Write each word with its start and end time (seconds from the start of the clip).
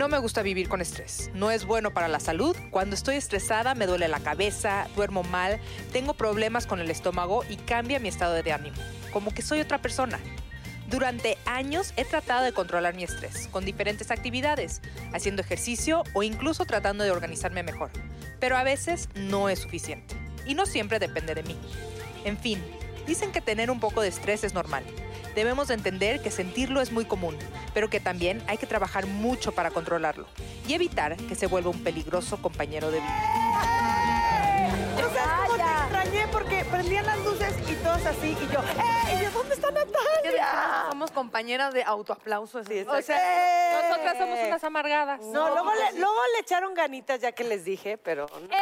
No 0.00 0.08
me 0.08 0.16
gusta 0.16 0.40
vivir 0.40 0.70
con 0.70 0.80
estrés. 0.80 1.30
No 1.34 1.50
es 1.50 1.66
bueno 1.66 1.90
para 1.90 2.08
la 2.08 2.20
salud. 2.20 2.56
Cuando 2.70 2.94
estoy 2.94 3.16
estresada 3.16 3.74
me 3.74 3.86
duele 3.86 4.08
la 4.08 4.20
cabeza, 4.20 4.88
duermo 4.96 5.24
mal, 5.24 5.60
tengo 5.92 6.14
problemas 6.14 6.66
con 6.66 6.80
el 6.80 6.90
estómago 6.90 7.44
y 7.50 7.56
cambia 7.56 8.00
mi 8.00 8.08
estado 8.08 8.32
de 8.42 8.50
ánimo. 8.50 8.78
Como 9.12 9.34
que 9.34 9.42
soy 9.42 9.60
otra 9.60 9.82
persona. 9.82 10.18
Durante 10.88 11.36
años 11.44 11.92
he 11.98 12.06
tratado 12.06 12.46
de 12.46 12.54
controlar 12.54 12.94
mi 12.94 13.04
estrés 13.04 13.46
con 13.48 13.66
diferentes 13.66 14.10
actividades, 14.10 14.80
haciendo 15.12 15.42
ejercicio 15.42 16.02
o 16.14 16.22
incluso 16.22 16.64
tratando 16.64 17.04
de 17.04 17.10
organizarme 17.10 17.62
mejor. 17.62 17.90
Pero 18.40 18.56
a 18.56 18.62
veces 18.62 19.10
no 19.14 19.50
es 19.50 19.58
suficiente. 19.58 20.16
Y 20.46 20.54
no 20.54 20.64
siempre 20.64 20.98
depende 20.98 21.34
de 21.34 21.42
mí. 21.42 21.58
En 22.24 22.38
fin, 22.38 22.58
dicen 23.06 23.32
que 23.32 23.42
tener 23.42 23.70
un 23.70 23.80
poco 23.80 24.00
de 24.00 24.08
estrés 24.08 24.44
es 24.44 24.54
normal. 24.54 24.82
Debemos 25.34 25.68
de 25.68 25.74
entender 25.74 26.20
que 26.20 26.30
sentirlo 26.30 26.80
es 26.80 26.92
muy 26.92 27.04
común, 27.04 27.36
pero 27.72 27.88
que 27.88 28.00
también 28.00 28.42
hay 28.48 28.58
que 28.58 28.66
trabajar 28.66 29.06
mucho 29.06 29.52
para 29.52 29.70
controlarlo 29.70 30.26
y 30.66 30.74
evitar 30.74 31.16
que 31.16 31.34
se 31.34 31.46
vuelva 31.46 31.70
un 31.70 31.82
peligroso 31.82 32.40
compañero 32.42 32.90
de 32.90 32.98
vida. 33.00 33.40
¿No 35.00 35.08
sabes 35.14 35.30
cómo 35.46 35.56
te 35.56 35.62
extrañé? 35.62 36.26
Porque 36.32 36.64
prendían 36.64 37.06
las 37.06 37.18
luces 37.18 37.54
y 37.68 37.74
todos 37.76 38.04
así, 38.06 38.36
y 38.40 38.52
yo, 38.52 38.60
¡eh! 38.60 39.14
¿Y 39.14 39.20
de 39.20 39.30
dónde 39.30 39.54
está 39.54 39.70
Natalia? 39.70 40.86
Somos 40.90 41.10
compañeras 41.10 41.72
de 41.72 41.82
autoaplauso. 41.84 42.58
así. 42.58 42.80
O 42.80 43.02
sea, 43.02 43.82
Nosotras 43.88 44.18
somos 44.18 44.38
unas 44.46 44.64
amargadas. 44.64 45.20
No, 45.22 45.48
luego 45.50 45.72
le, 45.74 45.98
luego 45.98 46.16
le 46.34 46.40
echaron 46.40 46.74
ganitas 46.74 47.20
ya 47.20 47.32
que 47.32 47.44
les 47.44 47.64
dije, 47.64 47.96
pero... 47.98 48.26
¡Eh! 48.50 48.56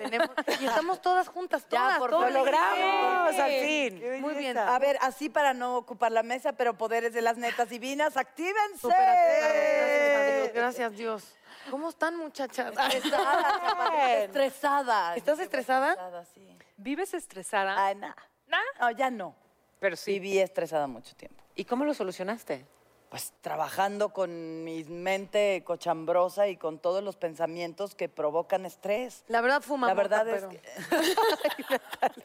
Tenemos- 0.00 0.30
y 0.60 0.66
estamos 0.66 1.00
todas 1.02 1.28
juntas, 1.28 1.64
todas. 1.68 1.94
Ya, 1.94 1.98
por 1.98 2.10
todas. 2.10 2.32
lo 2.32 2.38
logramos, 2.40 3.34
al 3.38 3.50
fin. 3.50 4.20
Muy 4.20 4.34
bien. 4.34 4.56
A 4.58 4.78
ver, 4.78 4.98
así 5.00 5.28
para 5.28 5.54
no 5.54 5.76
ocupar 5.76 6.12
la 6.12 6.22
mesa, 6.22 6.52
pero 6.52 6.74
poderes 6.74 7.12
de 7.12 7.22
las 7.22 7.36
netas 7.36 7.68
divinas, 7.68 8.16
actívense. 8.16 8.88
Gracias. 8.88 10.54
Gracias, 10.54 10.92
Dios. 10.96 11.24
¿Cómo 11.70 11.88
están, 11.88 12.16
muchachas? 12.16 12.72
Estresada, 12.76 13.48
aparte, 13.70 14.24
estresada. 14.24 15.16
¿Estás 15.16 15.38
estresada? 15.38 15.90
Estresada, 15.92 16.24
sí. 16.26 16.58
¿Vives 16.76 17.14
estresada? 17.14 17.74
Ah, 17.88 17.94
nah. 17.94 18.14
No, 18.80 18.90
ya 18.90 19.10
no. 19.10 19.34
Pero 19.80 19.96
sí. 19.96 20.12
Viví 20.18 20.38
estresada 20.38 20.86
mucho 20.86 21.14
tiempo. 21.16 21.42
¿Y 21.54 21.64
cómo 21.64 21.84
lo 21.84 21.94
solucionaste? 21.94 22.66
Pues 23.14 23.32
trabajando 23.42 24.08
con 24.08 24.64
mi 24.64 24.82
mente 24.82 25.62
cochambrosa 25.64 26.48
y 26.48 26.56
con 26.56 26.80
todos 26.80 27.00
los 27.00 27.14
pensamientos 27.14 27.94
que 27.94 28.08
provocan 28.08 28.66
estrés. 28.66 29.22
La 29.28 29.40
verdad 29.40 29.62
fuma 29.62 29.86
La 29.86 29.94
mota, 29.94 30.24
verdad 30.24 30.28
es 30.34 30.34
pero- 30.42 30.48
que... 30.50 30.60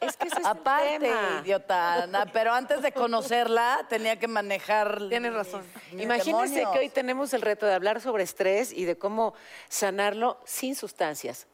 Es 0.06 0.16
que 0.16 0.26
ese 0.26 0.40
es 0.40 0.44
Aparte, 0.44 0.96
el 0.96 1.02
tema. 1.02 1.40
idiota, 1.44 2.02
Ana, 2.02 2.26
pero 2.32 2.52
antes 2.52 2.82
de 2.82 2.90
conocerla 2.90 3.86
tenía 3.88 4.18
que 4.18 4.26
manejar... 4.26 5.00
Tienes 5.08 5.32
razón. 5.32 5.62
mis- 5.90 5.94
mis 5.94 6.04
Imagínense 6.06 6.54
demonios. 6.56 6.72
que 6.72 6.78
hoy 6.80 6.88
tenemos 6.88 7.32
el 7.34 7.42
reto 7.42 7.66
de 7.66 7.74
hablar 7.74 8.00
sobre 8.00 8.24
estrés 8.24 8.72
y 8.72 8.84
de 8.84 8.98
cómo 8.98 9.32
sanarlo 9.68 10.40
sin 10.44 10.74
sustancias. 10.74 11.46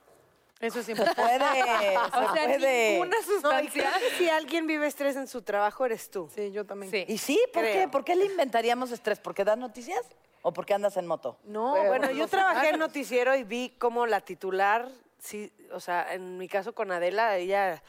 Eso 0.61 0.81
es 0.81 0.89
importante. 0.89 1.21
Puede, 1.22 1.39
se 1.91 1.97
O 1.99 2.34
sea, 2.34 2.44
puede. 2.44 2.91
ninguna 2.93 3.17
sustancia. 3.22 3.93
si 4.17 4.28
alguien 4.31 4.67
vive 4.67 4.87
estrés 4.87 5.17
en 5.17 5.28
su 5.28 5.43
trabajo, 5.43 5.84
eres 5.84 6.11
tú. 6.11 6.31
Sí, 6.34 6.50
yo 6.53 6.65
también. 6.65 6.91
Sí. 6.91 7.05
¿Y 7.09 7.19
sí? 7.19 7.39
¿Por 7.53 7.62
qué? 7.65 7.89
¿Por 7.89 8.05
qué 8.05 8.17
le 8.17 8.25
inventaríamos 8.25 8.91
estrés? 8.91 9.19
¿Porque 9.21 9.45
das 9.45 9.59
noticias? 9.59 10.00
¿O 10.43 10.53
porque 10.53 10.72
andas 10.75 10.97
en 10.97 11.06
moto? 11.06 11.39
No, 11.45 11.75
Bueno, 11.87 12.11
yo 12.12 12.27
trabajé 12.28 12.69
en 12.69 12.77
horarios. 12.77 12.78
noticiero 12.78 13.34
y 13.34 13.43
vi 13.43 13.75
cómo 13.78 14.06
la 14.06 14.21
titular, 14.21 14.89
sí, 15.19 15.53
o 15.72 15.81
sea, 15.81 16.15
en 16.15 16.39
mi 16.39 16.47
caso 16.49 16.72
con 16.75 16.91
Adela, 16.93 17.37
ella 17.37 17.83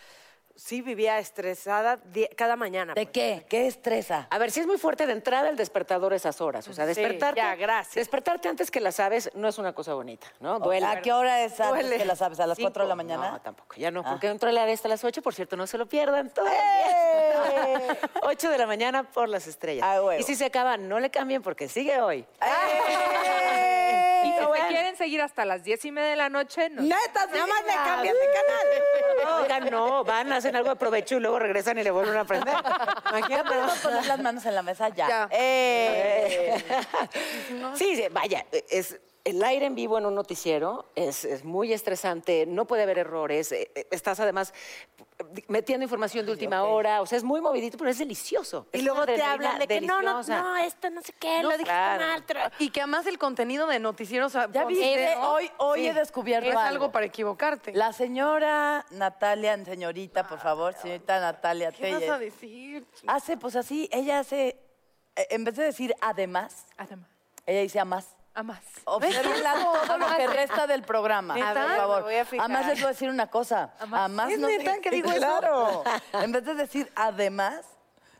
sí 0.57 0.81
vivía 0.81 1.19
estresada 1.19 1.99
cada 2.35 2.55
mañana. 2.57 2.93
¿De 2.93 3.03
pues. 3.03 3.13
qué? 3.13 3.45
¿Qué 3.47 3.67
estresa? 3.67 4.27
A 4.29 4.37
ver, 4.37 4.51
si 4.51 4.59
es 4.59 4.67
muy 4.67 4.77
fuerte 4.77 5.05
de 5.05 5.13
entrada 5.13 5.47
el 5.49 5.55
despertador 5.55 6.13
esas 6.13 6.41
horas. 6.41 6.67
O 6.67 6.73
sea, 6.73 6.85
Sí, 6.85 6.99
despertarte. 6.99 7.39
ya, 7.39 7.55
gracias. 7.55 7.95
Despertarte 7.95 8.49
antes 8.49 8.69
que 8.71 8.79
las 8.81 8.99
aves 8.99 9.29
no 9.35 9.47
es 9.47 9.57
una 9.59 9.73
cosa 9.73 9.93
bonita, 9.93 10.27
¿no? 10.39 10.59
Duele. 10.59 10.85
¿A 10.85 11.01
qué 11.01 11.13
hora 11.13 11.43
es 11.43 11.59
antes 11.59 11.81
Duele. 11.83 11.97
que 11.97 12.05
la 12.05 12.15
sabes? 12.15 12.39
¿A 12.39 12.47
las 12.47 12.57
Cinco. 12.57 12.69
4 12.71 12.83
de 12.83 12.89
la 12.89 12.95
mañana? 12.95 13.31
No, 13.31 13.41
tampoco, 13.41 13.75
ya 13.77 13.91
no, 13.91 14.01
Ah. 14.03 14.09
porque 14.11 14.27
entro 14.27 14.49
a 14.49 14.51
la 14.51 14.63
hasta 14.65 14.89
las 14.89 15.03
8, 15.03 15.21
por 15.21 15.33
cierto, 15.33 15.55
no 15.55 15.65
se 15.67 15.77
lo 15.77 15.85
pierdan 15.85 16.29
todos 16.33 16.49
¡Eh! 16.51 17.33
los 17.35 17.87
días. 17.87 17.97
8 18.23 18.49
de 18.49 18.57
la 18.57 18.67
mañana 18.67 19.03
por 19.03 19.29
las 19.29 19.47
estrellas. 19.47 19.85
Ah, 19.87 20.01
huevo. 20.03 20.19
y 20.19 20.23
si 20.23 20.35
se 20.35 20.45
acaba, 20.45 20.75
no 20.75 20.99
le 20.99 21.09
cambien 21.11 21.41
porque 21.41 21.69
sigue 21.69 22.01
hoy. 22.01 22.25
¡Eh! 22.41 23.46
Quieren 24.53 24.95
seguir 24.97 25.21
hasta 25.21 25.45
las 25.45 25.63
diez 25.63 25.83
y 25.85 25.91
media 25.91 26.09
de 26.09 26.15
la 26.15 26.29
noche, 26.29 26.69
no. 26.69 26.81
¡Neta, 26.81 27.25
nada 27.27 27.47
más 27.47 27.63
le 27.65 27.73
cambian 27.73 28.15
de 28.15 28.27
canal! 28.33 29.41
Oigan, 29.43 29.69
no, 29.71 30.03
van, 30.03 30.31
hacen 30.31 30.55
algo 30.55 30.69
de 30.69 30.75
provecho 30.75 31.15
y 31.15 31.19
luego 31.19 31.39
regresan 31.39 31.77
y 31.77 31.83
le 31.83 31.91
vuelven 31.91 32.17
a 32.17 32.21
aprender. 32.21 32.53
¿Ya 32.53 33.09
Imagínate. 33.17 33.49
podemos 33.49 33.77
poner 33.79 34.05
las 34.05 34.19
manos 34.19 34.45
en 34.45 34.55
la 34.55 34.61
mesa? 34.61 34.89
Ya. 34.89 35.07
Ya. 35.07 35.29
¡Eh! 35.31 36.63
Sí, 37.75 37.95
sí, 37.95 38.05
vaya, 38.11 38.45
es 38.69 38.97
el 39.27 39.43
aire 39.43 39.65
en 39.65 39.75
vivo 39.75 39.97
en 39.97 40.05
un 40.05 40.15
noticiero 40.15 40.85
es, 40.95 41.25
es 41.25 41.43
muy 41.43 41.73
estresante, 41.73 42.45
no 42.45 42.65
puede 42.65 42.83
haber 42.83 42.97
errores, 42.97 43.51
eh, 43.51 43.69
eh, 43.75 43.85
estás 43.91 44.21
además 44.21 44.53
metiendo 45.49 45.83
información 45.83 46.25
de 46.25 46.31
última 46.31 46.63
hora, 46.63 47.01
o 47.01 47.05
sea, 47.05 47.17
es 47.17 47.25
muy 47.25 47.41
movidito, 47.41 47.77
pero 47.77 47.89
es 47.89 47.97
delicioso. 47.97 48.67
Y 48.71 48.77
Es 48.77 48.83
luego 48.85 49.05
te 49.05 49.21
hablan 49.21 49.59
de 49.59 49.67
que 49.67 49.81
no, 49.81 50.01
no, 50.01 50.23
no, 50.23 50.57
esto 50.57 50.89
no 50.89 51.01
sé 51.01 51.11
qué, 51.19 51.41
No, 51.41 51.49
lo 51.49 51.57
dijiste 51.57 51.65
claro. 51.65 52.51
Y 52.59 52.69
que 52.69 52.79
además 52.81 53.05
el 53.05 53.17
contenido 53.17 53.67
de 53.67 53.79
noticieros... 53.79 54.33
o 54.33 54.39
sea, 54.39 54.49
¿Ya 54.49 54.63
viste? 54.63 55.15
Hoy, 55.17 55.51
hoy 55.57 55.87
he 55.87 55.93
descubierto 55.93 56.47
Es 56.47 56.55
algo. 56.55 56.67
algo 56.67 56.91
para 56.93 57.05
equivocarte. 57.07 57.73
La 57.73 57.91
señora 57.91 58.85
Natalia, 58.91 59.61
señorita, 59.65 60.25
por 60.25 60.39
favor, 60.39 60.73
señorita 60.73 61.19
Natalia 61.19 61.73
¿Qué 61.73 61.91
vas 61.93 62.03
a 62.03 62.17
decir? 62.17 62.85
hace, 63.07 63.35
pues 63.35 63.57
así, 63.57 63.89
ella 63.91 64.19
hace, 64.19 64.57
eh, 65.17 65.27
en 65.31 65.43
vez 65.43 65.55
de 65.57 65.63
decir 65.63 65.93
además, 65.99 66.65
Además, 66.77 67.09
ella 67.45 67.61
dice 67.61 67.79
a 67.79 67.85
más. 67.85 68.16
A 68.37 68.43
más. 68.43 68.59
Observenla 68.85 69.53
todo 69.87 69.97
lo 69.97 70.07
que 70.15 70.27
resta 70.27 70.67
del 70.67 70.83
programa, 70.83 71.33
¿Neta? 71.33 71.53
por 71.53 71.67
Me 71.69 71.75
favor. 71.75 72.03
voy 72.03 72.15
a. 72.15 72.21
Además 72.21 72.67
les 72.67 72.79
voy 72.79 72.85
a 72.85 72.89
decir 72.89 73.09
una 73.09 73.27
cosa. 73.27 73.71
Además 73.79 74.31
¿Es 74.31 74.39
no 74.39 74.47
neta 74.47 74.73
sé- 74.75 74.81
que 74.81 74.89
digo 74.91 75.09
eso? 75.11 75.17
Claro. 75.19 75.83
En 76.13 76.31
vez 76.31 76.45
de 76.45 76.53
decir 76.53 76.91
además, 76.95 77.65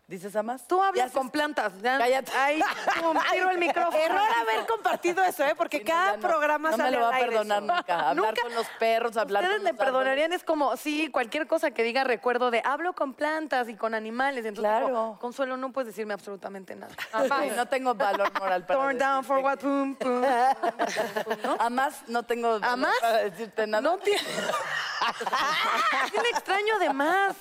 ¿Dices 0.10 0.34
a 0.38 0.42
más? 0.44 0.66
Tú 0.66 0.82
hablas 0.82 1.12
con 1.12 1.30
plantas. 1.30 1.74
Ya, 1.82 1.98
Cállate. 1.98 2.32
Ahí, 2.38 2.62
pum, 3.02 3.18
tiro 3.30 3.50
el 3.52 3.58
micrófono. 3.58 3.98
Error 3.98 4.22
haber 4.40 4.66
compartido 4.66 5.22
eso, 5.22 5.44
¿eh? 5.44 5.54
Porque 5.54 5.80
Sí, 5.80 5.84
no, 5.84 5.90
cada 5.90 6.16
no. 6.16 6.22
programa 6.26 6.72
No 6.72 6.78
me 6.78 6.84
sale 6.86 6.98
lo 6.98 7.04
va 7.04 7.16
a 7.16 7.20
perdonar 7.20 7.64
eso. 7.64 7.74
nunca. 7.74 8.00
Hablar 8.10 8.16
Nunca. 8.16 8.42
con 8.42 8.56
los 8.56 8.68
perros, 8.80 9.18
hablar 9.18 9.44
Ustedes 9.44 9.58
con 9.58 9.64
me 9.66 9.72
los 9.72 9.80
árboles. 9.82 9.94
perdonarían, 10.00 10.32
es 10.32 10.46
como, 10.46 10.78
sí, 10.78 11.10
cualquier 11.12 11.46
cosa 11.46 11.72
que 11.72 11.84
diga 11.84 12.06
recuerdo 12.06 12.52
de 12.52 12.62
hablo 12.64 12.94
con 12.94 13.16
plantas 13.16 13.68
y 13.68 13.76
con 13.76 13.94
animales. 13.94 14.46
Entonces, 14.46 14.62
Claro. 14.72 14.88
digo, 14.88 15.18
Consuelo, 15.20 15.58
no 15.58 15.74
puedes 15.74 15.88
decirme 15.88 16.14
absolutamente 16.14 16.74
nada. 16.78 16.94
Ay, 17.12 17.52
no 17.54 17.66
tengo 17.66 17.94
valor 17.94 18.32
moral 18.40 18.66
para 18.66 18.80
Torn 18.80 18.98
down 18.98 19.26
for 19.26 19.40
what, 19.40 19.60
pum, 19.60 19.94
pum. 19.96 20.24
A 21.60 21.70
más 21.70 22.08
no 22.08 22.24
tengo 22.24 22.48
valor 22.62 22.66
¿A 22.66 22.76
más? 22.78 22.96
para 23.02 23.18
decirte 23.26 23.68
nada. 23.68 23.82
No 23.82 23.98
tiene. 23.98 24.22
Sí 24.22 26.18
me 26.22 26.30
extraño 26.30 26.76
además. 26.78 27.36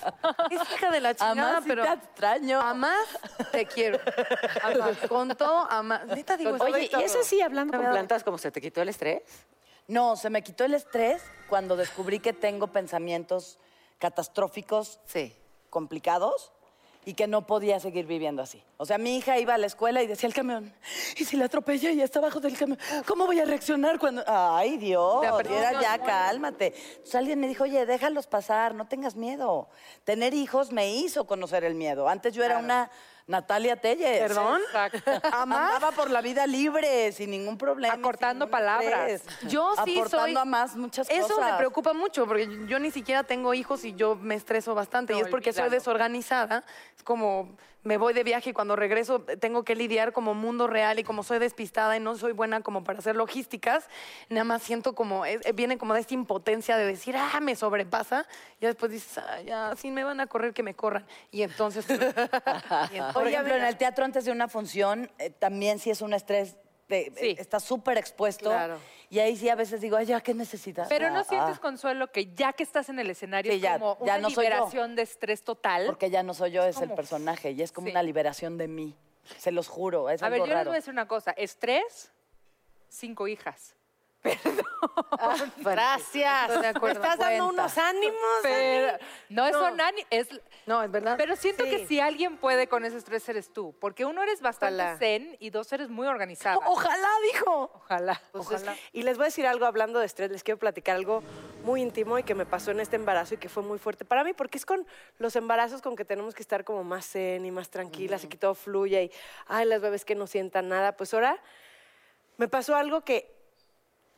Es 0.50 0.60
hija 0.72 0.90
de 0.90 1.00
la 1.00 1.14
chingada, 1.14 1.52
más 1.54 1.62
sí 1.62 1.68
pero. 1.68 1.82
te 1.84 1.92
extraño. 1.92 2.55
A 2.60 2.74
más 2.74 3.06
te 3.52 3.66
quiero. 3.66 3.98
Amás. 4.62 4.96
Con 5.08 5.28
todo, 5.36 5.70
a 5.70 5.82
más. 5.82 6.06
Neta 6.06 6.36
digo, 6.36 6.56
Oye, 6.60 6.82
¿y 6.92 7.02
es 7.02 7.12
todo. 7.12 7.20
así 7.22 7.40
hablando 7.40 7.76
con 7.76 7.86
plantas 7.90 8.22
como 8.24 8.38
se 8.38 8.50
te 8.50 8.60
quitó 8.60 8.82
el 8.82 8.88
estrés? 8.88 9.22
No, 9.88 10.16
se 10.16 10.30
me 10.30 10.42
quitó 10.42 10.64
el 10.64 10.74
estrés 10.74 11.22
cuando 11.48 11.76
descubrí 11.76 12.18
que 12.18 12.32
tengo 12.32 12.66
pensamientos 12.68 13.58
catastróficos, 13.98 14.98
Sí. 15.06 15.34
complicados, 15.70 16.52
y 17.08 17.14
que 17.14 17.28
no 17.28 17.46
podía 17.46 17.78
seguir 17.78 18.04
viviendo 18.04 18.42
así. 18.42 18.60
O 18.78 18.84
sea, 18.84 18.98
mi 18.98 19.16
hija 19.16 19.38
iba 19.38 19.54
a 19.54 19.58
la 19.58 19.66
escuela 19.66 20.02
y 20.02 20.08
decía 20.08 20.26
el 20.26 20.34
camión, 20.34 20.74
¿y 21.16 21.24
si 21.24 21.36
la 21.36 21.44
atropella 21.44 21.92
y 21.92 22.02
está 22.02 22.18
abajo 22.18 22.40
del 22.40 22.58
camión? 22.58 22.80
¿Cómo 23.06 23.26
voy 23.26 23.38
a 23.38 23.44
reaccionar 23.44 24.00
cuando...? 24.00 24.24
Ay, 24.26 24.76
Dios, 24.76 25.20
Te 25.20 25.28
apretó. 25.28 25.56
era 25.56 25.80
ya, 25.80 25.98
cálmate. 25.98 26.74
Entonces 26.96 27.14
alguien 27.14 27.38
me 27.38 27.46
dijo, 27.46 27.62
oye, 27.62 27.86
déjalos 27.86 28.26
pasar, 28.26 28.74
no 28.74 28.88
tengas 28.88 29.14
miedo. 29.14 29.68
Tener 30.02 30.34
hijos 30.34 30.72
me 30.72 30.96
hizo 30.96 31.28
conocer 31.28 31.62
el 31.62 31.76
miedo. 31.76 32.08
Antes 32.08 32.34
yo 32.34 32.42
era 32.42 32.58
una 32.58 32.90
Natalia 33.26 33.76
Telles. 33.76 34.20
¿Perdón? 34.20 34.60
Andaba 35.32 35.90
por 35.92 36.10
la 36.10 36.20
vida 36.20 36.46
libre, 36.46 37.10
sin 37.12 37.30
ningún 37.30 37.58
problema. 37.58 37.94
Acortando 37.94 38.48
palabras. 38.48 39.10
estrés. 39.10 39.50
Yo 39.50 39.72
sí 39.84 39.98
Aportando 39.98 40.26
soy. 40.26 40.36
a 40.36 40.44
más 40.44 40.76
muchas 40.76 41.10
Eso 41.10 41.28
cosas. 41.34 41.52
me 41.52 41.56
preocupa 41.58 41.92
mucho 41.92 42.26
porque 42.26 42.48
yo 42.68 42.78
ni 42.78 42.90
siquiera 42.90 43.24
tengo 43.24 43.52
hijos 43.54 43.84
y 43.84 43.94
yo 43.94 44.14
me 44.14 44.36
estreso 44.36 44.74
bastante. 44.74 45.14
y 45.14 45.20
es 45.20 45.28
porque 45.28 45.52
soy 45.52 45.70
desorganizada. 45.70 46.64
Es 46.96 47.02
como 47.02 47.56
me 47.86 47.96
voy 47.98 48.12
de 48.12 48.24
viaje 48.24 48.50
y 48.50 48.52
cuando 48.52 48.74
regreso 48.76 49.20
tengo 49.20 49.62
que 49.64 49.74
lidiar 49.76 50.12
como 50.12 50.34
mundo 50.34 50.66
real 50.66 50.98
y 50.98 51.04
como 51.04 51.22
soy 51.22 51.38
despistada 51.38 51.96
y 51.96 52.00
no 52.00 52.16
soy 52.16 52.32
buena 52.32 52.60
como 52.62 52.82
para 52.84 52.98
hacer 52.98 53.16
logísticas, 53.16 53.88
nada 54.28 54.44
más 54.44 54.62
siento 54.62 54.94
como, 54.94 55.24
es- 55.24 55.44
eh, 55.46 55.52
viene 55.52 55.78
como 55.78 55.94
de 55.94 56.00
esta 56.00 56.14
impotencia 56.14 56.76
de 56.76 56.84
decir, 56.84 57.16
ah, 57.16 57.40
me 57.40 57.54
sobrepasa. 57.54 58.26
Y 58.60 58.66
después 58.66 58.90
dices, 58.92 59.18
ah, 59.18 59.40
ya, 59.42 59.74
si 59.76 59.90
me 59.90 60.02
van 60.04 60.20
a 60.20 60.26
correr, 60.26 60.52
que 60.52 60.62
me 60.62 60.74
corran. 60.74 61.06
Y 61.30 61.42
entonces... 61.42 61.86
y 61.88 61.92
entonces- 61.92 63.12
Por 63.14 63.26
ejemplo, 63.28 63.54
en 63.54 63.64
el 63.64 63.76
teatro 63.76 64.04
antes 64.04 64.24
de 64.24 64.32
una 64.32 64.48
función, 64.48 65.10
eh, 65.18 65.30
también 65.30 65.78
sí 65.78 65.90
es 65.90 66.00
un 66.02 66.12
estrés, 66.12 66.56
Sí. 66.88 66.94
eh, 66.94 67.36
estás 67.38 67.64
súper 67.64 67.98
expuesto. 67.98 68.50
Claro. 68.50 68.78
Y 69.10 69.18
ahí 69.20 69.36
sí 69.36 69.48
a 69.48 69.54
veces 69.54 69.80
digo, 69.80 69.96
ay, 69.96 70.06
ya, 70.06 70.20
¿qué 70.20 70.34
necesitas? 70.34 70.88
Pero 70.88 71.06
Ah, 71.06 71.10
no 71.10 71.24
sientes, 71.24 71.56
ah, 71.56 71.60
Consuelo, 71.60 72.10
que 72.10 72.32
ya 72.34 72.52
que 72.52 72.62
estás 72.62 72.88
en 72.88 72.98
el 72.98 73.10
escenario 73.10 73.52
Sí, 73.52 73.56
es 73.56 73.62
ya- 73.62 73.78
como 73.78 73.96
ya 74.04 74.14
una 74.14 74.18
no 74.18 74.28
liberación 74.28 74.96
de 74.96 75.02
estrés 75.02 75.42
total. 75.42 75.86
Porque 75.86 76.10
ya 76.10 76.22
no 76.22 76.34
soy 76.34 76.52
yo, 76.52 76.64
es 76.64 76.80
el 76.80 76.90
personaje. 76.92 77.52
Y 77.52 77.62
es 77.62 77.72
como 77.72 77.86
Sí. 77.86 77.90
una 77.92 78.02
liberación 78.02 78.58
de 78.58 78.68
mí. 78.68 78.94
Se 79.38 79.50
los 79.50 79.66
juro, 79.68 80.10
es 80.10 80.22
A 80.22 80.28
ver, 80.28 80.40
yo 80.40 80.46
les 80.46 80.54
raro. 80.54 80.70
voy 80.70 80.76
a 80.76 80.78
decir 80.80 80.92
una 80.92 81.08
cosa. 81.08 81.32
Estrés, 81.32 82.12
cinco 82.88 83.26
hijas. 83.28 83.74
Gracias. 85.56 86.60
De 86.60 86.66
acuerdo. 86.68 87.00
Me 87.00 87.06
estás 87.06 87.18
dando 87.18 87.48
unos 87.48 87.78
ánimos. 87.78 88.16
Pero 88.42 88.98
no 89.28 89.46
es 89.46 89.52
No. 89.52 89.58
son 89.60 89.80
ani- 89.80 90.06
es 90.10 90.28
No, 90.66 90.82
es 90.82 90.90
verdad. 90.90 91.14
Pero 91.16 91.36
siento 91.36 91.64
Sí. 91.64 91.70
que 91.70 91.86
si 91.86 92.00
alguien 92.00 92.36
puede 92.36 92.66
con 92.68 92.84
ese 92.84 92.96
estrés 92.96 93.28
eres 93.28 93.52
tú, 93.52 93.74
porque 93.80 94.04
uno 94.04 94.22
eres 94.22 94.40
bastante 94.40 94.82
Ojalá. 94.82 94.98
zen 94.98 95.36
y 95.40 95.50
dos 95.50 95.72
eres 95.72 95.88
muy 95.90 96.06
organizada. 96.06 96.58
Ojalá, 96.66 97.08
dijo. 97.32 97.70
Ojalá, 97.74 98.20
Pues 98.32 98.46
ojalá. 98.46 98.72
es- 98.72 98.80
y 98.92 99.02
les 99.02 99.16
voy 99.16 99.24
a 99.24 99.26
decir 99.26 99.46
algo 99.46 99.66
hablando 99.66 99.98
de 100.00 100.06
estrés, 100.06 100.30
les 100.30 100.42
quiero 100.42 100.58
platicar 100.58 100.96
algo 100.96 101.22
muy 101.64 101.82
íntimo 101.82 102.18
y 102.18 102.22
que 102.24 102.34
me 102.34 102.46
pasó 102.46 102.70
en 102.72 102.80
este 102.80 102.96
embarazo 102.96 103.34
y 103.34 103.38
que 103.38 103.48
fue 103.48 103.62
muy 103.62 103.78
fuerte 103.78 104.04
para 104.04 104.24
mí, 104.24 104.32
porque 104.32 104.58
es 104.58 104.66
con 104.66 104.86
los 105.18 105.36
embarazos 105.36 105.82
con 105.82 105.94
que 105.96 106.04
tenemos 106.04 106.34
que 106.34 106.42
estar 106.42 106.64
como 106.64 106.82
más 106.84 107.06
zen 107.06 107.44
y 107.46 107.50
más 107.50 107.70
tranquilas 107.70 108.24
y 108.24 108.28
que 108.28 108.36
todo 108.36 108.54
fluya 108.54 109.02
y, 109.02 109.10
ay, 109.46 109.66
las 109.66 109.80
bebés 109.80 110.04
que 110.04 110.14
no 110.14 110.26
sientan 110.26 110.68
nada. 110.68 110.96
Pues 110.96 111.14
ahora 111.14 111.40
me 112.38 112.48
pasó 112.48 112.74
algo 112.76 113.02
que, 113.02 113.34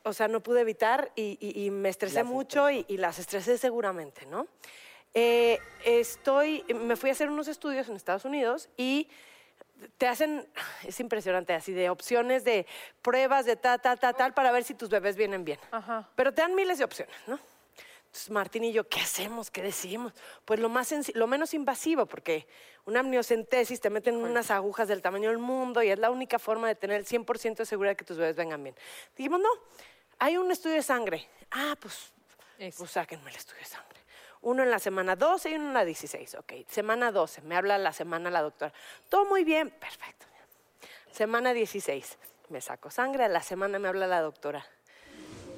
o 0.09 0.13
sea, 0.13 0.29
no 0.29 0.41
pude 0.43 0.61
evitar 0.63 1.11
y, 1.15 1.37
y- 1.41 1.65
y 1.67 1.71
me 1.71 1.89
estresé 1.89 2.17
Las 2.17 2.27
mucho 2.27 2.71
y, 2.71 2.85
y 2.89 2.97
las 2.97 3.19
estresé 3.19 3.59
seguramente, 3.59 4.27
¿no? 4.27 4.47
Eh, 5.15 5.59
estoy, 5.85 6.65
me 6.75 6.97
fui 6.97 7.11
a 7.11 7.13
hacer 7.13 7.29
unos 7.31 7.49
estudios 7.49 7.89
en 7.89 7.97
Estados 7.97 8.25
Unidos 8.25 8.69
y 8.77 9.09
te 9.97 10.07
hacen, 10.07 10.47
es 10.87 11.01
impresionante, 11.01 11.55
así 11.55 11.73
de 11.73 11.91
opciones 11.91 12.45
de 12.45 12.67
pruebas 13.03 13.47
de 13.47 13.57
ta, 13.57 13.79
ta, 13.79 13.97
ta, 13.97 14.13
tal, 14.13 14.35
para 14.35 14.51
ver 14.53 14.65
si 14.65 14.75
tus 14.75 14.89
bebés 14.89 15.17
vienen 15.17 15.45
bien. 15.45 15.59
Ajá. 15.71 16.09
Pero 16.15 16.33
te 16.33 16.43
dan 16.43 16.55
miles 16.55 16.79
de 16.79 16.85
opciones, 16.85 17.15
¿no? 17.27 17.39
Entonces, 18.07 18.31
Martín 18.31 18.65
y 18.65 18.73
yo, 18.73 18.89
¿qué 18.89 19.01
hacemos? 19.01 19.51
¿Qué 19.51 19.61
decimos? 19.63 20.15
Pues 20.47 20.59
lo, 20.61 20.71
más 20.71 20.95
lo 21.15 21.27
menos 21.27 21.53
invasivo, 21.53 22.07
porque 22.07 22.47
una 22.87 23.01
amniocentesis 23.01 23.83
te 23.83 23.91
meten 23.91 24.17
unas 24.17 24.51
agujas 24.51 24.89
del 24.89 25.03
tamaño 25.03 25.29
del 25.29 25.37
mundo 25.39 25.83
y 25.83 25.91
es 25.91 25.99
la 25.99 26.11
única 26.11 26.39
forma 26.39 26.69
de 26.69 26.75
tener 26.75 26.97
el 26.97 27.07
100% 27.07 27.57
de 27.57 27.67
seguridad 27.67 27.97
que 27.97 28.07
tus 28.07 28.17
bebés 28.17 28.35
vengan 28.35 28.63
bien. 28.63 28.75
Dijimos, 29.15 29.41
no, 29.41 29.51
hay 30.19 30.37
un 30.37 30.51
estudio 30.51 30.77
de 30.77 30.83
sangre. 30.83 31.27
Ah, 31.51 31.75
pues, 31.81 32.13
pues 32.77 32.91
sáquenme 32.91 33.31
el 33.31 33.37
estudio 33.37 33.61
de 33.61 33.67
sangre. 33.67 33.99
Uno 34.43 34.63
en 34.63 34.71
la 34.71 34.79
semana 34.79 35.17
12 35.17 35.51
y 35.51 35.55
uno 35.55 35.69
en 35.69 35.75
la 35.75 35.85
16. 35.85 36.35
Ok, 36.37 36.53
semana 36.69 37.11
12, 37.11 37.43
me 37.43 37.57
habla 37.57 37.77
la 37.79 37.93
semana 37.93 38.31
la 38.31 38.43
doctora. 38.43 38.73
Todo 39.09 39.25
muy 39.25 39.45
bien, 39.45 39.71
perfecto. 39.71 40.27
Semana 41.11 41.53
16, 41.53 42.17
me 42.51 42.61
saco 42.61 42.91
sangre, 42.91 43.25
a 43.25 43.29
la 43.29 43.43
semana 43.43 43.79
me 43.81 43.89
habla 43.89 44.07
la 44.07 44.21
doctora. 44.21 44.65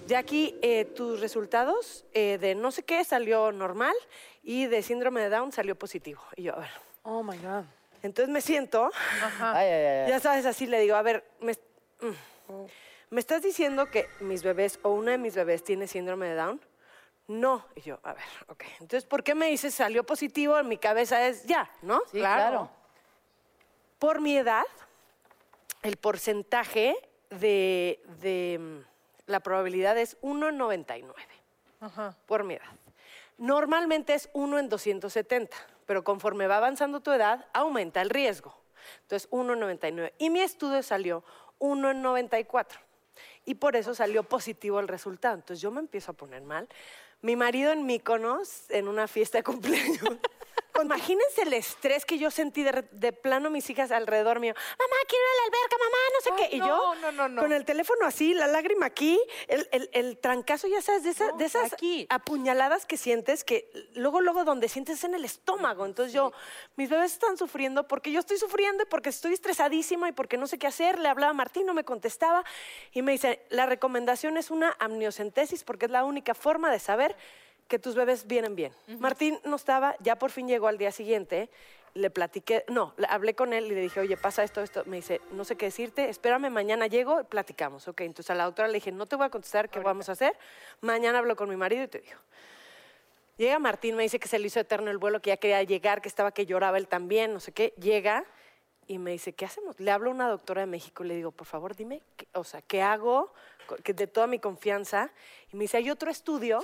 Jackie, 0.07 0.59
eh, 0.63 0.87
tus 0.87 1.21
resultados 1.21 2.05
eh, 2.15 2.39
de 2.41 2.55
no 2.55 2.73
sé 2.73 2.83
qué 2.83 3.05
salió 3.05 3.53
normal 3.53 3.95
y 4.43 4.67
de 4.67 4.83
síndrome 4.83 5.21
de 5.21 5.29
Down 5.29 5.53
salió 5.53 5.77
positivo. 5.77 6.23
Y 6.37 6.45
yo, 6.45 6.55
a 6.57 6.61
ver, 6.61 6.71
Oh, 7.03 7.23
my 7.23 7.37
God. 7.39 7.65
entonces 8.03 8.33
me 8.33 8.41
siento, 8.41 8.91
Ay, 9.41 9.67
ay, 9.69 9.73
ay, 9.73 9.87
ay. 10.05 10.09
ya 10.09 10.21
sabes, 10.21 10.47
así 10.47 10.67
le 10.67 10.81
digo, 10.81 10.97
a 10.97 11.03
ver, 11.03 11.25
me, 11.41 11.53
mm, 11.53 12.65
¿me 13.11 13.21
estás 13.21 13.43
diciendo 13.43 13.91
que 13.91 14.09
mis 14.21 14.43
bebés 14.43 14.79
o 14.83 14.91
una 14.91 15.13
de 15.13 15.19
mis 15.19 15.35
bebés 15.35 15.63
tiene 15.63 15.87
síndrome 15.87 16.29
de 16.29 16.35
Down? 16.37 16.61
No. 17.29 17.65
Y 17.77 17.83
yo, 17.83 18.01
a 18.03 18.13
ver, 18.13 18.25
ok. 18.49 18.65
Entonces, 18.81 19.05
¿por 19.05 19.23
qué 19.23 19.35
me 19.35 19.47
dices 19.47 19.75
salió 19.75 20.05
positivo? 20.05 20.59
En 20.59 20.69
mi 20.69 20.79
cabeza 20.79 21.27
es 21.29 21.45
ya, 21.45 21.71
¿no? 21.83 22.01
Sí, 22.11 22.19
claro. 22.19 22.71
Por 23.99 24.21
mi 24.21 24.37
edad, 24.37 24.65
el 25.83 25.97
porcentaje 25.97 26.97
de, 27.31 28.03
de, 28.21 28.83
la 29.27 29.41
probabilidad 29.41 29.97
es 29.99 30.17
1 30.23 30.49
en 30.49 30.59
99. 30.59 31.23
Ajá. 31.81 32.17
Por 32.27 32.45
mi 32.45 32.55
edad. 32.55 32.67
Normalmente 33.39 34.15
es 34.15 34.29
1 34.33 34.59
en 34.59 34.69
270, 34.69 35.57
pero 35.87 36.03
conforme 36.03 36.47
va 36.47 36.57
avanzando 36.57 37.01
tu 37.01 37.13
edad, 37.13 37.47
aumenta 37.53 38.03
el 38.03 38.11
riesgo. 38.11 38.55
Entonces, 39.03 39.29
1 39.31 39.53
en 39.53 39.61
99. 39.61 40.15
Y 40.19 40.31
mi 40.31 40.41
estudio 40.41 40.83
salió 40.83 41.25
1 41.59 41.91
en 41.91 42.03
94. 42.03 42.81
Y 43.45 43.55
por 43.55 43.77
eso 43.77 43.95
salió 43.95 44.23
positivo 44.23 44.81
el 44.81 44.89
resultado. 44.89 45.35
Entonces, 45.35 45.61
yo 45.61 45.71
me 45.71 45.81
empiezo 45.81 46.13
a 46.13 46.15
poner 46.15 46.43
mal. 46.43 46.69
Mi 47.23 47.37
marido 47.37 47.73
en 47.73 47.87
Míconos, 47.87 48.65
en 48.71 48.89
una 48.89 49.09
fiesta 49.09 49.39
de 49.39 49.45
cumpleaños. 49.45 50.19
Imagínense 50.83 51.43
el 51.43 51.53
estrés 51.53 52.05
que 52.05 52.19
yo 52.19 52.31
sentí 52.31 52.63
de, 52.63 52.85
de 52.93 53.13
plano 53.13 53.51
mis 53.51 53.69
hijas 53.71 53.91
alrededor 53.91 54.41
mío. 54.41 54.55
Mamá, 54.55 54.97
quiero 55.09 55.25
ir 55.25 55.31
a 55.31 55.37
la 55.37 55.45
alberca, 55.47 55.77
mamá, 55.79 55.99
no 56.15 56.21
sé 56.21 56.31
Ay, 56.33 56.49
qué. 56.51 56.57
Y 56.57 56.59
no, 56.61 56.67
yo 56.69 56.95
no, 57.01 57.13
no, 57.13 57.29
no. 57.29 57.43
con 57.43 57.53
el 57.53 57.65
teléfono 57.65 58.07
así, 58.07 58.35
la 58.35 58.47
lágrima 58.47 58.87
aquí, 58.87 59.21
el, 59.49 59.69
el- 59.73 59.91
el 59.93 60.19
trancazo, 60.19 60.69
ya 60.69 60.81
sabes, 60.81 61.03
de, 61.05 61.11
esa- 61.11 61.33
de 61.33 61.45
esas 61.45 61.73
aquí. 61.73 62.07
apuñaladas 62.09 62.87
que 62.87 62.97
sientes, 62.97 63.45
que 63.45 63.71
luego, 63.95 64.21
luego 64.21 64.45
donde 64.45 64.69
sientes 64.69 64.99
es 64.99 65.05
en 65.05 65.15
el 65.15 65.25
estómago. 65.25 65.85
Entonces 65.87 66.13
yo, 66.15 66.33
mis 66.77 66.89
bebés 66.89 67.13
están 67.13 67.37
sufriendo 67.37 67.87
porque 67.89 68.13
yo 68.13 68.21
estoy 68.21 68.39
sufriendo 68.39 68.83
y 68.85 68.87
porque 68.87 69.11
estoy 69.11 69.35
estresadísima 69.35 70.09
y 70.09 70.13
porque 70.13 70.37
no 70.37 70.47
sé 70.47 70.59
qué 70.59 70.67
hacer. 70.67 70.99
Le 70.99 71.09
hablaba 71.09 71.31
a 71.31 71.35
Martín, 71.35 71.67
no 71.67 71.75
me 71.75 71.85
contestaba. 71.85 72.45
Y 72.93 73.03
me 73.03 73.13
dice, 73.13 73.45
la 73.51 73.67
recomendación 73.67 74.37
es 74.37 74.51
una 74.51 74.77
amniocentesis 74.79 75.65
porque 75.65 75.87
es 75.87 75.93
la 75.93 76.05
única 76.05 76.35
forma 76.35 76.71
de 76.71 76.79
saber 76.79 77.17
que 77.71 77.79
tus 77.79 77.95
bebés 77.95 78.27
vienen 78.27 78.55
bien. 78.57 78.73
Martín 78.99 79.39
no 79.45 79.57
estaba, 79.57 79.97
ya 80.01 80.17
por 80.17 80.31
fin 80.31 80.47
llegó 80.49 80.67
al 80.67 80.77
día 80.77 80.93
siguiente. 80.93 81.49
Le 81.95 82.11
platiqué, 82.11 82.65
no, 82.69 82.95
le 82.99 83.07
hablé 83.09 83.35
con 83.35 83.53
él 83.53 83.67
y 83.67 83.71
le 83.71 83.81
dije, 83.81 84.01
oye, 84.01 84.17
pasa 84.17 84.45
esto, 84.45 84.61
esto. 84.61 84.85
Me 84.87 84.97
dice, 84.97 85.21
no 85.33 85.45
sé 85.45 85.57
qué 85.57 85.67
decirte, 85.67 86.09
espérame, 86.09 86.51
mañana 86.51 86.87
llego 86.89 87.21
y 87.21 87.25
platicamos. 87.25 87.89
Ok, 87.89 88.03
entonces 88.03 88.31
a 88.31 88.35
la 88.35 88.45
doctora 88.45 88.69
le 88.69 88.75
dije, 88.75 88.93
no 88.93 89.07
te 89.07 89.17
voy 89.17 89.27
a 89.27 89.31
contestar, 89.31 89.69
¿qué 89.71 89.79
vamos 89.81 90.09
a 90.09 90.13
hacer? 90.13 90.37
Mañana 90.83 91.19
hablo 91.19 91.35
con 91.37 91.49
mi 91.49 91.57
marido 91.57 91.85
y 91.85 91.89
te 91.89 92.01
digo. 92.01 92.19
Llega 93.39 93.59
Martín, 93.59 93.97
me 93.97 94.03
dice 94.03 94.19
que 94.21 94.29
se 94.29 94.39
le 94.39 94.49
hizo 94.49 94.61
eterno 94.61 94.91
el 94.91 94.99
vuelo, 94.99 95.23
que 95.23 95.29
ya 95.31 95.37
quería 95.39 95.63
llegar, 95.63 96.03
que 96.03 96.09
estaba 96.09 96.31
que 96.33 96.45
lloraba 96.45 96.77
él 96.77 96.87
también, 96.89 97.33
no 97.33 97.41
sé 97.41 97.53
qué. 97.53 97.73
Llega 97.79 98.25
y 98.87 98.99
me 98.99 99.13
dice, 99.13 99.33
¿qué 99.33 99.45
hacemos? 99.47 99.81
Le 99.81 99.91
hablo 99.91 100.11
a 100.11 100.15
una 100.15 100.29
doctora 100.29 100.61
de 100.61 100.67
México 100.67 101.05
y 101.05 101.09
le 101.09 101.15
digo, 101.15 101.31
por 101.31 101.47
favor, 101.47 101.75
dime, 101.75 102.03
qué- 102.17 102.27
o 102.35 102.45
sea, 102.45 102.61
¿qué 102.63 102.83
hago? 102.83 103.33
Que 103.83 103.95
de 103.95 104.07
toda 104.07 104.27
mi 104.27 104.39
confianza. 104.41 105.11
Y 105.53 105.57
me 105.57 105.63
dice, 105.65 105.77
hay 105.79 105.91
otro 105.91 106.11
estudio 106.11 106.61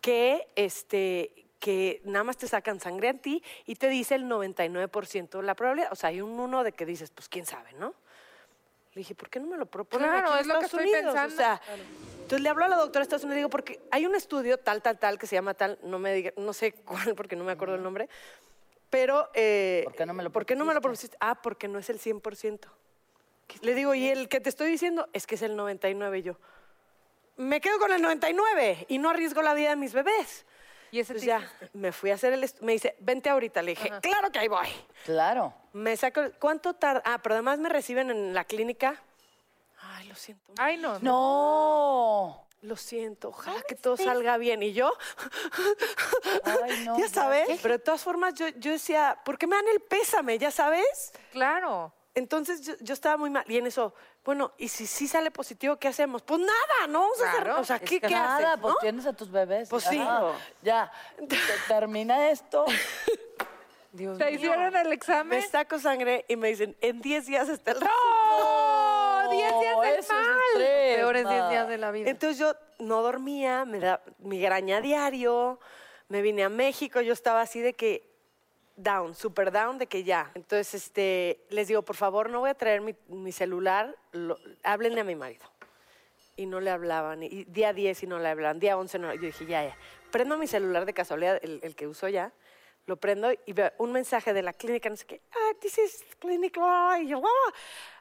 que, 0.00 0.48
este, 0.56 1.32
que 1.58 2.00
nada 2.04 2.24
más 2.24 2.36
te 2.36 2.46
sacan 2.48 2.80
sangre 2.80 3.08
a 3.08 3.14
ti 3.14 3.42
y 3.66 3.74
te 3.76 3.88
dice 3.88 4.14
el 4.14 4.24
99% 4.24 5.28
de 5.38 5.42
la 5.42 5.54
probabilidad. 5.54 5.92
O 5.92 5.96
sea, 5.96 6.10
hay 6.10 6.20
un 6.20 6.38
uno 6.38 6.62
de 6.64 6.72
que 6.72 6.86
dices, 6.86 7.10
pues 7.10 7.28
quién 7.28 7.46
sabe, 7.46 7.72
¿no? 7.74 7.94
Le 8.94 9.00
dije, 9.00 9.14
¿por 9.14 9.28
qué 9.28 9.38
no 9.38 9.46
me 9.46 9.56
lo 9.56 9.66
proponen 9.66 10.08
Claro, 10.08 10.28
aquí 10.28 10.34
en 10.34 10.40
es 10.40 10.46
lo 10.46 10.58
que 10.58 10.64
Estados 10.66 10.86
estoy 10.86 11.00
Unidos? 11.00 11.14
pensando. 11.14 11.34
O 11.34 11.36
sea, 11.36 11.60
entonces 12.22 12.40
le 12.40 12.48
hablo 12.48 12.64
a 12.64 12.68
la 12.68 12.76
doctora 12.76 13.00
de 13.00 13.02
Estados 13.04 13.24
Unidos 13.24 13.36
y 13.36 13.40
digo, 13.40 13.50
porque 13.50 13.80
hay 13.90 14.06
un 14.06 14.14
estudio 14.14 14.58
tal, 14.58 14.82
tal, 14.82 14.98
tal, 14.98 15.18
que 15.18 15.26
se 15.26 15.36
llama 15.36 15.54
tal, 15.54 15.78
no 15.82 15.98
me 15.98 16.12
diga, 16.14 16.32
no 16.36 16.52
sé 16.52 16.72
cuál, 16.84 17.14
porque 17.14 17.36
no 17.36 17.44
me 17.44 17.52
acuerdo 17.52 17.74
el 17.74 17.82
nombre, 17.82 18.08
pero... 18.90 19.28
eh, 19.34 19.82
¿Por 19.84 19.94
qué 19.94 20.06
no 20.06 20.14
me 20.14 20.22
lo 20.22 20.30
¿Por 20.30 20.46
qué 20.46 20.56
no 20.56 20.64
me 20.64 20.74
lo 20.74 20.80
propusiste? 20.80 21.16
Ah, 21.20 21.40
porque 21.42 21.68
no 21.68 21.78
es 21.78 21.90
el 21.90 22.00
100%. 22.00 22.60
Le 23.62 23.74
digo, 23.74 23.94
y 23.94 24.08
el 24.08 24.28
que 24.28 24.40
te 24.40 24.48
estoy 24.48 24.70
diciendo 24.70 25.08
es 25.12 25.26
que 25.26 25.34
es 25.36 25.42
el 25.42 25.56
99 25.56 26.18
y 26.18 26.22
yo. 26.22 26.36
Me 27.38 27.60
quedo 27.60 27.78
con 27.78 27.92
el 27.92 28.02
99 28.02 28.86
y 28.88 28.98
no 28.98 29.10
arriesgo 29.10 29.42
la 29.42 29.54
vida 29.54 29.70
de 29.70 29.76
mis 29.76 29.92
bebés. 29.92 30.44
Y 30.90 31.00
ese 31.00 31.14
Pues 31.14 31.24
ya, 31.24 31.48
me 31.72 31.92
fui 31.92 32.10
a 32.10 32.14
hacer 32.14 32.32
el... 32.32 32.50
Me 32.60 32.72
dice, 32.72 32.96
vente 32.98 33.30
ahorita. 33.30 33.62
Le 33.62 33.72
dije, 33.72 33.92
claro 34.02 34.30
que 34.32 34.38
ahí 34.38 34.48
voy. 34.48 34.68
Claro. 35.04 35.54
Me 35.72 35.96
saco... 35.96 36.20
¿Cuánto 36.40 36.74
tarda? 36.74 37.02
Ah, 37.04 37.18
pero 37.22 37.36
además 37.36 37.58
me 37.58 37.68
reciben 37.68 38.10
en 38.10 38.34
la 38.34 38.44
clínica. 38.44 39.00
Ay, 39.80 40.08
lo 40.08 40.14
siento. 40.16 40.52
Ay, 40.58 40.78
no. 40.78 40.98
No. 40.98 42.44
Lo 42.62 42.76
siento, 42.76 43.28
ojalá 43.28 43.62
que 43.62 43.76
todo 43.76 43.96
salga 43.96 44.36
bien. 44.36 44.60
Y 44.64 44.72
yo, 44.72 44.92
Ay, 46.42 46.84
no. 46.84 46.98
ya 46.98 47.08
sabes, 47.08 47.60
pero 47.62 47.74
de 47.74 47.78
todas 47.78 48.02
formas 48.02 48.34
yo, 48.34 48.48
yo 48.48 48.72
decía, 48.72 49.16
¿por 49.24 49.38
qué 49.38 49.46
me 49.46 49.54
dan 49.54 49.68
el 49.68 49.78
pésame? 49.80 50.38
¿Ya 50.38 50.50
sabes? 50.50 51.12
Claro. 51.30 51.92
Entonces 52.16 52.62
yo, 52.62 52.74
yo 52.80 52.94
estaba 52.94 53.16
muy 53.16 53.30
mal. 53.30 53.44
Y 53.46 53.58
en 53.58 53.68
eso, 53.68 53.94
bueno, 54.24 54.52
¿y 54.58 54.68
si 54.68 54.86
sí 54.86 55.08
sale 55.08 55.30
positivo, 55.30 55.76
qué 55.76 55.88
hacemos? 55.88 56.22
Pues 56.22 56.40
nada, 56.40 56.86
¿no? 56.88 57.00
Vamos 57.00 57.22
a 57.22 57.30
hacer, 57.30 57.42
Claro, 57.44 57.60
o 57.60 57.64
sea, 57.64 57.76
Es 57.76 57.82
¿qué, 57.82 58.00
que 58.00 58.08
qué 58.08 58.14
nada, 58.14 58.52
haces, 58.52 58.60
pues 58.60 58.74
no? 58.74 58.80
tienes 58.80 59.06
a 59.06 59.12
tus 59.14 59.30
bebés. 59.30 59.68
Pues 59.70 59.84
sí. 59.84 59.98
Ajá. 59.98 60.32
Ya. 60.62 60.92
Te- 61.28 61.36
Termina 61.68 62.28
esto. 62.30 62.64
Dios 63.92 64.18
¿Te 64.18 64.26
mío. 64.26 64.34
hicieron 64.34 64.76
el 64.76 64.88
Me 64.88 64.94
examen? 64.94 65.48
saco 65.50 65.78
sangre 65.78 66.24
y 66.28 66.36
me 66.36 66.48
dicen, 66.48 66.76
en 66.82 67.00
10 67.00 67.26
días 67.26 67.48
está 67.48 67.70
el 67.70 67.78
¡Oh! 67.82 69.22
¡10 69.24 69.30
días 69.32 69.52
No, 69.76 69.82
es 69.84 70.08
mal! 70.10 70.26
estrés, 70.52 70.96
Peores 70.96 71.26
10 71.28 71.40
ma. 71.42 71.50
días 71.50 71.68
de 71.68 71.78
la 71.78 71.90
vida. 71.90 72.10
Entonces 72.10 72.38
yo 72.38 72.54
no 72.78 73.02
dormía, 73.02 73.64
me 73.64 73.78
da 73.80 74.02
migraña 74.18 74.80
diario, 74.82 75.58
me 76.08 76.20
vine 76.20 76.44
a 76.44 76.48
México, 76.50 77.00
yo 77.00 77.14
estaba 77.14 77.40
así 77.40 77.60
de 77.60 77.72
que 77.74 78.06
down, 78.82 79.14
super 79.14 79.50
down, 79.52 79.78
de 79.78 79.86
que 79.86 80.04
ya. 80.04 80.30
Entonces 80.34 80.74
este, 80.74 81.44
les 81.50 81.68
digo, 81.68 81.82
por 81.82 81.96
favor, 81.96 82.30
no 82.30 82.40
voy 82.40 82.50
a 82.50 82.54
traer 82.54 82.80
mi, 82.80 82.94
mi 83.08 83.32
celular, 83.32 83.94
lo- 84.12 84.38
háblenle 84.62 85.00
a 85.00 85.04
mi 85.04 85.14
marido. 85.14 85.44
Y 86.36 86.46
no 86.46 86.60
le 86.60 86.70
hablaban, 86.70 87.22
y 87.24 87.44
día 87.44 87.72
10 87.72 88.04
y 88.04 88.06
no 88.06 88.18
le 88.20 88.28
hablaban, 88.28 88.60
día 88.60 88.76
11 88.78 88.98
no. 89.00 89.12
Yo 89.14 89.22
dije, 89.22 89.44
ya, 89.46 89.64
ya. 89.64 89.76
Prendo 90.12 90.38
mi 90.38 90.46
celular 90.46 90.86
de 90.86 90.94
casualidad, 90.94 91.38
el, 91.42 91.58
el 91.64 91.74
que 91.74 91.86
uso 91.88 92.08
ya, 92.08 92.32
lo 92.86 92.96
prendo 92.96 93.30
y 93.44 93.52
veo 93.52 93.72
un 93.78 93.92
mensaje 93.92 94.32
de 94.32 94.42
la 94.42 94.52
clínica, 94.52 94.88
no 94.88 94.96
sé 94.96 95.04
qué, 95.04 95.20
ah, 95.32 95.50
this 95.60 95.76
is 95.78 96.04
clinic 96.20 96.56
y 96.56 97.08
yo, 97.08 97.20
ah, 97.24 97.52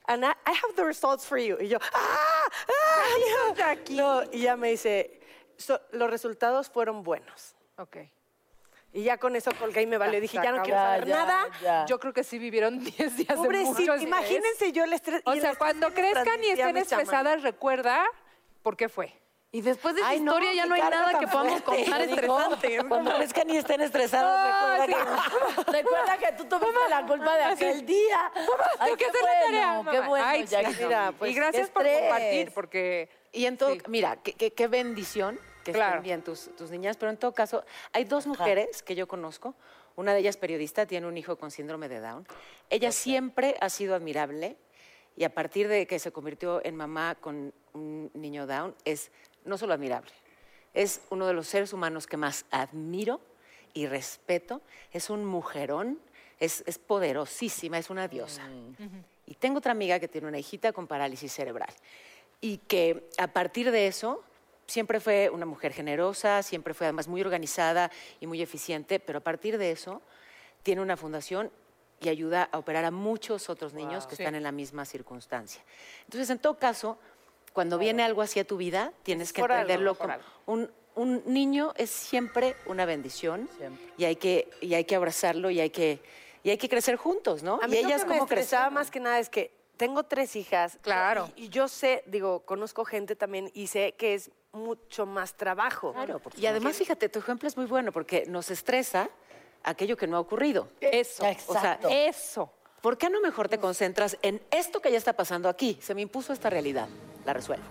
and 0.05 0.24
I, 0.24 0.29
I 0.46 0.51
have 0.53 0.75
the 0.75 0.84
results 0.86 1.25
for 1.25 1.38
you. 1.39 1.57
Y 1.60 1.67
yo, 1.67 1.79
ah, 1.93 2.46
ah, 2.69 3.53
ya. 3.57 3.75
No, 3.89 4.24
y 4.31 4.41
ya 4.43 4.55
me 4.55 4.69
dice, 4.69 5.19
"So, 5.57 5.81
los 5.91 6.10
resultados 6.10 6.69
fueron 6.69 7.03
buenos. 7.03 7.55
Ok. 7.77 7.98
Y 8.97 9.03
ya 9.03 9.17
con 9.17 9.35
eso 9.35 9.51
colgué 9.59 9.83
y 9.83 9.85
me 9.85 9.97
valió. 9.99 10.19
Dije, 10.19 10.39
ya 10.41 10.51
no 10.51 10.63
quiero 10.63 10.79
saber 10.79 11.05
ya, 11.05 11.15
nada. 11.17 11.47
ya. 11.61 11.85
Yo 11.85 11.99
creo 11.99 12.13
que 12.13 12.23
sí 12.23 12.39
vivieron 12.39 12.79
10 12.83 12.97
días 12.97 13.27
de 13.29 13.35
Pobrecito, 13.35 13.69
mucho 13.69 13.81
estrés. 13.93 14.01
imagínense 14.01 14.71
yo 14.71 14.83
el 14.85 14.93
estrés. 14.93 15.21
O 15.25 15.33
el 15.33 15.41
sea, 15.41 15.51
estrés 15.51 15.57
cuando 15.57 15.93
que 15.93 16.01
me 16.01 16.11
crezcan 16.13 16.23
y 16.23 16.25
transmitía 16.25 16.51
estén 16.67 16.75
mi 16.75 16.81
chamaco. 16.81 17.01
estresadas, 17.03 17.43
recuerda 17.43 18.05
por 18.63 18.75
qué 18.75 18.89
fue. 18.89 19.13
Y 19.51 19.61
después 19.61 19.93
de 19.95 20.01
esa 20.01 20.09
Ay, 20.09 20.19
no, 20.19 20.31
historia 20.31 20.53
ya 20.55 20.63
qué 20.63 20.69
no 20.69 20.75
hay 20.75 20.81
carga 20.81 20.97
nada 20.99 21.11
tan 21.11 21.19
que 21.21 21.27
podamos 21.27 21.61
fuerte. 21.61 21.83
contar 21.85 22.01
estresante. 22.01 22.77
Cuando 22.89 23.15
crezcan 23.15 23.49
y 23.51 23.57
estén 23.57 23.81
estresados, 23.81 24.77
recuerda 24.87 24.87
que... 24.87 25.71
Recuerda 25.71 26.17
que 26.17 26.31
tú 26.33 26.45
tuviste 26.45 26.89
la 26.89 27.05
culpa 27.05 27.35
de 27.37 27.43
aquel 27.43 27.85
día. 27.85 28.31
Ay, 28.79 28.91
¿Tú 28.91 28.97
qué 28.97 29.03
qué 29.05 29.09
haces 29.11 29.21
la 29.21 29.45
tarea, 29.45 29.73
bueno, 29.75 29.91
qué 29.91 29.97
mamá? 29.99 30.09
bueno, 30.09 30.25
Ay, 30.27 30.45
Jackie. 30.47 30.73
sí. 30.73 30.83
Mira, 30.83 31.13
pues, 31.17 31.31
y 31.31 31.33
gracias 31.35 31.69
por 31.69 31.85
estrés. 31.85 32.09
compartir, 32.09 32.51
porque 32.53 33.09
Y 33.31 33.45
en 33.45 33.57
todo, 33.57 33.73
Sí. 33.73 33.81
mira, 33.87 34.15
qué, 34.23 34.33
qué- 34.33 34.51
qué 34.53 34.67
bendición 34.67 35.39
que 35.67 35.74
Claro. 35.74 35.95
estén 35.97 36.03
bien 36.03 36.21
tus, 36.21 36.55
tus 36.55 36.71
niñas, 36.71 36.97
pero 36.97 37.12
en 37.12 37.17
todo 37.17 37.33
caso, 37.33 37.63
hay 37.91 38.05
dos 38.05 38.25
mujeres 38.27 38.81
que 38.83 38.95
yo 38.95 39.07
conozco. 39.07 39.53
Una 39.95 40.13
de 40.13 40.19
ellas 40.19 40.38
periodista, 40.38 40.86
tiene 40.86 41.07
un 41.07 41.17
hijo 41.17 41.38
con 41.38 41.51
síndrome 41.51 41.89
de 41.89 42.00
Down. 42.00 42.25
Ella 42.69 42.91
siempre 42.91 43.55
ha 43.59 43.69
sido 43.69 43.95
admirable 43.95 44.57
y 45.15 45.24
a 45.24 45.33
partir 45.33 45.67
de 45.67 45.88
que 45.88 46.00
se 46.00 46.12
convirtió 46.12 46.63
en 46.63 46.75
mamá 46.75 47.15
con 47.19 47.53
un 47.74 48.12
niño 48.13 48.45
Down, 48.47 48.75
es 48.86 49.12
no 49.45 49.57
solo 49.57 49.74
admirable, 49.74 50.12
es 50.74 51.01
uno 51.09 51.25
de 51.27 51.33
los 51.33 51.47
seres 51.47 51.74
humanos 51.74 52.05
que 52.05 52.17
más 52.17 52.45
admiro 52.51 53.19
y 53.74 53.88
respeto. 53.88 54.62
Es 54.91 55.09
un 55.09 55.25
mujerón, 55.25 56.00
es, 56.39 56.63
es 56.67 56.77
poderosísima, 56.77 57.77
es 57.77 57.89
una 57.89 58.07
diosa. 58.07 58.43
Y 59.25 59.33
tengo 59.36 59.57
otra 59.57 59.71
amiga 59.71 60.00
que 60.00 60.07
tiene 60.07 60.27
una 60.27 60.38
hijita 60.38 60.71
con 60.71 60.88
parálisis 60.88 61.33
cerebral 61.33 61.74
y 62.39 62.59
que 62.59 63.09
a 63.17 63.27
partir 63.27 63.71
de 63.71 63.88
eso 63.88 64.24
siempre 64.67 65.00
fue 65.00 65.29
una 65.29 65.45
mujer 65.45 65.74
generosa, 65.74 66.43
siempre 66.43 66.74
fue 66.74 66.88
además 66.88 67.07
muy 67.07 67.21
organizada 67.21 67.89
y 68.19 68.27
muy 68.27 68.41
eficiente, 68.41 69.00
pero 69.00 69.19
a 69.19 69.21
partir 69.21 69.57
de 69.57 69.71
eso 69.71 70.01
tiene 70.63 70.81
una 70.81 70.97
fundación 70.97 71.51
y 72.00 72.09
ayuda 72.09 72.50
a 72.51 72.59
operar 72.59 72.86
a 72.86 72.91
muchos 72.91 73.50
otros 73.50 73.74
niños 73.74 74.05
que 74.05 74.15
están 74.15 74.36
en 74.36 74.43
la 74.43 74.51
misma 74.51 74.86
circunstancia. 74.86 75.63
Entonces, 76.03 76.29
en 76.29 76.39
todo 76.39 76.57
caso, 76.57 77.00
cuando 77.53 77.79
viene 77.79 78.03
algo 78.03 78.21
hacia 78.21 78.45
tu 78.45 78.57
vida, 78.57 78.93
tienes 79.01 79.33
que 79.33 79.41
por 79.41 79.51
entenderlo 79.51 79.95
como 79.95 80.13
algo. 80.13 80.25
un, 80.45 80.69
un 80.93 81.24
niño 81.25 81.74
es 81.75 81.89
siempre 81.89 82.55
una 82.67 82.86
bendición 82.86 83.50
Siempre. 83.57 83.93
y 83.97 84.05
hay 84.05 84.15
que 84.15 84.50
y 84.62 84.74
hay 84.75 84.83
que 84.83 84.95
abrazarlo 84.95 85.50
y 85.50 85.59
hay 85.59 85.69
que 85.71 86.00
y 86.43 86.51
hay 86.51 86.57
que 86.57 86.69
crecer 86.69 86.97
juntos, 86.97 87.41
¿no? 87.41 87.59
A 87.62 87.67
mí 87.67 87.77
y 87.77 87.81
lo 87.81 87.88
ellas 87.88 88.05
me 88.05 88.19
crecieron. 88.25 88.74
más 88.74 88.91
que 88.91 89.00
nada 89.00 89.17
es 89.19 89.29
que 89.29 89.51
tengo 89.75 90.03
tres 90.03 90.36
hijas. 90.36 90.77
Claro. 90.81 91.29
Y, 91.36 91.45
y 91.45 91.50
yo 91.50 91.67
sé, 91.67 92.03
digo, 92.05 92.41
conozco 92.41 92.86
gente 92.86 93.15
también 93.15 93.50
y 93.53 93.67
sé 93.67 93.93
que 93.93 94.13
es 94.13 94.31
mucho 94.57 95.05
más 95.05 95.35
trabajo. 95.35 95.93
Claro, 95.93 96.21
y 96.35 96.45
además, 96.45 96.75
fíjate, 96.75 97.09
tu 97.09 97.19
ejemplo 97.19 97.47
es 97.47 97.55
muy 97.55 97.65
bueno 97.65 97.91
porque 97.91 98.25
nos 98.27 98.51
estresa 98.51 99.09
aquello 99.63 99.95
que 99.95 100.07
no 100.07 100.17
ha 100.17 100.19
ocurrido. 100.19 100.69
Eso. 100.81 101.23
O 101.47 101.53
sea, 101.53 101.79
eso. 101.89 102.51
¿Por 102.81 102.97
qué 102.97 103.09
no 103.09 103.21
mejor 103.21 103.49
te 103.49 103.57
concentras 103.57 104.17
en 104.21 104.41
esto 104.51 104.81
que 104.81 104.91
ya 104.91 104.97
está 104.97 105.13
pasando 105.13 105.49
aquí? 105.49 105.77
Se 105.81 105.95
me 105.95 106.01
impuso 106.01 106.33
esta 106.33 106.49
realidad, 106.49 106.87
la 107.25 107.33
resuelvo. 107.33 107.65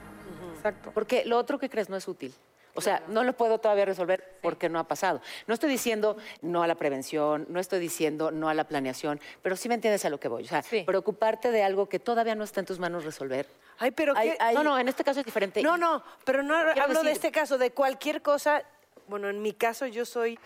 Exacto. 0.57 0.91
Porque 0.93 1.25
lo 1.25 1.39
otro 1.39 1.59
que 1.59 1.71
crees 1.71 1.89
no 1.89 1.97
es 1.97 2.09
útil. 2.09 2.35
O 2.77 2.81
sea, 2.81 3.03
no 3.09 3.25
lo 3.25 3.33
puedo 3.33 3.59
todavía 3.59 3.85
resolver 3.85 4.39
porque 4.43 4.69
no 4.69 4.79
ha 4.79 4.85
pasado. 4.85 5.21
No 5.47 5.55
estoy 5.55 5.71
diciendo 5.71 6.17
no 6.43 6.63
a 6.63 6.67
la 6.67 6.75
prevención, 6.75 7.47
no 7.49 7.59
estoy 7.59 7.81
diciendo 7.81 8.31
no 8.31 8.49
a 8.49 8.55
la 8.55 8.65
planeación, 8.65 9.21
pero 9.43 9.57
sí 9.57 9.69
me 9.69 9.75
entiendes 9.75 10.05
a 10.05 10.11
lo 10.11 10.21
que 10.21 10.29
voy. 10.29 10.45
O 10.45 10.47
sea, 10.49 10.63
Sí. 10.63 10.83
preocuparte 10.85 11.51
de 11.51 11.63
algo 11.63 11.89
que 11.89 11.99
todavía 11.99 12.35
no 12.35 12.45
está 12.45 12.61
en 12.61 12.67
tus 12.67 12.79
manos 12.79 13.05
resolver. 13.05 13.47
Ay, 13.79 13.91
pero 13.91 14.13
Ay, 14.17 14.31
qué- 14.31 14.37
ay, 14.41 14.55
No, 14.55 14.63
no, 14.63 14.79
en 14.79 14.89
este 14.89 15.05
caso 15.05 15.21
es 15.21 15.27
diferente. 15.27 15.63
No, 15.63 15.77
no, 15.77 16.03
pero 16.25 16.43
no 16.43 16.55
hablo 16.57 17.03
de 17.03 17.13
este 17.13 17.33
caso, 17.33 17.59
de 17.59 17.71
cualquier 17.73 18.23
cosa. 18.23 18.63
Bueno, 19.09 19.29
en 19.29 19.41
mi 19.43 19.53
caso 19.53 19.87
yo 19.87 20.05
soy 20.05 20.39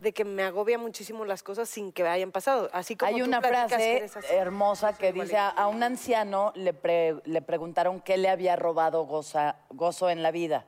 de 0.00 0.12
que 0.12 0.24
me 0.24 0.42
agobia 0.42 0.76
muchísimo 0.76 1.24
las 1.24 1.42
cosas 1.42 1.68
sin 1.68 1.90
que 1.92 2.06
hayan 2.06 2.30
pasado. 2.30 2.68
Así 2.72 2.94
como 2.96 3.08
Hay 3.10 3.18
tú 3.20 3.24
una 3.26 3.40
que 3.40 3.48
frase 3.48 4.06
hermosa 4.30 4.96
que 4.98 5.12
dice, 5.12 5.36
a, 5.36 5.48
a 5.48 5.66
un 5.66 5.82
anciano 5.82 6.52
le, 6.56 6.74
pre- 6.74 7.16
le 7.24 7.40
preguntaron 7.42 8.00
qué 8.00 8.16
le 8.16 8.28
había 8.28 8.54
robado 8.56 9.06
goza- 9.06 9.56
gozo 9.70 10.10
en 10.10 10.22
la 10.22 10.30
vida. 10.30 10.64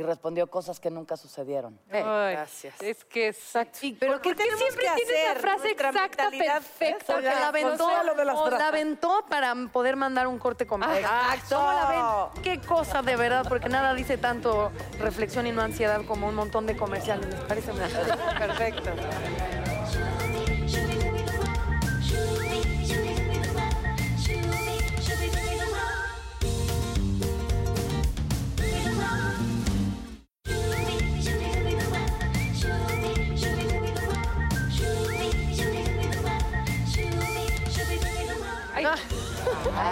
Y 0.00 0.02
respondió 0.02 0.46
cosas 0.46 0.80
que 0.80 0.90
nunca 0.90 1.14
sucedieron. 1.18 1.78
Ay, 1.92 2.32
gracias. 2.32 2.74
Es 2.80 3.04
que 3.04 3.28
exacto. 3.28 3.80
Pero 3.98 4.22
¿qué 4.22 4.34
tenemos 4.34 4.58
siempre 4.58 4.86
que 4.86 5.04
tiene 5.04 5.24
esa 5.24 5.40
frase 5.40 5.64
Nuestra 5.64 5.88
exacta, 5.90 6.30
perfecta, 6.30 7.16
que 7.16 7.22
la 7.22 7.48
aventó, 7.48 7.86
o 7.86 8.50
la 8.50 8.68
aventó 8.68 9.26
para 9.28 9.54
poder 9.70 9.96
mandar 9.96 10.26
un 10.26 10.38
corte 10.38 10.66
comercial. 10.66 11.04
Exacto. 11.04 11.56
¿Cómo 11.56 11.72
la 11.72 12.30
ven? 12.32 12.42
Qué 12.42 12.66
cosa 12.66 13.02
de 13.02 13.14
verdad, 13.14 13.44
porque 13.46 13.68
nada 13.68 13.92
dice 13.92 14.16
tanto 14.16 14.72
reflexión 14.98 15.46
y 15.46 15.52
no 15.52 15.60
ansiedad 15.60 16.02
como 16.06 16.28
un 16.28 16.34
montón 16.34 16.64
de 16.64 16.74
comerciales. 16.78 17.26
Me 17.26 17.42
parece 17.42 17.70
una... 17.70 17.86
Perfecto. 18.38 18.90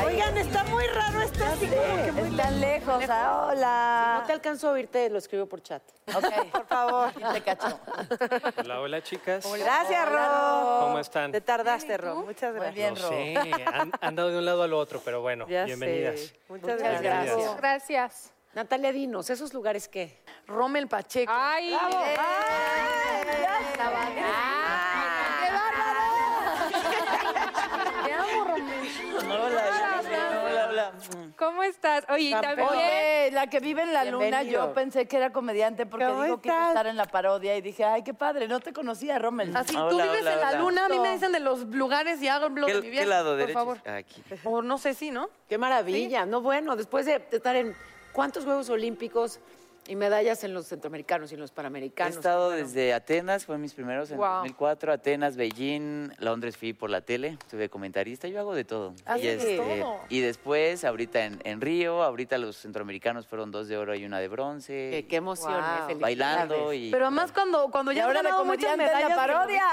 Oigan, 0.04 0.36
está 0.38 0.64
muy 0.64 0.84
raro 0.88 1.22
esto. 1.22 1.44
así 1.44 1.66
como 1.66 2.04
que 2.04 2.12
muy 2.12 2.28
Están 2.30 2.60
lejos. 2.60 3.04
ah, 3.08 3.46
hola. 3.50 4.16
No 4.20 4.26
te 4.26 4.32
alcanzo 4.32 4.68
a 4.68 4.72
oírte, 4.72 5.08
lo 5.10 5.18
escribo 5.18 5.46
por 5.46 5.62
chat. 5.62 5.82
Ok, 6.14 6.24
Por 6.52 6.66
favor. 6.66 7.10
y 7.16 7.32
te 7.34 7.40
cacho. 7.42 7.78
Hola, 8.58 8.80
hola 8.80 9.02
chicas. 9.02 9.46
Gracias, 9.58 10.08
Ro. 10.08 10.78
¿Cómo 10.80 10.98
están? 10.98 11.32
Te 11.32 11.40
tardaste, 11.40 11.96
Ro. 11.96 12.16
Muchas 12.16 12.52
Muy 12.54 12.60
gracias. 12.60 12.74
bien, 12.74 12.94
No 12.94 13.00
Ro. 13.00 13.08
sé, 13.08 13.64
han, 13.72 13.92
han 14.00 14.16
dado 14.16 14.30
de 14.30 14.38
un 14.38 14.44
lado 14.44 14.62
al 14.62 14.72
otro, 14.72 15.00
pero 15.04 15.20
bueno, 15.22 15.46
Ya 15.48 15.64
bienvenidas. 15.64 16.20
sé. 16.20 16.40
Muchas 16.48 16.62
Muchas 16.74 16.78
gracias. 16.78 17.02
gracias. 17.02 17.56
Gracias. 17.56 18.32
Natalia, 18.54 18.92
dinos, 18.92 19.28
¿esos 19.30 19.52
lugares 19.54 19.88
qué? 19.88 20.18
Rommel 20.46 20.88
Pacheco. 20.88 21.30
Ay, 21.34 21.76
¡Ay, 21.78 21.92
ya 23.42 24.27
¿Cómo 31.38 31.62
estás? 31.62 32.04
Oye, 32.10 32.32
también... 32.32 32.68
Oye, 32.68 33.30
la 33.30 33.46
que 33.46 33.60
vive 33.60 33.82
en 33.82 33.92
la 33.92 34.04
luna, 34.04 34.18
Bienvenido. 34.40 34.66
yo 34.66 34.74
pensé 34.74 35.06
que 35.06 35.16
era 35.18 35.30
comediante 35.32 35.86
porque 35.86 36.04
¿Cómo 36.06 36.24
dijo 36.24 36.40
que 36.40 36.48
iba 36.48 36.56
a 36.56 36.60
estás? 36.62 36.70
estar 36.70 36.86
en 36.88 36.96
la 36.96 37.04
parodia 37.04 37.56
y 37.56 37.60
dije, 37.60 37.84
ay, 37.84 38.02
qué 38.02 38.12
padre, 38.12 38.48
no 38.48 38.58
te 38.58 38.72
conocía, 38.72 39.20
Rommel. 39.20 39.56
Así, 39.56 39.72
tú 39.74 39.80
Hola, 39.80 40.04
vives 40.04 40.22
hola, 40.22 40.32
en 40.34 40.40
la 40.40 40.48
hola. 40.48 40.58
luna, 40.58 40.86
a 40.86 40.88
mí 40.88 40.98
me 40.98 41.12
dicen 41.12 41.30
de 41.30 41.38
los 41.38 41.60
lugares 41.66 42.20
y 42.20 42.26
hablo 42.26 42.66
de 42.66 42.72
¿Qué, 42.72 42.78
mi 42.78 42.82
qué 42.86 42.90
viaje, 42.90 43.06
lado? 43.06 43.30
por 43.30 43.36
¿Derecho? 43.38 43.58
favor. 43.58 43.78
Aquí. 43.88 44.20
O 44.42 44.62
no 44.62 44.78
sé 44.78 44.94
si, 44.94 45.12
¿no? 45.12 45.30
Qué 45.48 45.58
maravilla. 45.58 46.26
No, 46.26 46.40
bueno, 46.40 46.74
después 46.74 47.06
de 47.06 47.24
estar 47.30 47.54
en 47.54 47.72
cuántos 48.12 48.44
Juegos 48.44 48.68
Olímpicos 48.70 49.38
y 49.88 49.96
medallas 49.96 50.44
en 50.44 50.52
los 50.52 50.66
centroamericanos 50.66 51.32
y 51.32 51.34
en 51.34 51.40
los 51.40 51.50
He 51.50 51.54
panamericanos. 51.54 52.14
estado 52.14 52.50
Bueno, 52.50 52.62
desde 52.66 52.92
Atenas, 52.92 53.46
fueron 53.46 53.62
mis 53.62 53.72
primeros 53.72 54.10
en 54.10 54.18
Guau. 54.18 54.40
2004, 54.40 54.92
Atenas, 54.92 55.36
Beijing, 55.36 56.12
Londres 56.18 56.58
fui 56.58 56.74
por 56.74 56.90
la 56.90 57.00
tele, 57.00 57.38
estuve 57.40 57.70
comentarista, 57.70 58.28
yo 58.28 58.38
hago 58.38 58.54
de 58.54 58.64
todo. 58.64 58.94
Haces 59.06 59.42
y, 59.48 59.56
todo. 59.56 60.00
y 60.10 60.20
después, 60.20 60.84
ahorita 60.84 61.24
en, 61.24 61.40
en 61.44 61.60
Río, 61.62 62.02
ahorita 62.02 62.36
los 62.36 62.58
centroamericanos 62.58 63.26
fueron 63.26 63.50
dos 63.50 63.66
de 63.66 63.78
oro 63.78 63.94
y 63.94 64.04
una 64.04 64.20
de 64.20 64.28
bronce. 64.28 64.90
Qué, 64.92 65.06
qué 65.08 65.16
emoción, 65.16 65.48
Wow. 65.54 65.60
eh, 65.60 65.64
felicidades. 65.86 66.00
bailando 66.00 66.72
y... 66.74 66.90
Pero 66.90 67.06
además 67.06 67.32
cuando, 67.32 67.70
cuando 67.70 67.90
ya 67.92 68.04
ahora 68.04 68.20
de 68.20 68.24
ganado 68.24 68.44
muchas 68.44 68.76
medallas... 68.76 69.16
parodia. 69.16 69.64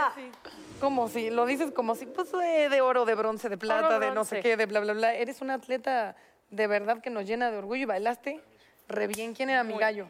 Como 0.80 1.08
si, 1.10 1.30
lo 1.30 1.46
dices 1.46 1.72
como 1.72 1.96
si, 1.96 2.06
pues, 2.06 2.32
de, 2.32 2.70
de 2.70 2.82
oro, 2.82 3.06
de 3.06 3.16
bronce, 3.16 3.50
de 3.50 3.58
plata, 3.58 4.00
de 4.00 4.12
no 4.12 4.24
sé 4.24 4.40
qué, 4.42 4.56
de 4.56 4.66
bla, 4.66 4.80
bla, 4.80 4.94
bla. 4.94 5.14
Eres 5.14 5.42
un 5.42 5.50
atleta 5.50 6.16
de 6.52 6.68
verdad 6.68 7.02
que 7.02 7.10
nos 7.10 7.26
llena 7.26 7.52
de 7.52 7.58
orgullo 7.58 7.84
y 7.84 7.86
bailaste 7.86 8.42
re 8.88 9.08
bien. 9.08 9.34
¿Quién 9.34 9.50
era 9.50 9.64
mi 9.64 9.78
gallo? 9.78 10.08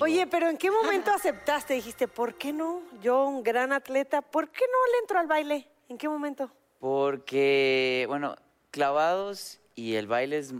Oye, 0.00 0.26
pero 0.26 0.48
¿en 0.50 0.56
qué 0.58 0.70
momento 0.70 1.10
aceptaste? 1.10 1.74
Dijiste, 1.74 2.08
¿por 2.08 2.34
qué 2.34 2.52
no? 2.52 2.82
Yo, 3.02 3.24
un 3.26 3.42
gran 3.42 3.72
atleta, 3.72 4.20
¿por 4.20 4.48
qué 4.50 4.64
no 4.66 4.92
le 4.92 4.98
entro 5.00 5.18
al 5.18 5.26
baile? 5.26 5.66
¿En 5.88 5.96
qué 5.96 6.08
momento? 6.08 6.50
Porque, 6.78 8.04
bueno, 8.08 8.36
clavados 8.70 9.60
y 9.74 9.94
el 9.94 10.06
baile 10.06 10.38
es- 10.38 10.52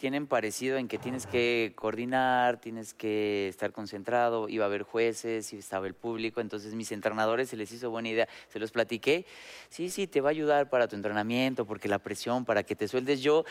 tienen 0.00 0.26
parecido 0.26 0.78
en 0.78 0.88
que 0.88 0.96
tienes 0.96 1.26
que 1.26 1.72
coordinar, 1.76 2.58
tienes 2.58 2.94
que 2.94 3.48
estar 3.48 3.70
concentrado, 3.70 4.48
iba 4.48 4.64
a 4.64 4.66
haber 4.66 4.82
jueces, 4.82 5.52
y 5.52 5.58
estaba 5.58 5.86
el 5.86 5.92
público, 5.92 6.40
entonces 6.40 6.74
mis 6.74 6.90
entrenadores 6.90 7.50
se 7.50 7.56
les 7.58 7.70
hizo 7.70 7.90
buena 7.90 8.08
idea, 8.08 8.26
se 8.48 8.58
los 8.58 8.72
platiqué, 8.72 9.26
sí, 9.68 9.90
sí, 9.90 10.06
te 10.06 10.22
va 10.22 10.30
a 10.30 10.32
ayudar 10.32 10.70
para 10.70 10.88
tu 10.88 10.96
entrenamiento, 10.96 11.66
porque 11.66 11.86
la 11.86 11.98
presión, 11.98 12.46
para 12.46 12.62
que 12.62 12.74
te 12.74 12.88
sueltes. 12.88 13.20
Yo 13.20 13.44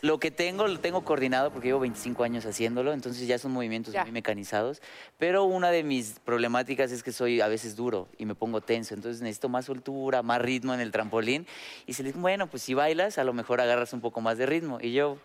lo 0.00 0.18
que 0.18 0.30
tengo, 0.30 0.66
lo 0.66 0.80
tengo 0.80 1.04
coordinado 1.04 1.52
porque 1.52 1.68
llevo 1.68 1.80
25 1.80 2.24
años 2.24 2.46
haciéndolo, 2.46 2.94
entonces 2.94 3.28
ya 3.28 3.38
son 3.38 3.52
movimientos 3.52 3.92
Ya. 3.92 4.02
muy 4.02 4.10
mecanizados, 4.12 4.80
pero 5.18 5.44
una 5.44 5.70
de 5.70 5.84
mis 5.84 6.18
problemáticas 6.24 6.92
es 6.92 7.02
que 7.02 7.12
soy 7.12 7.42
a 7.42 7.48
veces 7.48 7.76
duro 7.76 8.08
y 8.16 8.24
me 8.24 8.34
pongo 8.34 8.62
tenso, 8.62 8.94
entonces 8.94 9.20
necesito 9.20 9.50
más 9.50 9.66
soltura, 9.66 10.22
más 10.22 10.40
ritmo 10.40 10.72
en 10.72 10.80
el 10.80 10.92
trampolín, 10.92 11.46
y 11.86 11.92
se 11.92 12.02
les 12.02 12.16
bueno, 12.16 12.46
pues 12.46 12.62
si 12.62 12.72
bailas, 12.72 13.18
a 13.18 13.24
lo 13.24 13.34
mejor 13.34 13.60
agarras 13.60 13.92
un 13.92 14.00
poco 14.00 14.22
más 14.22 14.38
de 14.38 14.46
ritmo, 14.46 14.78
y 14.80 14.92
yo, 14.94 15.18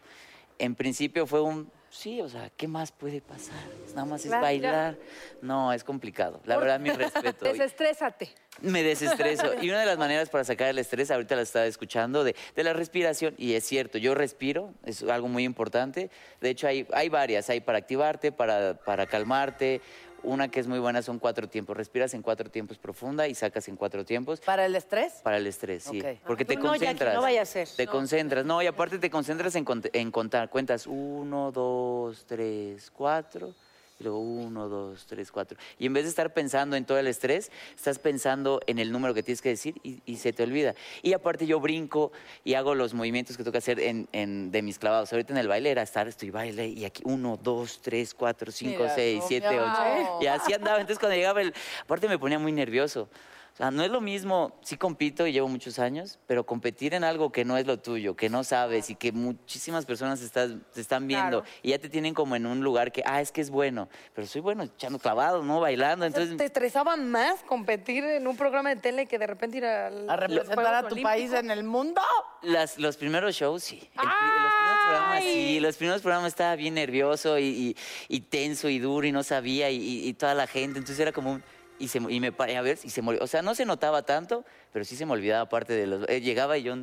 en 0.59 0.75
principio 0.75 1.25
fue 1.27 1.41
un, 1.41 1.71
sí, 1.89 2.21
o 2.21 2.29
sea, 2.29 2.49
¿qué 2.57 2.67
más 2.67 2.91
puede 2.91 3.21
pasar? 3.21 3.55
Nada 3.95 4.05
más 4.05 4.21
es 4.21 4.27
Claro. 4.27 4.41
bailar. 4.43 4.97
No, 5.41 5.71
es 5.73 5.83
complicado, 5.83 6.41
la 6.45 6.57
verdad, 6.57 6.79
mi 6.79 6.89
respeto. 6.91 7.45
Desestrésate. 7.45 8.29
me 8.61 8.83
desestreso. 8.83 9.53
Y 9.61 9.69
una 9.69 9.79
de 9.81 9.85
las 9.85 9.97
maneras 9.97 10.29
para 10.29 10.43
sacar 10.43 10.67
el 10.69 10.79
estrés, 10.79 11.11
ahorita 11.11 11.35
la 11.35 11.41
estaba 11.43 11.65
escuchando, 11.65 12.23
de, 12.23 12.35
de 12.55 12.63
la 12.63 12.73
respiración. 12.73 13.33
Y 13.37 13.53
es 13.53 13.65
cierto, 13.65 13.97
yo 13.97 14.15
respiro, 14.15 14.73
es 14.85 15.03
algo 15.03 15.27
muy 15.27 15.43
importante. 15.43 16.09
De 16.41 16.49
hecho, 16.49 16.67
hay, 16.67 16.85
hay 16.93 17.09
varias. 17.09 17.49
Hay 17.49 17.59
para 17.61 17.77
activarte, 17.77 18.31
para, 18.31 18.73
para 18.75 19.05
calmarte. 19.07 19.81
Una 20.25 20.49
que 20.49 20.59
es 20.59 20.67
muy 20.67 20.79
buena 20.79 21.01
son 21.01 21.19
cuatro 21.19 21.47
tiempos. 21.47 21.77
Respiras 21.77 22.13
en 22.13 22.21
cuatro 22.21 22.49
tiempos 22.49 22.77
profunda 22.77 23.27
y 23.27 23.35
sacas 23.35 23.67
en 23.67 23.75
cuatro 23.75 24.03
tiempos. 24.03 24.41
¿Para 24.41 24.65
el 24.65 24.75
estrés? 24.75 25.13
Para 25.23 25.37
el 25.37 25.47
estrés, 25.47 25.83
sí. 25.83 26.01
Porque 26.25 26.45
te 26.45 26.55
no, 26.55 26.63
Jackie, 26.63 26.79
concentras. 26.79 27.15
no 27.15 27.21
vaya 27.21 27.41
a 27.41 27.45
ser. 27.45 27.67
Te 27.67 27.87
concentras. 27.87 28.45
No, 28.45 28.61
y 28.61 28.67
aparte 28.67 28.97
te 28.97 29.09
concentras 29.09 29.55
en, 29.55 29.65
en 29.93 30.11
contar. 30.11 30.49
Cuentas 30.49 30.87
uno, 30.87 31.51
dos, 31.51 32.25
tres, 32.25 32.91
cuatro. 32.91 33.53
Y 33.99 34.03
luego 34.03 34.19
uno, 34.19 34.67
dos, 34.67 35.05
tres, 35.05 35.31
cuatro. 35.31 35.57
Y 35.79 35.85
en 35.85 35.93
vez 35.93 36.03
de 36.03 36.09
estar 36.09 36.33
pensando 36.33 36.75
en 36.75 36.83
todo 36.85 36.97
el 36.99 37.07
estrés, 37.07 37.49
estás 37.75 37.97
pensando 37.97 38.59
en 38.67 38.77
el 38.79 38.91
número 38.91 39.13
que 39.13 39.23
tienes 39.23 39.41
que 39.41 39.49
decir 39.49 39.75
y, 39.83 40.01
y 40.05 40.17
se 40.17 40.33
te 40.33 40.43
olvida. 40.43 40.75
Y 41.01 41.13
aparte 41.13 41.47
yo 41.47 41.61
brinco 41.61 42.11
y 42.43 42.55
hago 42.55 42.75
los 42.75 42.93
movimientos 42.93 43.37
que 43.37 43.43
tengo 43.43 43.53
que 43.53 43.59
hacer 43.59 43.79
en, 43.79 44.09
en- 44.11 44.51
de 44.51 44.61
mis 44.61 44.79
clavados. 44.79 45.13
Ahorita 45.13 45.31
en 45.31 45.37
el 45.39 45.47
baile 45.47 45.71
era 45.71 45.81
estar, 45.81 46.07
estoy 46.09 46.29
baile 46.29 46.67
y 46.67 46.83
aquí 46.83 47.03
uno, 47.05 47.39
dos, 47.41 47.79
tres, 47.81 48.13
cuatro, 48.13 48.51
cinco, 48.51 48.83
Mira, 48.83 48.95
seis, 48.95 49.21
no, 49.21 49.27
siete, 49.29 49.59
ocho. 49.61 50.17
Y 50.21 50.25
así 50.27 50.51
andaba. 50.51 50.81
Entonces 50.81 50.99
cuando 50.99 51.15
llegaba 51.15 51.41
el... 51.41 51.53
Aparte 51.81 52.09
me 52.09 52.19
ponía 52.19 52.37
muy 52.37 52.51
nervioso. 52.51 53.07
O 53.55 53.57
sea, 53.57 53.71
no 53.71 53.83
es 53.83 53.89
lo 53.89 54.01
mismo, 54.01 54.59
sí 54.61 54.75
compito 54.75 55.25
y 55.25 55.31
llevo 55.31 55.47
muchos 55.47 55.79
años, 55.79 56.19
pero 56.27 56.45
competir 56.45 56.93
en 56.93 57.05
algo 57.05 57.31
que 57.31 57.45
no 57.45 57.57
es 57.57 57.65
lo 57.65 57.79
tuyo, 57.79 58.13
que 58.13 58.27
no 58.29 58.43
sabes 58.43 58.89
y 58.89 58.95
que 58.95 59.13
muchísimas 59.13 59.85
personas 59.85 60.21
estás, 60.21 60.51
te 60.73 60.81
están 60.81 61.07
viendo 61.07 61.41
y 61.63 61.69
ya 61.69 61.79
te 61.79 61.87
tienen 61.87 62.13
como 62.13 62.35
en 62.35 62.47
un 62.47 62.59
lugar 62.65 62.91
que, 62.91 63.01
ah, 63.05 63.21
es 63.21 63.31
que 63.31 63.39
es 63.39 63.49
bueno, 63.49 63.87
pero 64.13 64.27
soy 64.27 64.41
bueno 64.41 64.63
echando 64.63 64.99
clavados, 64.99 65.45
¿no? 65.45 65.61
Bailando, 65.61 66.05
entonces... 66.05 66.35
¿Te 66.35 66.43
estresaba 66.43 66.97
más 66.97 67.43
competir 67.43 68.03
en 68.03 68.27
un 68.27 68.35
programa 68.35 68.71
de 68.71 68.75
tele 68.75 69.05
que 69.05 69.17
de 69.17 69.25
repente 69.27 69.59
ir 69.59 69.65
al- 69.65 70.09
¿A 70.09 70.17
representar 70.17 70.75
a 70.75 70.87
tu 70.89 71.01
país 71.01 71.31
en 71.31 71.49
el 71.49 71.63
mundo? 71.63 72.01
Las, 72.41 72.77
los 72.77 72.97
primeros 72.97 73.33
shows, 73.35 73.63
sí. 73.63 73.77
El 73.93 74.05
los 74.05 74.13
primeros 74.17 74.83
programas, 74.85 75.23
sí. 75.23 75.59
Los 75.61 75.77
primeros 75.77 76.01
programas 76.01 76.27
estaba 76.27 76.57
bien 76.57 76.73
nervioso 76.73 77.39
y, 77.39 77.43
y- 77.45 77.75
y 78.09 78.19
tenso 78.19 78.67
y 78.67 78.79
duro 78.79 79.07
y 79.07 79.13
no 79.13 79.23
sabía 79.23 79.69
y, 79.69 79.77
y- 79.77 80.09
y 80.09 80.13
toda 80.13 80.33
la 80.33 80.45
gente. 80.45 80.77
Entonces 80.79 80.99
era 80.99 81.13
como 81.13 81.31
un... 81.31 81.43
Y, 81.79 81.87
se, 81.89 81.97
y 81.99 82.19
me 82.19 82.31
paré 82.31 82.57
a 82.57 82.61
ver 82.61 82.79
y 82.83 82.89
se 82.89 83.01
me. 83.01 83.17
O 83.17 83.27
sea, 83.27 83.41
no 83.41 83.53
se 83.55 83.65
notaba 83.65 84.03
tanto, 84.03 84.45
pero 84.71 84.85
sí 84.85 84.95
se 84.95 85.05
me 85.05 85.11
olvidaba 85.13 85.49
parte 85.49 85.73
de 85.73 85.87
los... 85.87 86.09
eh, 86.09 86.21
llegaba 86.21 86.57
y 86.57 86.63
yo... 86.63 86.75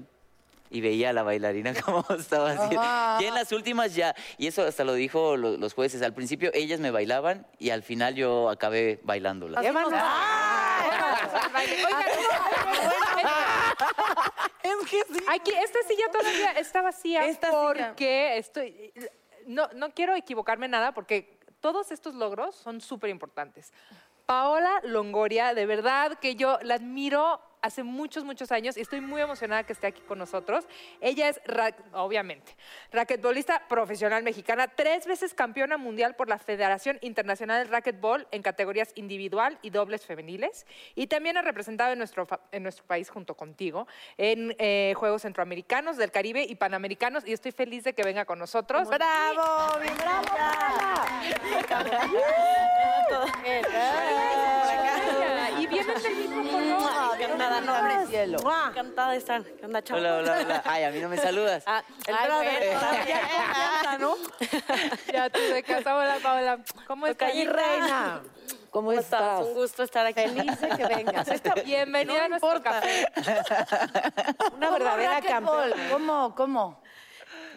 Y 0.75 0.81
veía 0.81 1.11
a 1.11 1.13
la 1.13 1.23
bailarina 1.23 1.75
como 1.83 2.03
estaba 2.19 2.53
haciendo. 2.53 2.81
Ajá. 2.81 3.19
Y 3.23 3.27
en 3.27 3.35
las 3.35 3.53
últimas 3.53 3.95
ya, 3.95 4.15
y 4.39 4.47
eso 4.47 4.63
hasta 4.65 4.85
lo 4.85 4.95
dijo 4.95 5.37
lo- 5.37 5.59
los 5.59 5.75
jueces, 5.75 6.01
al 6.01 6.15
principio 6.15 6.51
ellas 6.55 6.81
me 6.81 6.91
bailaban 6.91 7.47
y 7.59 7.69
al 7.69 7.83
final 7.83 8.15
yo 8.15 8.49
acabé 8.49 8.99
maravilla. 9.05 10.03
Es 14.63 14.91
que 14.91 15.03
sí. 15.13 15.25
Aquí, 15.29 15.53
esta 15.53 15.79
silla 15.87 16.05
todavía 16.11 16.53
está 16.53 16.83
vacía 16.83 17.27
Esta 17.27 17.49
silla. 17.49 17.63
porque 17.67 18.39
estoy... 18.39 18.93
No, 19.47 19.69
no 19.75 19.91
quiero 19.93 20.15
equivocarme 20.15 20.69
nada 20.69 20.93
porque 20.93 21.39
todos 21.61 21.91
estos 21.93 22.15
logros 22.15 22.55
son 22.57 22.81
súper 22.81 23.11
importantes. 23.11 23.73
Paola 24.27 24.81
Longoria, 24.85 25.55
de 25.55 25.67
verdad 25.67 26.19
que 26.19 26.37
yo 26.37 26.59
la 26.63 26.75
admiro 26.75 27.41
hace 27.63 27.83
muchos, 27.83 28.25
muchos 28.25 28.53
años 28.53 28.77
y 28.77 28.81
estoy 28.81 29.01
muy 29.01 29.21
emocionada 29.21 29.65
que 29.65 29.73
esté 29.73 29.87
aquí 29.87 30.03
con 30.03 30.19
nosotros. 30.19 30.67
Ella 31.01 31.29
es, 31.29 31.41
ra- 31.47 31.75
obviamente, 31.93 32.57
raquetbolista 32.91 33.67
profesional 33.69 34.23
mexicana, 34.23 34.69
tres 34.69 35.07
veces 35.07 35.35
campeona 35.35 35.77
mundial 35.77 36.15
por 36.17 36.29
la 36.29 36.39
Federación 36.39 36.99
Internacional 37.01 37.65
de 37.65 37.71
Racquetball 37.71 38.27
en 38.31 38.43
categorías 38.43 38.91
individual 38.97 39.59
y 39.63 39.71
dobles 39.71 40.05
femeniles 40.05 40.67
y 40.95 41.07
también 41.07 41.37
ha 41.39 41.43
representado 41.43 41.93
en 41.93 41.99
nuestro, 41.99 42.27
en 42.51 42.63
nuestro 42.63 42.85
país 42.85 43.09
junto 43.09 43.35
contigo 43.37 43.87
en 44.19 44.55
eh, 44.59 44.95
Juegos 44.97 45.23
Centroamericanos, 45.23 45.97
del 45.97 46.11
Caribe 46.11 46.43
y 46.43 46.55
Panamericanos 46.57 47.25
y 47.27 47.33
estoy 47.33 47.53
feliz 47.53 47.85
de 47.85 47.95
que 47.95 48.03
venga 48.03 48.25
con 48.25 48.39
nosotros. 48.39 48.89
¡Bravo! 48.89 49.79
¡Bien. 53.43 53.65
Y 55.09 55.12
vienen 55.73 56.03
del 56.03 56.15
mismo 56.17 56.43
color. 56.43 57.15
Encantada, 57.15 57.61
no 57.61 57.75
abre 57.75 58.07
cielo. 58.07 58.39
Encantada 58.69 59.13
de 59.13 59.19
estar. 59.19 59.43
¿Qué 59.43 59.67
onda, 59.67 59.83
chavo? 59.83 60.01
Hola, 60.01 60.17
hola, 60.19 60.39
hola. 60.45 60.63
Ay, 60.65 60.85
a 60.85 60.91
mí 60.91 61.01
no 61.01 61.09
me 61.09 61.17
saludas. 61.17 61.65
Ah, 61.67 61.83
el 62.07 62.17
brother. 62.27 62.79
Ya, 63.09 63.99
¿no? 63.99 64.17
Ya 65.13 65.31
tú 65.31 65.41
de 65.41 65.63
casa, 65.63 65.97
hola 65.97 66.19
Paola. 66.23 66.59
¿Cómo 66.87 67.07
estás? 67.07 67.31
Calle 67.31 67.45
Reina. 67.45 68.23
¿Cómo 68.71 68.91
estás? 68.93 69.43
Un 69.43 69.55
gusto 69.55 69.83
estar 69.83 70.07
aquí. 70.07 70.23
Feliz 70.23 70.61
de 70.61 70.69
que 70.71 70.87
vengas. 70.87 71.29
Bienvenida 71.65 72.25
a 72.25 72.29
nuestro 72.29 72.63
café. 72.63 73.07
Una 74.57 74.71
verdadera 74.71 75.21
campeona. 75.21 75.77
¿Cómo, 75.91 76.35
cómo? 76.35 76.82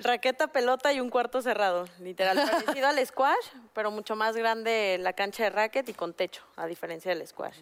Raqueta, 0.02 0.48
pelota 0.48 0.94
y 0.94 1.00
un 1.00 1.10
cuarto 1.10 1.42
cerrado, 1.42 1.88
literal. 2.00 2.38
Parecido 2.52 2.88
al 2.88 3.06
squash, 3.06 3.46
pero 3.74 3.92
mucho 3.92 4.16
más 4.16 4.36
grande 4.36 4.98
la 5.00 5.14
cancha 5.14 5.44
de 5.44 5.50
racket 5.50 5.90
y 5.90 5.94
con 5.94 6.14
techo, 6.14 6.44
a 6.56 6.66
diferencia 6.66 7.14
del 7.14 7.26
squash. 7.28 7.58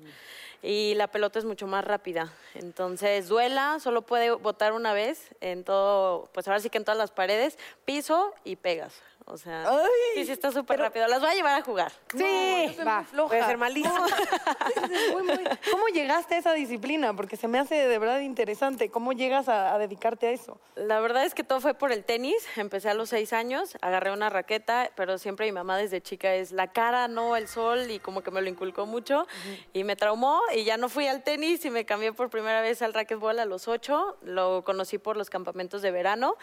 Y 0.62 0.94
la 0.96 1.08
pelota 1.08 1.40
es 1.40 1.46
mucho 1.46 1.68
más 1.68 1.84
rápida. 1.84 2.32
Entonces, 2.56 3.28
duela, 3.28 3.80
solo 3.80 4.04
puede 4.04 4.32
botar 4.32 4.74
una 4.74 4.94
vez 4.94 5.30
en 5.42 5.64
todo, 5.64 6.30
pues 6.34 6.48
ahora 6.48 6.60
sí 6.60 6.70
que 6.70 6.78
en 6.78 6.86
todas 6.86 6.98
las 6.98 7.12
paredes, 7.12 7.58
piso 7.86 8.34
y 8.44 8.56
pegas. 8.56 8.94
O 9.26 9.38
sea, 9.38 9.64
Ay, 9.70 9.88
sí, 10.16 10.26
sí 10.26 10.32
está 10.32 10.52
súper 10.52 10.80
rápido. 10.80 11.08
Las 11.08 11.20
voy 11.22 11.30
a 11.30 11.34
llevar 11.34 11.60
a 11.60 11.64
jugar. 11.64 11.92
Sí, 12.16 12.76
va. 12.86 13.06
Puede 13.28 13.44
ser 13.46 13.58
malísimo. 13.58 13.96
¿Cómo 15.72 15.88
llegaste 15.88 16.36
a 16.36 16.38
esa 16.38 16.54
disciplina? 16.54 17.16
Porque 17.16 17.38
se 17.38 17.48
me 17.48 17.60
hace 17.60 17.76
de 17.76 18.00
verdad 18.00 18.20
interesante. 18.20 18.90
¿Cómo 18.90 19.14
llegas 19.14 19.48
a, 19.50 19.74
a 19.74 19.78
dedicarte 19.78 20.28
a 20.28 20.32
eso? 20.32 20.60
La 20.76 21.00
verdad 21.00 21.26
es 21.26 21.34
que 21.34 21.44
todo 21.44 21.62
fue 21.62 21.74
por 21.74 21.92
el 21.92 22.04
tenis. 22.04 22.46
Empecé 22.56 22.90
a 22.90 22.94
los 22.94 23.10
seis 23.10 23.34
años, 23.34 23.78
agarré 23.82 24.12
una 24.12 24.30
raqueta, 24.30 24.92
pero 24.96 25.18
siempre 25.18 25.46
mi 25.46 25.52
mamá 25.52 25.78
desde 25.78 26.02
chica 26.02 26.34
es 26.36 26.52
la 26.52 26.72
cara, 26.72 27.08
no 27.08 27.36
el 27.36 27.48
sol, 27.48 27.90
y 27.90 28.00
como 28.00 28.22
que 28.24 28.32
me 28.32 28.42
lo 28.42 28.50
inculcó 28.50 28.86
mucho. 28.86 29.28
Y 29.74 29.84
me 29.84 29.96
traumó 29.96 30.42
y 30.56 30.64
ya 30.64 30.78
no 30.78 30.90
fui 30.90 31.08
al 31.08 31.24
tenis 31.24 31.64
y 31.66 31.70
me 31.70 31.86
cambié 31.86 32.14
por 32.14 32.30
primera 32.30 32.62
vez 32.62 32.82
al 32.82 32.94
racquetball 32.94 33.40
a 33.40 33.46
los 33.46 33.68
ocho. 33.68 34.18
Lo 34.22 34.64
conocí 34.64 34.98
por 34.98 35.18
los 35.18 35.30
campamentos 35.30 35.82
de 35.82 35.92
verano 35.92 36.36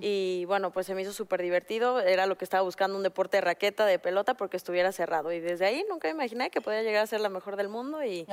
y 0.00 0.44
bueno, 0.46 0.70
pues 0.72 0.86
se 0.86 0.94
me 0.94 1.02
hizo 1.02 1.12
súper 1.12 1.42
divertido. 1.42 2.00
Era 2.16 2.26
lo 2.26 2.38
que 2.38 2.46
estaba 2.46 2.62
buscando, 2.62 2.96
un 2.96 3.02
deporte 3.02 3.36
de 3.36 3.42
raqueta, 3.42 3.84
de 3.84 3.98
pelota, 3.98 4.32
porque 4.32 4.56
estuviera 4.56 4.90
cerrado. 4.90 5.32
Y 5.32 5.40
desde 5.40 5.66
ahí 5.66 5.84
nunca 5.86 6.08
imaginé 6.08 6.48
que 6.48 6.62
podía 6.62 6.82
llegar 6.82 7.02
a 7.02 7.06
ser 7.06 7.20
la 7.20 7.28
mejor 7.28 7.56
del 7.56 7.68
mundo 7.68 8.02
y... 8.02 8.24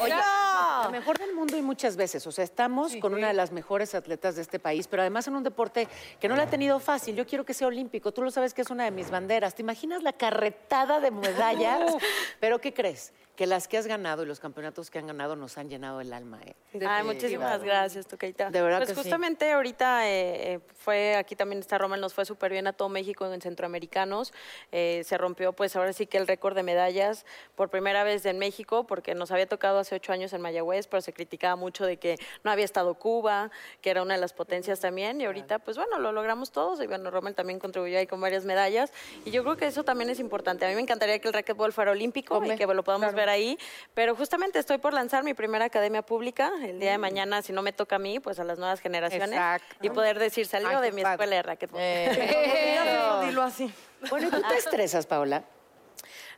Oye, 0.00 0.14
la 0.14 0.88
mejor 0.90 1.18
del 1.18 1.34
mundo 1.34 1.58
y 1.58 1.60
muchas 1.60 1.96
veces. 1.96 2.26
O 2.26 2.32
sea, 2.32 2.44
estamos 2.44 2.96
con 2.96 3.12
una 3.12 3.28
de 3.28 3.34
las 3.34 3.52
mejores 3.52 3.94
atletas 3.94 4.36
de 4.36 4.42
este 4.42 4.58
país, 4.58 4.88
pero 4.88 5.02
además 5.02 5.28
en 5.28 5.36
un 5.36 5.42
deporte 5.42 5.86
que 6.18 6.28
no 6.28 6.36
le 6.36 6.42
ha 6.42 6.46
tenido 6.46 6.80
fácil. 6.80 7.14
Yo 7.14 7.26
quiero 7.26 7.44
que 7.44 7.52
sea 7.52 7.66
olímpico. 7.66 8.10
Tú 8.12 8.22
lo 8.22 8.30
sabes 8.30 8.54
que 8.54 8.62
es 8.62 8.70
una 8.70 8.84
de 8.84 8.90
mis 8.90 9.10
banderas. 9.10 9.54
¿Te 9.54 9.60
imaginas 9.60 10.02
la 10.02 10.14
carretada 10.14 10.98
de 10.98 11.10
medallas? 11.10 11.94
pero 12.40 12.58
¿qué 12.58 12.72
crees? 12.72 13.12
Que 13.38 13.46
las 13.46 13.68
que 13.68 13.78
has 13.78 13.86
ganado 13.86 14.24
y 14.24 14.26
los 14.26 14.40
campeonatos 14.40 14.90
que 14.90 14.98
han 14.98 15.06
ganado 15.06 15.36
nos 15.36 15.58
han 15.58 15.70
llenado 15.70 16.00
el 16.00 16.12
alma. 16.12 16.40
¿eh? 16.44 16.56
Ay, 16.84 17.04
muchísimas 17.04 17.62
gracias, 17.62 18.04
Tocaita. 18.04 18.50
De 18.50 18.60
verdad 18.60 18.78
Pues 18.78 18.88
que 18.88 18.94
sí. 18.96 19.00
justamente 19.02 19.52
ahorita 19.52 20.08
eh, 20.08 20.54
eh, 20.54 20.60
fue, 20.74 21.14
aquí 21.14 21.36
también 21.36 21.60
está 21.60 21.78
Rommel, 21.78 22.00
nos 22.00 22.14
fue 22.14 22.24
súper 22.24 22.50
bien 22.50 22.66
a 22.66 22.72
todo 22.72 22.88
México 22.88 23.32
en 23.32 23.40
centroamericanos. 23.40 24.32
Eh, 24.72 25.02
se 25.04 25.16
rompió, 25.16 25.52
pues 25.52 25.76
ahora 25.76 25.92
sí 25.92 26.08
que 26.08 26.18
el 26.18 26.26
récord 26.26 26.56
de 26.56 26.64
medallas 26.64 27.24
por 27.54 27.70
primera 27.70 28.02
vez 28.02 28.26
en 28.26 28.40
México, 28.40 28.88
porque 28.88 29.14
nos 29.14 29.30
había 29.30 29.46
tocado 29.46 29.78
hace 29.78 29.94
ocho 29.94 30.12
años 30.12 30.32
en 30.32 30.40
Mayagüez, 30.40 30.88
pero 30.88 31.00
se 31.00 31.12
criticaba 31.12 31.54
mucho 31.54 31.86
de 31.86 31.96
que 31.96 32.16
no 32.42 32.50
había 32.50 32.64
estado 32.64 32.94
Cuba, 32.94 33.52
que 33.80 33.90
era 33.90 34.02
una 34.02 34.14
de 34.14 34.20
las 34.20 34.32
potencias 34.32 34.80
también. 34.80 35.20
Y 35.20 35.26
ahorita, 35.26 35.60
pues 35.60 35.76
bueno, 35.76 36.00
lo 36.00 36.10
logramos 36.10 36.50
todos. 36.50 36.80
Y 36.82 36.88
bueno, 36.88 37.08
Rommel 37.12 37.36
también 37.36 37.60
contribuyó 37.60 37.98
ahí 37.98 38.08
con 38.08 38.20
varias 38.20 38.44
medallas. 38.44 38.92
Y 39.24 39.30
yo 39.30 39.44
creo 39.44 39.56
que 39.56 39.68
eso 39.68 39.84
también 39.84 40.10
es 40.10 40.18
importante. 40.18 40.64
A 40.66 40.70
mí 40.70 40.74
me 40.74 40.82
encantaría 40.82 41.20
que 41.20 41.28
el 41.28 41.34
racquetball 41.34 41.72
fuera 41.72 41.92
olímpico 41.92 42.44
y 42.44 42.56
que 42.56 42.66
lo 42.66 42.82
podamos 42.82 43.14
ver 43.14 43.27
ahí. 43.28 43.58
Pero 43.94 44.14
justamente 44.16 44.58
estoy 44.58 44.78
por 44.78 44.92
lanzar 44.94 45.24
mi 45.24 45.34
primera 45.34 45.66
academia 45.66 46.02
pública 46.02 46.50
el 46.62 46.78
día 46.80 46.92
de 46.92 46.98
mañana, 46.98 47.42
si 47.42 47.52
no 47.52 47.62
me 47.62 47.72
toca 47.72 47.96
a 47.96 47.98
mí, 47.98 48.20
pues 48.20 48.38
a 48.38 48.44
las 48.44 48.58
nuevas 48.58 48.80
generaciones. 48.80 49.30
Exacto. 49.30 49.76
Y 49.82 49.90
poder 49.90 50.18
decir, 50.18 50.46
salió 50.46 50.68
Ay, 50.68 50.82
de 50.82 50.92
mi 50.92 51.02
padre. 51.02 51.14
escuela 51.14 51.36
de 51.36 51.42
racquetball. 51.42 51.80
Dilo 53.26 53.42
así. 53.42 53.72
Bueno, 54.10 54.28
¿y 54.28 54.30
tú 54.30 54.42
te 54.42 54.56
estresas, 54.56 55.06
Paola? 55.06 55.44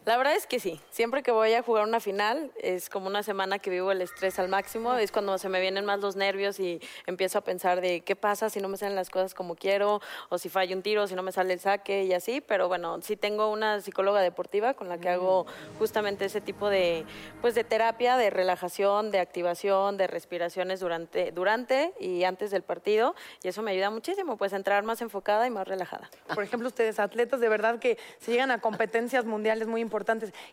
La 0.06 0.16
verdad 0.16 0.34
es 0.34 0.46
que 0.46 0.60
sí. 0.60 0.80
Siempre 0.88 1.22
que 1.22 1.30
voy 1.30 1.52
a 1.52 1.62
jugar 1.62 1.84
una 1.84 2.00
final, 2.00 2.50
es 2.56 2.88
como 2.88 3.06
una 3.06 3.22
semana 3.22 3.58
que 3.58 3.68
vivo 3.68 3.92
el 3.92 4.00
estrés 4.00 4.38
al 4.38 4.48
máximo. 4.48 4.94
Es 4.94 5.12
cuando 5.12 5.36
se 5.36 5.50
me 5.50 5.60
vienen 5.60 5.84
más 5.84 6.00
los 6.00 6.16
nervios 6.16 6.58
y 6.58 6.80
empiezo 7.06 7.36
a 7.36 7.42
pensar 7.42 7.82
de 7.82 8.00
qué 8.00 8.16
pasa 8.16 8.48
si 8.48 8.60
no 8.60 8.68
me 8.68 8.78
salen 8.78 8.96
las 8.96 9.10
cosas 9.10 9.34
como 9.34 9.56
quiero, 9.56 10.00
o 10.30 10.38
si 10.38 10.48
falla 10.48 10.74
un 10.74 10.82
tiro, 10.82 11.06
si 11.06 11.14
no 11.14 11.22
me 11.22 11.32
sale 11.32 11.52
el 11.52 11.60
saque 11.60 12.04
y 12.04 12.14
así. 12.14 12.40
Pero 12.40 12.66
bueno, 12.66 13.02
sí 13.02 13.14
tengo 13.14 13.50
una 13.50 13.82
psicóloga 13.82 14.22
deportiva 14.22 14.72
con 14.72 14.88
la 14.88 14.96
que 14.96 15.10
hago 15.10 15.44
justamente 15.78 16.24
ese 16.24 16.40
tipo 16.40 16.70
de, 16.70 17.04
pues, 17.42 17.54
de 17.54 17.64
terapia, 17.64 18.16
de 18.16 18.30
relajación, 18.30 19.10
de 19.10 19.20
activación, 19.20 19.98
de 19.98 20.06
respiraciones 20.06 20.80
durante, 20.80 21.30
durante 21.30 21.92
y 22.00 22.24
antes 22.24 22.50
del 22.50 22.62
partido. 22.62 23.14
Y 23.42 23.48
eso 23.48 23.60
me 23.60 23.72
ayuda 23.72 23.90
muchísimo, 23.90 24.38
pues, 24.38 24.54
a 24.54 24.56
entrar 24.56 24.82
más 24.82 25.02
enfocada 25.02 25.46
y 25.46 25.50
más 25.50 25.68
relajada. 25.68 26.08
Por 26.34 26.42
ejemplo, 26.42 26.68
ustedes 26.68 26.98
atletas 26.98 27.38
de 27.40 27.50
verdad 27.50 27.78
que 27.78 27.98
se 28.18 28.32
llegan 28.32 28.50
a 28.50 28.62
competencias 28.62 29.26
mundiales 29.26 29.68
muy 29.68 29.82
importantes. 29.82 29.89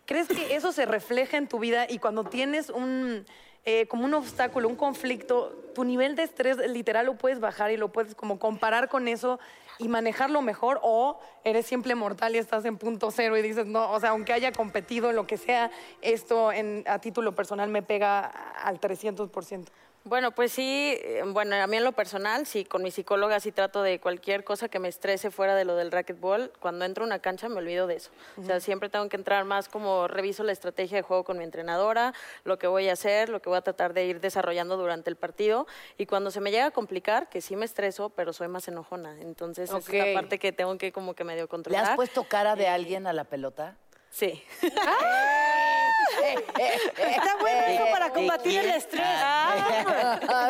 ¿Crees 0.04 0.28
que 0.28 0.54
eso 0.56 0.72
se 0.72 0.84
refleja 0.86 1.36
en 1.36 1.48
tu 1.48 1.58
vida 1.58 1.86
y 1.88 1.98
cuando 1.98 2.24
tienes 2.24 2.68
un 2.70 3.24
eh, 3.70 3.86
como 3.86 4.06
un 4.06 4.14
obstáculo, 4.14 4.66
un 4.66 4.76
conflicto, 4.76 5.50
tu 5.74 5.84
nivel 5.84 6.16
de 6.16 6.22
estrés 6.22 6.56
literal 6.70 7.04
lo 7.04 7.18
puedes 7.18 7.38
bajar 7.38 7.70
y 7.70 7.76
lo 7.76 7.92
puedes 7.92 8.14
como 8.14 8.38
comparar 8.38 8.88
con 8.88 9.08
eso 9.08 9.38
y 9.78 9.88
manejarlo 9.88 10.40
mejor 10.40 10.80
o 10.82 11.20
eres 11.44 11.66
simple 11.66 11.94
mortal 11.94 12.34
y 12.34 12.38
estás 12.38 12.64
en 12.64 12.78
punto 12.78 13.10
cero 13.10 13.36
y 13.36 13.42
dices, 13.42 13.66
no, 13.66 13.90
o 13.92 14.00
sea, 14.00 14.10
aunque 14.10 14.32
haya 14.32 14.52
competido 14.52 15.12
lo 15.12 15.26
que 15.26 15.36
sea, 15.36 15.70
esto 16.00 16.50
a 16.86 16.98
título 17.00 17.34
personal 17.34 17.68
me 17.68 17.82
pega 17.82 18.24
al 18.24 18.80
300%. 18.80 19.66
Bueno, 20.08 20.30
pues 20.32 20.52
sí, 20.52 20.98
eh, 21.02 21.22
bueno, 21.26 21.54
a 21.56 21.66
mí 21.66 21.76
en 21.76 21.84
lo 21.84 21.92
personal, 21.92 22.46
sí, 22.46 22.64
con 22.64 22.82
mi 22.82 22.90
psicóloga 22.90 23.40
sí 23.40 23.52
trato 23.52 23.82
de 23.82 24.00
cualquier 24.00 24.42
cosa 24.42 24.70
que 24.70 24.78
me 24.78 24.88
estrese 24.88 25.30
fuera 25.30 25.54
de 25.54 25.66
lo 25.66 25.76
del 25.76 25.92
racquetball. 25.92 26.50
Cuando 26.60 26.86
entro 26.86 27.04
a 27.04 27.06
una 27.06 27.18
cancha 27.18 27.50
me 27.50 27.56
olvido 27.56 27.86
de 27.86 27.96
eso. 27.96 28.10
O 28.38 28.42
sea, 28.42 28.58
siempre 28.60 28.88
tengo 28.88 29.06
que 29.10 29.16
entrar 29.16 29.44
más 29.44 29.68
como 29.68 30.08
reviso 30.08 30.44
la 30.44 30.52
estrategia 30.52 30.96
de 30.96 31.02
juego 31.02 31.24
con 31.24 31.36
mi 31.36 31.44
entrenadora, 31.44 32.14
lo 32.44 32.58
que 32.58 32.66
voy 32.66 32.88
a 32.88 32.94
hacer, 32.94 33.28
lo 33.28 33.42
que 33.42 33.50
voy 33.50 33.58
a 33.58 33.60
tratar 33.60 33.92
de 33.92 34.06
ir 34.06 34.20
desarrollando 34.20 34.78
durante 34.78 35.10
el 35.10 35.16
partido. 35.16 35.66
Y 35.98 36.06
cuando 36.06 36.30
se 36.30 36.40
me 36.40 36.50
llega 36.50 36.66
a 36.66 36.70
complicar, 36.70 37.28
que 37.28 37.42
sí 37.42 37.54
me 37.54 37.66
estreso, 37.66 38.08
pero 38.08 38.32
soy 38.32 38.48
más 38.48 38.66
enojona. 38.66 39.14
Entonces, 39.20 39.68
esa 39.68 39.76
es 39.76 39.88
la 39.92 40.14
parte 40.14 40.38
que 40.38 40.52
tengo 40.52 40.78
que 40.78 40.90
como 40.90 41.12
que 41.12 41.24
medio 41.24 41.42
¿Le 41.42 41.48
controlar. 41.48 41.84
has 41.84 41.96
puesto 41.96 42.24
cara 42.24 42.56
de 42.56 42.66
alguien 42.66 43.06
a 43.06 43.12
la 43.12 43.24
pelota? 43.24 43.76
Sí. 44.10 44.42
Está 46.58 47.36
bueno 47.40 47.66
eso 47.66 47.84
para 47.92 48.10
combatir 48.10 48.60
el 48.60 48.70
estrés. 48.70 49.06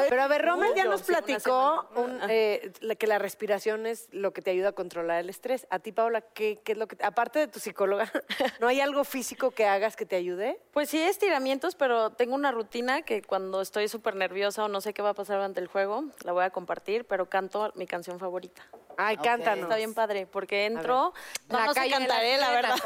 Pero 0.09 0.23
a 0.23 0.29
ver, 0.29 0.45
Rommel 0.45 0.75
ya 0.75 0.85
nos 0.85 1.03
platicó 1.03 1.89
un, 1.97 2.21
eh, 2.29 2.73
que 2.99 3.07
la 3.07 3.19
respiración 3.19 3.87
es 3.87 4.09
lo 4.13 4.33
que 4.33 4.43
te 4.43 4.51
ayuda 4.51 4.71
a 4.71 4.73
controlar 4.73 5.21
el 5.21 5.31
estrés. 5.31 5.67
A 5.71 5.79
ti, 5.79 5.93
Paula, 5.93 6.21
¿qué, 6.21 6.61
qué 6.65 6.73
es 6.73 6.79
lo 6.79 6.87
que, 6.87 6.97
aparte 7.05 7.39
de 7.39 7.49
tu 7.49 7.61
psicóloga, 7.61 8.11
¿no 8.61 8.69
hay 8.69 8.81
algo 8.81 9.05
físico 9.05 9.51
que 9.51 9.67
hagas 9.67 9.97
que 9.97 10.07
te 10.07 10.17
ayude? 10.17 10.61
Pues 10.73 10.91
sí, 10.91 11.01
estiramientos, 11.01 11.75
pero 11.75 12.11
tengo 12.11 12.35
una 12.35 12.53
rutina 12.53 13.03
que 13.03 13.23
cuando 13.23 13.61
estoy 13.61 13.89
súper 13.89 14.17
nerviosa 14.17 14.65
o 14.65 14.69
no 14.69 14.81
sé 14.81 14.93
qué 14.93 15.03
va 15.03 15.11
a 15.11 15.15
pasar 15.15 15.37
durante 15.37 15.61
el 15.61 15.67
juego, 15.67 16.05
la 16.25 16.33
voy 16.33 16.45
a 16.45 16.51
compartir, 16.51 17.05
pero 17.05 17.29
canto 17.29 17.73
mi 17.75 17.87
canción 17.87 18.19
favorita. 18.19 18.63
Ay, 19.01 19.17
cántanos. 19.17 19.63
Está 19.63 19.77
bien 19.77 19.95
padre, 19.95 20.27
porque 20.27 20.67
entro, 20.67 21.15
no, 21.49 21.59
La 21.59 21.67
no 21.67 21.73
sé 21.73 21.81
calle 21.81 21.91
de 21.91 21.97
cantar, 21.99 22.17
las 22.17 22.27
¿eh? 22.27 22.39
la 22.39 22.51
verdad. 22.51 22.75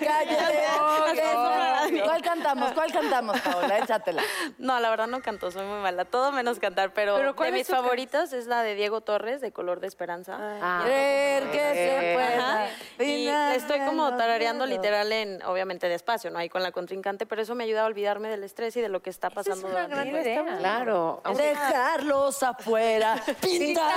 Calle 0.00 1.92
de- 1.92 2.02
¿Cuál 2.02 2.22
cantamos? 2.22 2.72
¿Cuál 2.72 2.90
cantamos, 2.92 3.38
Paola? 3.40 3.78
Échatela. 3.78 4.22
No, 4.58 4.80
la 4.80 4.88
verdad 4.88 5.06
no 5.08 5.20
canto, 5.20 5.50
soy 5.50 5.66
muy 5.66 5.80
mala, 5.80 6.06
todo 6.06 6.32
menos 6.32 6.58
cantar, 6.58 6.94
pero, 6.94 7.16
¿Pero 7.16 7.36
cuál 7.36 7.52
de 7.52 7.60
es 7.60 7.68
mis 7.68 7.76
favoritas 7.76 8.32
es 8.32 8.46
la 8.46 8.62
de 8.62 8.74
Diego 8.74 9.02
Torres, 9.02 9.42
de 9.42 9.52
Color 9.52 9.80
de 9.80 9.86
Esperanza. 9.86 10.38
Ah. 10.40 10.80
Creer 10.84 11.50
que 11.50 11.58
se 11.58 12.12
pueda. 12.14 12.68
Y 12.98 13.28
estoy 13.56 13.80
como 13.80 14.16
tarareando 14.16 14.64
literal 14.64 15.12
en, 15.12 15.42
obviamente 15.42 15.86
despacio, 15.88 16.30
¿no? 16.30 16.38
Ahí 16.38 16.48
con 16.48 16.62
la 16.62 16.72
contrincante, 16.72 17.26
pero 17.26 17.42
eso 17.42 17.54
me 17.54 17.64
ayuda 17.64 17.82
a 17.82 17.86
olvidarme 17.86 18.30
del 18.30 18.42
estrés 18.44 18.74
y 18.76 18.80
de 18.80 18.88
lo 18.88 19.02
que 19.02 19.10
está 19.10 19.28
pasando 19.28 19.68
durante 19.68 20.00
el 20.00 20.10
juego. 20.10 20.46
Claro. 20.58 21.22
Dejarlos 21.36 22.42
afuera, 22.42 22.69
pintar 23.40 23.92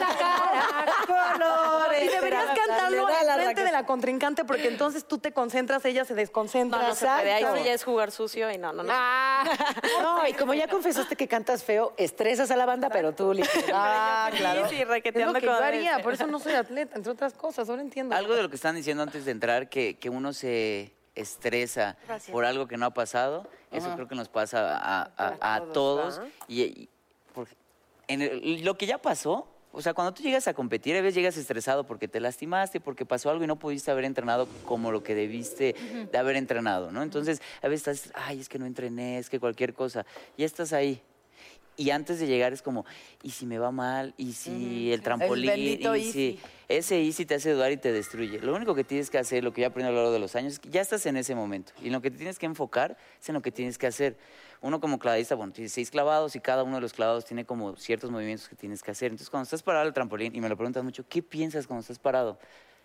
la 0.00 0.16
cara 0.18 0.94
colores. 1.06 2.04
Y 2.04 2.08
deberías 2.08 2.46
cantarlo 2.46 3.06
le 3.08 3.14
enfrente 3.34 3.64
de 3.64 3.72
la 3.72 3.86
contrincante 3.86 4.44
porque 4.44 4.68
entonces 4.68 5.04
tú 5.06 5.18
te 5.18 5.32
concentras, 5.32 5.84
ella 5.84 6.04
se 6.04 6.14
desconcentra. 6.14 6.80
No, 6.80 6.88
no 6.88 6.94
se 6.94 7.06
puede, 7.06 7.32
ahí 7.32 7.42
Exacto. 7.42 7.58
sí 7.60 7.64
ya 7.64 7.72
es 7.72 7.84
jugar 7.84 8.10
sucio 8.10 8.50
y 8.50 8.58
no, 8.58 8.72
no, 8.72 8.82
no. 8.82 8.92
Ah, 8.94 9.44
no, 10.02 10.26
y 10.28 10.32
como 10.34 10.54
ya 10.54 10.68
confesaste 10.68 11.16
que 11.16 11.28
cantas 11.28 11.64
feo, 11.64 11.92
estresas 11.96 12.50
a 12.50 12.56
la 12.56 12.66
banda, 12.66 12.88
pero 12.90 13.12
tú 13.14 13.32
literal. 13.32 13.70
Ah, 13.74 14.30
claro. 14.36 14.68
Sí, 14.68 14.76
sí, 14.76 14.82
Es 14.82 14.88
raqueteando 14.88 15.32
lo 15.34 15.40
que 15.40 15.46
yo 15.46 15.52
haría, 15.54 15.98
por 16.00 16.14
eso 16.14 16.26
no 16.26 16.38
soy 16.38 16.54
atleta, 16.54 16.96
entre 16.96 17.12
otras 17.12 17.32
cosas, 17.34 17.68
ahora 17.68 17.82
entiendo. 17.82 18.14
Algo 18.14 18.34
de 18.34 18.42
lo 18.42 18.48
que 18.50 18.56
están 18.56 18.74
diciendo 18.76 19.02
antes 19.02 19.24
de 19.24 19.30
entrar, 19.30 19.68
que, 19.68 19.96
que 19.98 20.10
uno 20.10 20.32
se 20.32 20.92
estresa 21.14 21.96
por 22.32 22.44
algo 22.44 22.66
que 22.66 22.76
no 22.76 22.86
ha 22.86 22.90
pasado, 22.90 23.48
eso 23.70 23.92
creo 23.94 24.08
que 24.08 24.14
nos 24.14 24.28
pasa 24.28 24.76
a, 24.76 25.10
a- 25.16 25.54
a 25.56 25.60
todos. 25.72 26.20
Y, 26.48 26.62
y 26.62 26.88
por- 27.32 27.48
en 28.08 28.22
el- 28.22 28.64
lo 28.64 28.76
que 28.76 28.86
ya 28.86 28.98
pasó, 28.98 29.48
o 29.72 29.82
sea, 29.82 29.92
cuando 29.92 30.14
tú 30.14 30.22
llegas 30.22 30.46
a 30.46 30.54
competir, 30.54 30.94
a 30.96 31.00
veces 31.00 31.16
llegas 31.16 31.36
estresado 31.36 31.84
porque 31.84 32.06
te 32.06 32.20
lastimaste, 32.20 32.80
porque 32.80 33.04
pasó 33.04 33.30
algo 33.30 33.42
y 33.42 33.46
no 33.48 33.56
pudiste 33.58 33.90
haber 33.90 34.04
entrenado 34.04 34.46
como 34.66 34.92
lo 34.92 35.02
que 35.02 35.14
debiste 35.16 35.74
de 36.12 36.18
haber 36.18 36.36
entrenado, 36.36 36.92
¿no? 36.92 37.02
Entonces, 37.02 37.42
a 37.60 37.66
veces 37.68 37.88
estás, 37.98 38.12
ay, 38.14 38.38
es 38.40 38.48
que 38.48 38.58
no 38.60 38.66
entrené, 38.66 39.18
es 39.18 39.28
que 39.28 39.40
cualquier 39.40 39.74
cosa, 39.74 40.06
ya 40.38 40.46
estás 40.46 40.72
ahí. 40.72 41.02
Y 41.76 41.90
antes 41.90 42.20
de 42.20 42.28
llegar 42.28 42.52
es 42.52 42.62
como, 42.62 42.86
¿y 43.20 43.30
si 43.30 43.46
me 43.46 43.58
va 43.58 43.72
mal? 43.72 44.14
¿Y 44.16 44.34
si 44.34 44.92
el 44.92 45.02
trampolín? 45.02 45.46
bendito 45.50 45.96
¿Y 45.96 46.04
si 46.12 46.26
easy. 46.28 46.40
ese 46.68 47.02
easy 47.02 47.26
te 47.26 47.34
hace 47.34 47.50
dudar 47.50 47.72
y 47.72 47.76
te 47.76 47.90
destruye? 47.90 48.38
Lo 48.38 48.54
único 48.54 48.76
que 48.76 48.84
tienes 48.84 49.10
que 49.10 49.18
hacer, 49.18 49.42
lo 49.42 49.52
que 49.52 49.62
yo 49.62 49.66
aprendí 49.66 49.88
a 49.88 49.90
lo 49.90 49.96
largo 49.96 50.12
de 50.12 50.20
los 50.20 50.36
años, 50.36 50.52
es 50.52 50.58
que 50.60 50.68
ya 50.70 50.80
estás 50.82 51.04
en 51.06 51.16
ese 51.16 51.34
momento. 51.34 51.72
Y 51.82 51.90
lo 51.90 52.00
que 52.00 52.12
te 52.12 52.16
tienes 52.18 52.38
que 52.38 52.46
enfocar 52.46 52.96
es 53.20 53.28
en 53.28 53.34
lo 53.34 53.42
que 53.42 53.50
tienes 53.50 53.76
que 53.76 53.88
hacer. 53.88 54.16
Uno 54.64 54.80
como 54.80 54.98
clavadista, 54.98 55.34
bueno, 55.34 55.52
tiene 55.52 55.68
seis 55.68 55.90
clavados 55.90 56.34
y 56.36 56.40
cada 56.40 56.62
uno 56.62 56.76
de 56.76 56.80
los 56.80 56.94
clavados 56.94 57.26
tiene 57.26 57.44
como 57.44 57.76
ciertos 57.76 58.10
movimientos 58.10 58.48
que 58.48 58.56
tienes 58.56 58.82
que 58.82 58.90
hacer. 58.92 59.08
Entonces, 59.10 59.28
cuando 59.28 59.44
estás 59.44 59.62
parado 59.62 59.84
al 59.84 59.92
trampolín, 59.92 60.34
y 60.34 60.40
me 60.40 60.48
lo 60.48 60.56
preguntan 60.56 60.86
mucho, 60.86 61.04
¿qué 61.06 61.22
piensas 61.22 61.66
cuando 61.66 61.82
estás 61.82 61.98
parado? 61.98 62.38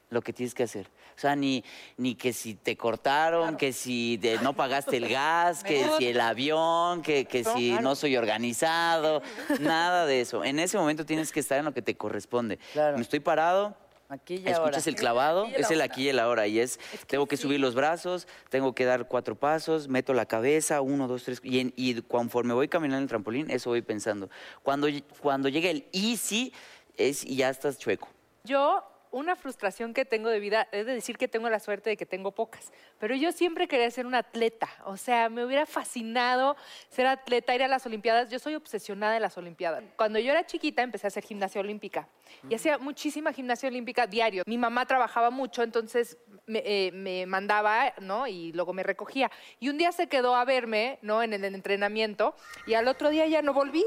Lo 0.10 0.22
que 0.22 0.34
tienes 0.34 0.54
que 0.54 0.64
hacer. 0.64 0.88
O 1.16 1.20
sea, 1.20 1.38
ni, 1.38 1.64
ni 1.96 2.16
que 2.16 2.34
si 2.34 2.56
te 2.56 2.76
cortaron, 2.76 3.56
que 3.56 3.72
si 3.72 4.18
de- 4.18 4.40
no 4.40 4.54
pagaste 4.58 4.98
el 4.98 5.08
gas, 5.10 5.64
que 5.64 5.88
si 5.98 6.08
el 6.08 6.20
avión, 6.20 7.02
que, 7.02 7.24
que 7.24 7.46
si 7.46 7.72
no 7.80 7.96
soy 7.96 8.18
organizado, 8.18 9.22
nada 9.62 10.06
de 10.06 10.20
eso. 10.20 10.44
En 10.44 10.60
ese 10.60 10.78
momento 10.78 11.06
tienes 11.06 11.32
que 11.32 11.40
estar 11.40 11.60
en 11.60 11.64
lo 11.64 11.74
que 11.74 11.82
te 11.82 11.96
corresponde. 11.96 12.58
Claro. 12.74 12.98
Me 12.98 13.04
estoy 13.04 13.22
parado, 13.22 13.78
Aquí 14.10 14.34
y 14.34 14.38
escuchas 14.38 14.58
ahora. 14.60 14.82
el 14.86 14.96
clavado, 14.96 15.46
es 15.56 15.70
el 15.72 15.82
aquí 15.82 16.04
y 16.06 16.10
el 16.10 16.18
ahora. 16.20 16.48
Y 16.48 16.60
es, 16.60 16.80
tengo 17.08 17.28
que 17.28 17.38
subir 17.38 17.60
los 17.60 17.76
brazos, 17.76 18.28
tengo 18.50 18.74
que 18.74 18.84
dar 18.84 19.08
cuatro 19.08 19.36
pasos, 19.36 19.88
meto 19.88 20.14
la 20.16 20.26
cabeza, 20.26 20.82
uno, 20.82 21.08
dos, 21.08 21.24
tres. 21.24 21.40
Y, 21.44 21.60
en- 21.60 21.74
y 21.76 22.02
conforme 22.02 22.54
voy 22.56 22.68
caminando 22.68 22.98
en 22.98 23.04
el 23.04 23.10
trampolín, 23.10 23.52
eso 23.52 23.70
voy 23.70 23.84
pensando. 23.84 24.30
Cuando, 24.64 24.88
cuando 25.22 25.48
llega 25.48 25.70
el 25.70 25.86
easy, 25.94 26.52
es 26.98 27.24
y 27.24 27.36
ya 27.36 27.50
estás 27.50 27.78
chueco. 27.78 28.08
Yo, 28.44 28.84
una 29.12 29.36
frustración 29.36 29.94
que 29.94 30.06
tengo 30.06 30.30
de 30.30 30.40
vida, 30.40 30.68
es 30.72 30.86
de 30.86 30.94
decir 30.94 31.18
que 31.18 31.28
tengo 31.28 31.50
la 31.50 31.60
suerte 31.60 31.90
de 31.90 31.98
que 31.98 32.06
tengo 32.06 32.32
pocas, 32.32 32.72
pero 33.00 33.16
yo 33.16 33.32
siempre 33.32 33.68
quería 33.68 33.90
ser 33.92 34.06
una 34.06 34.20
atleta, 34.20 34.70
o 34.86 34.98
sea, 34.98 35.30
me 35.30 35.44
hubiera 35.44 35.66
fascinado 35.66 36.56
ser 36.90 37.08
atleta, 37.08 37.56
ir 37.56 37.64
a 37.64 37.68
las 37.68 37.86
Olimpiadas, 37.86 38.30
yo 38.30 38.40
soy 38.40 38.56
obsesionada 38.56 39.14
de 39.14 39.20
las 39.20 39.38
Olimpiadas. 39.38 39.84
Cuando 39.96 40.20
yo 40.20 40.32
era 40.32 40.46
chiquita 40.46 40.84
empecé 40.84 41.08
a 41.08 41.10
hacer 41.10 41.24
gimnasia 41.24 41.62
olímpica 41.62 42.08
y 42.50 42.56
hacía 42.56 42.78
muchísima 42.78 43.34
gimnasia 43.34 43.70
olímpica 43.70 44.08
diario. 44.08 44.44
Mi 44.46 44.58
mamá 44.58 44.86
trabajaba 44.86 45.30
mucho, 45.30 45.64
entonces 45.64 46.18
me, 46.46 46.62
eh, 46.66 46.92
me 46.92 47.26
mandaba, 47.26 47.94
¿no? 48.02 48.28
Y 48.28 48.52
luego 48.54 48.74
me 48.74 48.84
recogía. 48.84 49.32
Y 49.60 49.70
un 49.70 49.78
día 49.78 49.92
se 49.92 50.08
quedó 50.08 50.36
a 50.36 50.46
verme, 50.46 51.00
¿no? 51.02 51.24
En 51.24 51.34
el 51.34 51.44
entrenamiento 51.44 52.36
y 52.68 52.74
al 52.74 52.88
otro 52.88 53.10
día 53.10 53.28
ya 53.28 53.42
no 53.42 53.54
volví. 53.54 53.86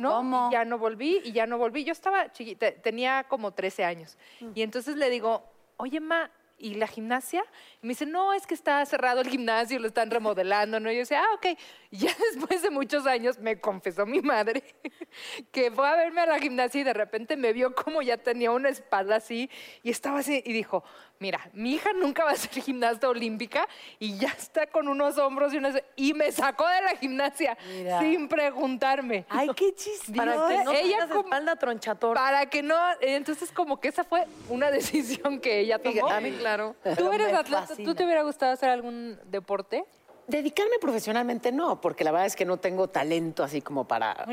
¿No? 0.00 0.48
Y 0.48 0.52
ya 0.52 0.64
no 0.64 0.78
volví 0.78 1.20
y 1.24 1.32
ya 1.32 1.46
no 1.46 1.58
volví. 1.58 1.84
Yo 1.84 1.92
estaba 1.92 2.32
chiquita, 2.32 2.72
tenía 2.72 3.24
como 3.24 3.52
13 3.52 3.84
años. 3.84 4.18
Y 4.54 4.62
entonces 4.62 4.96
le 4.96 5.10
digo, 5.10 5.44
oye, 5.76 6.00
ma, 6.00 6.30
¿y 6.60 6.74
la 6.74 6.86
gimnasia? 6.86 7.44
Y 7.82 7.86
me 7.86 7.90
dice, 7.90 8.06
no, 8.06 8.32
es 8.32 8.46
que 8.46 8.54
está 8.54 8.84
cerrado 8.86 9.20
el 9.20 9.28
gimnasio, 9.28 9.78
lo 9.78 9.88
están 9.88 10.10
remodelando, 10.10 10.78
¿no? 10.78 10.90
Y 10.90 10.94
yo 10.94 11.00
decía, 11.00 11.22
ah, 11.22 11.34
ok. 11.34 11.58
Y 11.90 11.98
ya 11.98 12.10
después 12.34 12.62
de 12.62 12.70
muchos 12.70 13.06
años 13.06 13.38
me 13.38 13.60
confesó 13.60 14.06
mi 14.06 14.20
madre 14.20 14.62
que 15.52 15.70
fue 15.70 15.88
a 15.88 15.96
verme 15.96 16.20
a 16.20 16.26
la 16.26 16.38
gimnasia 16.38 16.80
y 16.80 16.84
de 16.84 16.94
repente 16.94 17.36
me 17.36 17.52
vio 17.52 17.74
como 17.74 18.02
ya 18.02 18.18
tenía 18.18 18.50
una 18.52 18.68
espalda 18.68 19.16
así 19.16 19.50
y 19.82 19.90
estaba 19.90 20.20
así 20.20 20.42
y 20.44 20.52
dijo, 20.52 20.84
mira, 21.20 21.50
mi 21.52 21.74
hija 21.74 21.92
nunca 21.92 22.24
va 22.24 22.32
a 22.32 22.36
ser 22.36 22.50
gimnasta 22.62 23.08
olímpica 23.08 23.68
y 23.98 24.18
ya 24.18 24.28
está 24.28 24.66
con 24.66 24.88
unos 24.88 25.18
hombros 25.18 25.52
y 25.52 25.58
unas... 25.58 25.80
Y 25.94 26.14
me 26.14 26.32
sacó 26.32 26.66
de 26.66 26.80
la 26.80 26.96
gimnasia 26.96 27.56
Mira. 27.68 28.00
sin 28.00 28.26
preguntarme. 28.26 29.26
Ay, 29.28 29.50
qué 29.54 29.74
chistoso. 29.76 30.14
Para 30.16 30.32
que 30.48 30.64
no 30.64 30.72
ella 30.72 31.00
tengas 31.06 31.24
espalda 31.24 31.56
tronchator. 31.56 32.16
Para 32.16 32.46
que 32.46 32.62
no, 32.62 32.76
entonces 33.02 33.52
como 33.52 33.78
que 33.78 33.88
esa 33.88 34.02
fue 34.02 34.26
una 34.48 34.70
decisión 34.72 35.40
que 35.40 35.60
ella 35.60 35.78
tomó. 35.78 36.08
A 36.08 36.20
mí, 36.20 36.32
claro. 36.32 36.74
¿Tú 36.96 37.12
eres 37.12 37.32
atleta? 37.34 37.76
¿Tú 37.76 37.94
te 37.94 38.04
hubiera 38.04 38.22
gustado 38.22 38.52
hacer 38.52 38.70
algún 38.70 39.18
deporte? 39.26 39.84
Dedicarme 40.30 40.78
profesionalmente 40.80 41.50
no, 41.50 41.80
porque 41.80 42.04
la 42.04 42.12
verdad 42.12 42.26
es 42.26 42.36
que 42.36 42.44
no 42.44 42.56
tengo 42.58 42.88
talento 42.88 43.42
así 43.42 43.60
como 43.60 43.86
para 43.88 44.24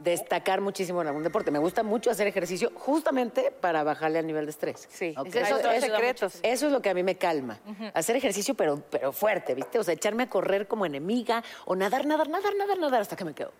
destacar 0.00 0.62
muchísimo 0.62 1.02
en 1.02 1.08
algún 1.08 1.22
deporte. 1.22 1.50
Me 1.50 1.58
gusta 1.58 1.82
mucho 1.82 2.10
hacer 2.10 2.26
ejercicio 2.26 2.72
justamente 2.74 3.50
para 3.60 3.84
bajarle 3.84 4.18
al 4.18 4.26
nivel 4.26 4.46
de 4.46 4.50
estrés. 4.50 4.88
Sí, 4.90 5.14
Ok. 5.16 5.26
ese 5.26 5.40
es 5.42 5.52
otro 5.52 5.70
secreto. 5.78 6.26
Eso 6.42 6.66
es 6.66 6.72
lo 6.72 6.80
que 6.80 6.88
a 6.88 6.94
mí 6.94 7.02
me 7.02 7.16
calma. 7.16 7.58
Hacer 7.92 8.16
ejercicio, 8.16 8.54
pero, 8.54 8.82
pero 8.90 9.12
fuerte, 9.12 9.54
¿viste? 9.54 9.78
O 9.78 9.84
sea, 9.84 9.92
echarme 9.92 10.22
a 10.22 10.30
correr 10.30 10.66
como 10.66 10.86
enemiga 10.86 11.44
o 11.66 11.76
nadar, 11.76 12.06
nadar, 12.06 12.30
nadar, 12.30 12.54
nadar, 12.56 12.78
nadar 12.78 13.00
hasta 13.02 13.14
que 13.16 13.24
me 13.26 13.34
quedo 13.34 13.52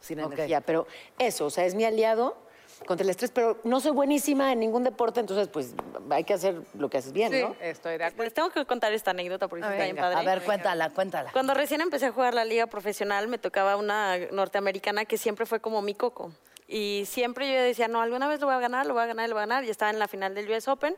sin 0.00 0.18
energía. 0.20 0.62
Pero 0.62 0.86
eso, 1.18 1.46
o 1.46 1.50
sea, 1.50 1.66
es 1.66 1.74
mi 1.74 1.84
aliado 1.84 2.36
contra 2.84 3.04
el 3.04 3.10
estrés, 3.10 3.30
pero 3.30 3.58
no 3.64 3.80
soy 3.80 3.92
buenísima 3.92 4.52
en 4.52 4.60
ningún 4.60 4.84
deporte, 4.84 5.20
entonces 5.20 5.48
pues 5.48 5.74
hay 6.10 6.24
que 6.24 6.34
hacer 6.34 6.60
lo 6.74 6.90
que 6.90 6.98
haces 6.98 7.12
bien, 7.12 7.32
¿no? 7.32 7.56
estoy 7.60 7.98
de 7.98 8.04
acuerdo. 8.04 8.24
Les 8.24 8.34
tengo 8.34 8.50
que 8.50 8.64
contar 8.66 8.92
esta 8.92 9.12
anécdota 9.12 9.48
porque 9.48 9.64
está 9.64 9.82
bien 9.82 9.96
padre. 9.96 10.18
A 10.18 10.22
ver, 10.22 10.42
cuéntala, 10.42 10.90
cuéntala. 10.90 11.32
Cuando 11.32 11.54
recién 11.54 11.80
empecé 11.80 12.06
a 12.06 12.12
jugar 12.12 12.34
la 12.34 12.44
liga 12.44 12.66
profesional, 12.66 13.28
me 13.28 13.38
tocaba 13.38 13.76
una 13.76 14.18
norteamericana 14.30 15.04
que 15.04 15.18
siempre 15.18 15.46
fue 15.46 15.60
como 15.60 15.80
mi 15.82 15.94
coco. 15.94 16.32
Y 16.68 17.04
siempre 17.06 17.52
yo 17.52 17.62
decía, 17.62 17.86
no, 17.86 18.00
alguna 18.00 18.26
vez 18.26 18.40
lo 18.40 18.46
voy 18.46 18.56
a 18.56 18.58
ganar, 18.58 18.86
lo 18.86 18.94
voy 18.94 19.04
a 19.04 19.06
ganar, 19.06 19.28
lo 19.28 19.36
voy 19.36 19.42
a 19.42 19.46
ganar. 19.46 19.64
Y 19.64 19.70
estaba 19.70 19.90
en 19.90 19.98
la 19.98 20.08
final 20.08 20.34
del 20.34 20.50
US 20.50 20.66
Open. 20.68 20.96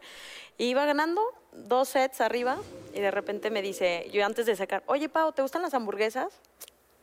Y 0.56 0.66
iba 0.66 0.84
ganando 0.86 1.20
dos 1.52 1.90
sets 1.90 2.20
arriba. 2.20 2.56
Y 2.94 3.00
de 3.00 3.10
repente 3.10 3.50
me 3.50 3.60
dice, 3.60 4.08
yo 4.12 4.24
antes 4.24 4.46
de 4.46 4.56
sacar, 4.56 4.82
oye, 4.86 5.08
Pau, 5.08 5.32
¿te 5.32 5.42
gustan 5.42 5.62
las 5.62 5.74
hamburguesas? 5.74 6.40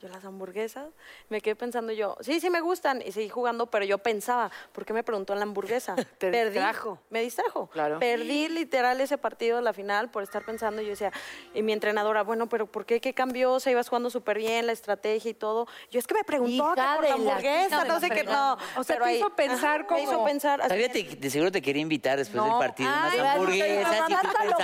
Yo, 0.07 0.13
las 0.13 0.25
hamburguesas. 0.25 0.87
Me 1.29 1.41
quedé 1.41 1.55
pensando 1.55 1.91
yo, 1.93 2.15
sí, 2.21 2.39
sí 2.39 2.49
me 2.49 2.61
gustan. 2.61 3.01
Y 3.05 3.11
seguí 3.11 3.29
jugando, 3.29 3.67
pero 3.67 3.85
yo 3.85 3.97
pensaba, 3.97 4.51
¿por 4.71 4.85
qué 4.85 4.93
me 4.93 5.03
preguntó 5.03 5.33
en 5.33 5.39
la 5.39 5.43
hamburguesa? 5.43 5.95
Te 6.17 6.31
Perdí. 6.31 6.51
distrajo. 6.53 6.99
Me 7.09 7.21
distrajo. 7.21 7.67
Claro. 7.67 7.99
Perdí 7.99 8.47
literal 8.49 8.99
ese 9.01 9.17
partido, 9.17 9.61
la 9.61 9.73
final, 9.73 10.09
por 10.11 10.23
estar 10.23 10.43
pensando. 10.45 10.81
Y 10.81 10.85
yo 10.85 10.91
decía, 10.91 11.11
y 11.53 11.61
mi 11.61 11.73
entrenadora, 11.73 12.23
bueno, 12.23 12.47
pero 12.47 12.65
¿por 12.67 12.85
qué? 12.85 13.01
¿Qué 13.01 13.13
cambió? 13.13 13.59
Se 13.59 13.71
ibas 13.71 13.89
jugando 13.89 14.09
súper 14.09 14.37
bien, 14.37 14.67
la 14.67 14.73
estrategia 14.73 15.31
y 15.31 15.33
todo. 15.33 15.67
Yo 15.91 15.99
es 15.99 16.07
que 16.07 16.13
me 16.13 16.23
preguntó 16.23 16.63
que 16.75 16.81
por 16.81 17.03
la 17.03 17.09
la 17.09 17.13
hamburguesa, 17.15 17.81
de 17.83 17.87
no 17.87 17.93
la 17.95 17.99
sé 17.99 18.09
qué. 18.09 18.23
No. 18.23 18.53
O 18.77 18.83
sea, 18.83 18.95
pero 18.95 19.05
te 19.05 19.11
ahí- 19.11 19.17
hizo 19.17 19.29
pensar 19.35 19.81
Ajá, 19.81 19.93
Me 19.95 20.01
hizo 20.03 20.11
como- 20.13 20.25
pensar. 20.25 20.61
así- 20.61 20.89
te- 20.89 21.15
de 21.15 21.29
seguro 21.29 21.51
te 21.51 21.61
quería 21.61 21.81
invitar 21.81 22.17
después 22.17 22.35
No. 22.43 22.49
del 22.59 22.67
partido 22.67 22.89
unas 22.89 23.13
Ay, 23.13 23.19
hamburguesas 23.19 23.95
y 24.09 24.13
tú 24.13 24.19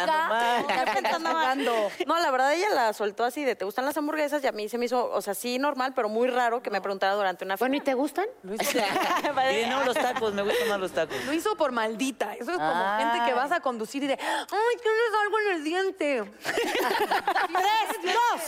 mal. 0.06 0.66
Estoy 0.70 0.94
pensando 1.02 1.34
mal. 1.34 1.66
No, 2.06 2.20
la 2.20 2.32
verdad 2.32 2.54
ella 2.54 2.70
la 2.70 2.94
soltó 2.94 3.24
así 3.24 3.44
de 3.44 3.56
te 3.56 3.66
gustan 3.66 3.86
las 3.86 3.98
hamburguesas 3.98 4.44
y 4.44 4.48
a 4.48 4.52
mí 4.52 4.68
se 4.70 4.78
me 4.78 4.86
hizo, 4.86 5.10
o 5.12 5.22
sea, 5.22 5.31
sí 5.34 5.60
normal, 5.60 5.94
pero 5.96 6.10
muy 6.10 6.28
raro 6.28 6.62
que 6.62 6.70
me 6.70 6.82
preguntara 6.82 7.14
durante 7.14 7.46
una 7.46 7.56
Bueno, 7.56 7.76
¿y 7.76 7.82
te 7.82 7.94
gustan? 7.94 8.26
Dile, 8.44 9.68
no, 9.70 9.84
los 9.84 9.96
tacos, 9.96 10.34
me 10.34 10.42
gustan 10.44 10.70
más 10.70 10.80
los 10.80 10.92
tacos. 10.92 11.16
Lo 11.26 11.34
hizo 11.34 11.56
por 11.56 11.72
maldita. 11.72 12.34
Eso 12.36 12.52
es 12.52 12.58
como 12.58 12.72
Ah. 12.74 12.98
gente 13.00 13.26
que 13.26 13.34
vas 13.34 13.52
a 13.52 13.60
conducir 13.60 14.04
y 14.04 14.08
de, 14.08 14.14
ay, 14.14 14.78
tienes 14.82 15.12
algo 15.24 15.40
en 15.40 15.48
el 15.56 15.64
diente. 15.64 16.24
¡Tres, 16.44 18.14
dos! 18.16 18.42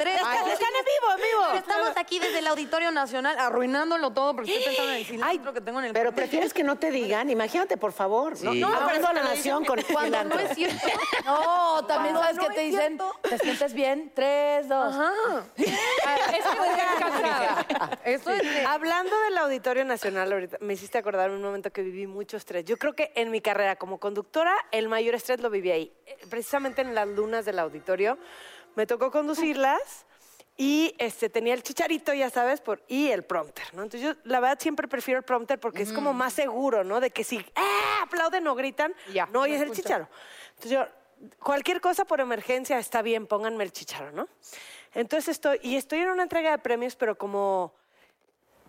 ¡Tres, 0.00 0.14
están 0.16 0.74
en 0.74 0.84
vivo, 0.84 1.12
en 1.14 1.22
vivo. 1.22 1.54
Estamos 1.54 1.90
aquí 1.96 2.18
desde 2.18 2.38
el 2.40 2.46
Auditorio 2.46 2.90
Nacional 2.90 3.38
arruinándolo 3.38 4.10
todo 4.12 4.34
porque 4.34 4.50
estoy 4.52 4.64
pensando 4.66 4.92
en 4.92 4.98
el 4.98 5.06
cilantro 5.06 5.52
que 5.52 5.60
tengo 5.60 5.78
en 5.80 5.86
el 5.86 5.92
Pero 5.92 6.12
prefieres 6.12 6.52
que 6.52 6.62
no 6.64 6.76
te 6.76 6.90
digan, 6.90 7.30
imagínate, 7.30 7.76
por 7.76 7.92
favor. 7.92 8.32
No, 8.42 8.52
Sí. 8.52 8.60
no, 8.60 8.68
No, 8.70 8.86
pero 8.86 9.06
a 9.08 9.12
la 9.12 9.22
nación 9.22 9.64
con 9.64 9.80
Cuando 9.92 10.24
no 10.24 10.30
cilantro. 10.36 10.40
es 10.40 10.54
cierto. 10.54 10.86
No, 11.24 11.84
también 11.86 12.14
Cuando 12.14 12.20
sabes 12.20 12.36
no 12.36 12.48
que 12.48 12.54
te 12.54 12.60
dicen, 12.62 12.96
cierto. 12.98 13.14
¿te 13.22 13.38
sientes 13.38 13.72
bien? 13.74 14.12
Tres, 14.14 14.68
dos. 14.68 14.94
Ajá. 14.94 15.12
Es 18.04 18.22
que 18.22 18.36
es 18.36 18.42
de- 18.42 18.66
Hablando 18.66 19.18
del 19.22 19.38
Auditorio 19.38 19.84
Nacional, 19.84 20.32
ahorita 20.32 20.58
me 20.60 20.74
hiciste 20.74 20.98
acordar 20.98 21.30
un 21.30 21.42
momento 21.42 21.70
que 21.72 21.82
viví 21.82 22.06
mucho 22.06 22.36
estrés. 22.36 22.64
Yo 22.64 22.76
creo 22.76 22.94
que 22.94 23.12
en 23.14 23.30
mi 23.30 23.40
carrera 23.40 23.76
como 23.76 23.98
conductora, 23.98 24.54
el 24.70 24.88
mayor 24.88 25.14
estrés 25.14 25.40
lo 25.40 25.50
viví 25.50 25.70
ahí. 25.70 25.92
Eh, 26.06 26.16
Precisamente 26.28 26.82
en 26.82 26.94
las 26.94 27.08
lunas 27.08 27.44
del 27.44 27.58
auditorio. 27.58 28.18
Me 28.76 28.86
tocó 28.86 29.10
conducirlas 29.10 30.06
y 30.56 30.94
este, 30.98 31.28
tenía 31.28 31.54
el 31.54 31.62
chicharito, 31.62 32.12
ya 32.12 32.30
sabes, 32.30 32.60
por, 32.60 32.82
y 32.86 33.08
el 33.10 33.24
prompter, 33.24 33.64
¿no? 33.74 33.82
Entonces 33.82 34.02
yo, 34.14 34.20
la 34.24 34.40
verdad, 34.40 34.58
siempre 34.60 34.86
prefiero 34.86 35.18
el 35.18 35.24
prompter 35.24 35.58
porque 35.58 35.82
es 35.82 35.92
como 35.92 36.12
más 36.12 36.34
seguro, 36.34 36.84
¿no? 36.84 37.00
De 37.00 37.10
que 37.10 37.24
si 37.24 37.44
¡ah! 37.56 38.00
aplauden 38.02 38.46
o 38.46 38.54
gritan, 38.54 38.94
Ya, 39.12 39.26
no 39.26 39.40
oyes 39.40 39.58
no 39.60 39.66
el 39.66 39.72
chicharo. 39.72 40.08
Entonces 40.50 40.70
yo, 40.70 40.86
cualquier 41.42 41.80
cosa 41.80 42.04
por 42.04 42.20
emergencia 42.20 42.78
está 42.78 43.02
bien, 43.02 43.26
pónganme 43.26 43.64
el 43.64 43.72
chicharo, 43.72 44.12
¿no? 44.12 44.28
Entonces 44.94 45.28
estoy, 45.28 45.58
y 45.62 45.76
estoy 45.76 46.00
en 46.00 46.10
una 46.10 46.22
entrega 46.22 46.50
de 46.50 46.58
premios, 46.58 46.96
pero 46.96 47.16
como... 47.16 47.72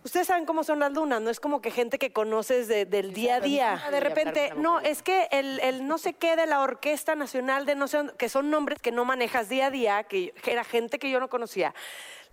Ustedes 0.04 0.26
saben 0.26 0.46
cómo 0.48 0.64
son 0.64 0.80
las 0.80 0.92
lunas, 0.92 1.22
no 1.22 1.30
es 1.30 1.40
como 1.40 1.62
que 1.62 1.70
gente 1.70 2.00
que 2.00 2.12
conoces 2.12 2.68
de- 2.68 2.86
del 2.88 3.14
día 3.14 3.36
a 3.36 3.40
día. 3.40 3.76
De 3.92 4.00
repente, 4.00 4.50
no, 4.58 4.80
es 4.80 5.04
que 5.04 5.28
el, 5.32 5.60
el 5.60 5.88
no 5.88 6.00
sé 6.00 6.14
qué 6.14 6.36
de 6.36 6.48
la 6.48 6.62
Orquesta 6.62 7.14
Nacional 7.14 7.68
de 7.68 7.76
no 7.76 7.88
sé 7.88 7.98
dónde, 7.98 8.14
que 8.18 8.28
son 8.28 8.50
nombres 8.50 8.80
que 8.82 8.92
no 8.92 9.06
manejas 9.06 9.48
día 9.48 9.68
a 9.68 9.70
día, 9.70 10.04
que, 10.06 10.32
que 10.42 10.54
era 10.54 10.64
gente 10.64 10.98
que 10.98 11.12
yo 11.12 11.20
no 11.20 11.30
conocía. 11.30 11.76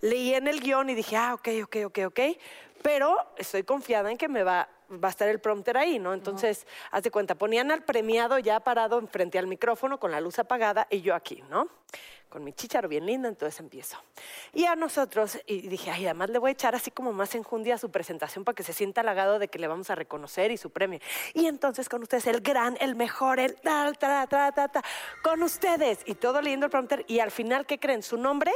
Leí 0.01 0.33
en 0.33 0.47
el 0.47 0.61
guion 0.61 0.89
y 0.89 0.95
dije, 0.95 1.15
ah, 1.15 1.35
ok, 1.35 1.47
ok, 1.65 1.75
ok, 1.85 1.99
ok. 2.07 2.19
Pero 2.81 3.15
estoy 3.37 3.61
confiada 3.61 4.09
en 4.09 4.17
que 4.17 4.27
me 4.27 4.41
va, 4.41 4.67
va 4.91 5.09
a 5.09 5.11
estar 5.11 5.29
el 5.29 5.39
prompter 5.39 5.77
ahí, 5.77 5.99
¿no? 5.99 6.13
Entonces, 6.13 6.65
haz 6.91 7.03
de 7.03 7.11
cuenta, 7.11 7.35
ponían 7.35 7.71
al 7.71 7.83
premiado 7.83 8.39
ya 8.39 8.59
parado 8.59 8.99
enfrente 8.99 9.37
al 9.37 9.47
micrófono 9.47 9.99
con 9.99 10.11
la 10.11 10.21
luz 10.21 10.39
apagada 10.39 10.87
y 10.89 11.01
yo 11.01 11.15
aquí, 11.15 11.43
¿no? 11.49 11.67
Con 12.29 12.43
mi 12.43 12.53
chicharo 12.53 12.87
bien 12.87 13.07
linda, 13.07 13.27
entonces 13.27 13.59
empiezo. 13.59 13.97
Y 14.53 14.65
a 14.65 14.75
nosotros, 14.75 15.39
y 15.47 15.67
dije, 15.67 15.89
ay, 15.89 16.05
además 16.05 16.29
le 16.29 16.37
voy 16.37 16.49
a 16.49 16.51
echar 16.51 16.75
así 16.75 16.91
como 16.91 17.11
más 17.11 17.33
enjundia 17.33 17.75
a 17.75 17.77
su 17.79 17.89
presentación 17.89 18.43
para 18.43 18.55
que 18.55 18.61
se 18.61 18.71
sienta 18.71 19.01
halagado 19.01 19.39
de 19.39 19.47
que 19.47 19.57
le 19.57 19.67
vamos 19.67 19.89
a 19.89 19.95
reconocer 19.95 20.51
y 20.51 20.57
su 20.57 20.69
premio. 20.69 20.99
Y 21.33 21.47
entonces 21.47 21.89
con 21.89 22.03
ustedes, 22.03 22.27
el 22.27 22.41
gran, 22.41 22.77
el 22.81 22.95
mejor, 22.95 23.39
el 23.39 23.55
tal, 23.55 23.97
ta, 23.97 24.27
ta, 24.27 24.51
ta, 24.51 24.67
ta, 24.67 24.83
con 25.23 25.41
ustedes. 25.41 25.99
Y 26.05 26.15
todo 26.15 26.39
leyendo 26.41 26.67
el 26.67 26.71
prompter. 26.71 27.03
Y 27.07 27.19
al 27.19 27.31
final, 27.31 27.65
¿qué 27.65 27.79
creen? 27.79 28.03
Su 28.03 28.17
nombre 28.17 28.51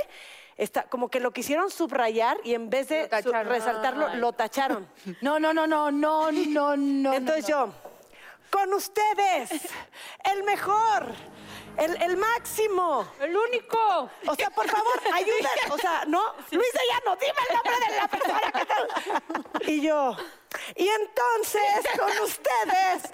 está 0.57 0.83
como 0.83 1.09
que 1.09 1.19
lo 1.19 1.31
quisieron 1.31 1.69
subrayar 1.71 2.37
y 2.43 2.53
en 2.53 2.69
vez 2.69 2.89
de 2.89 3.09
su- 3.21 3.31
resaltarlo, 3.31 4.15
lo 4.15 4.33
tacharon. 4.33 4.87
No, 5.21 5.39
no, 5.39 5.53
no, 5.53 5.67
no, 5.67 5.91
no, 5.91 6.31
no, 6.31 6.77
no. 6.77 7.13
Entonces 7.13 7.47
yo, 7.47 7.69
con 8.51 8.73
ustedes, 8.73 9.49
el 10.31 10.43
mejor, 10.43 11.11
el, 11.77 11.99
el 12.03 12.17
máximo. 12.17 13.07
El 13.19 13.35
único. 13.35 14.09
O 14.27 14.35
sea, 14.35 14.49
por 14.51 14.69
favor, 14.69 14.93
ayuden. 15.13 15.45
O 15.71 15.77
sea, 15.77 16.03
no, 16.05 16.21
Luis 16.51 16.69
Llano, 16.91 17.15
dime 17.15 17.33
el 17.49 17.55
nombre 17.55 17.73
de 17.89 17.95
la 17.97 18.07
persona 18.07 18.51
que 18.51 18.61
está. 18.61 19.71
Y 19.71 19.81
yo, 19.81 20.15
y 20.75 20.87
entonces, 20.87 21.63
con 21.99 22.11
ustedes, 22.23 23.11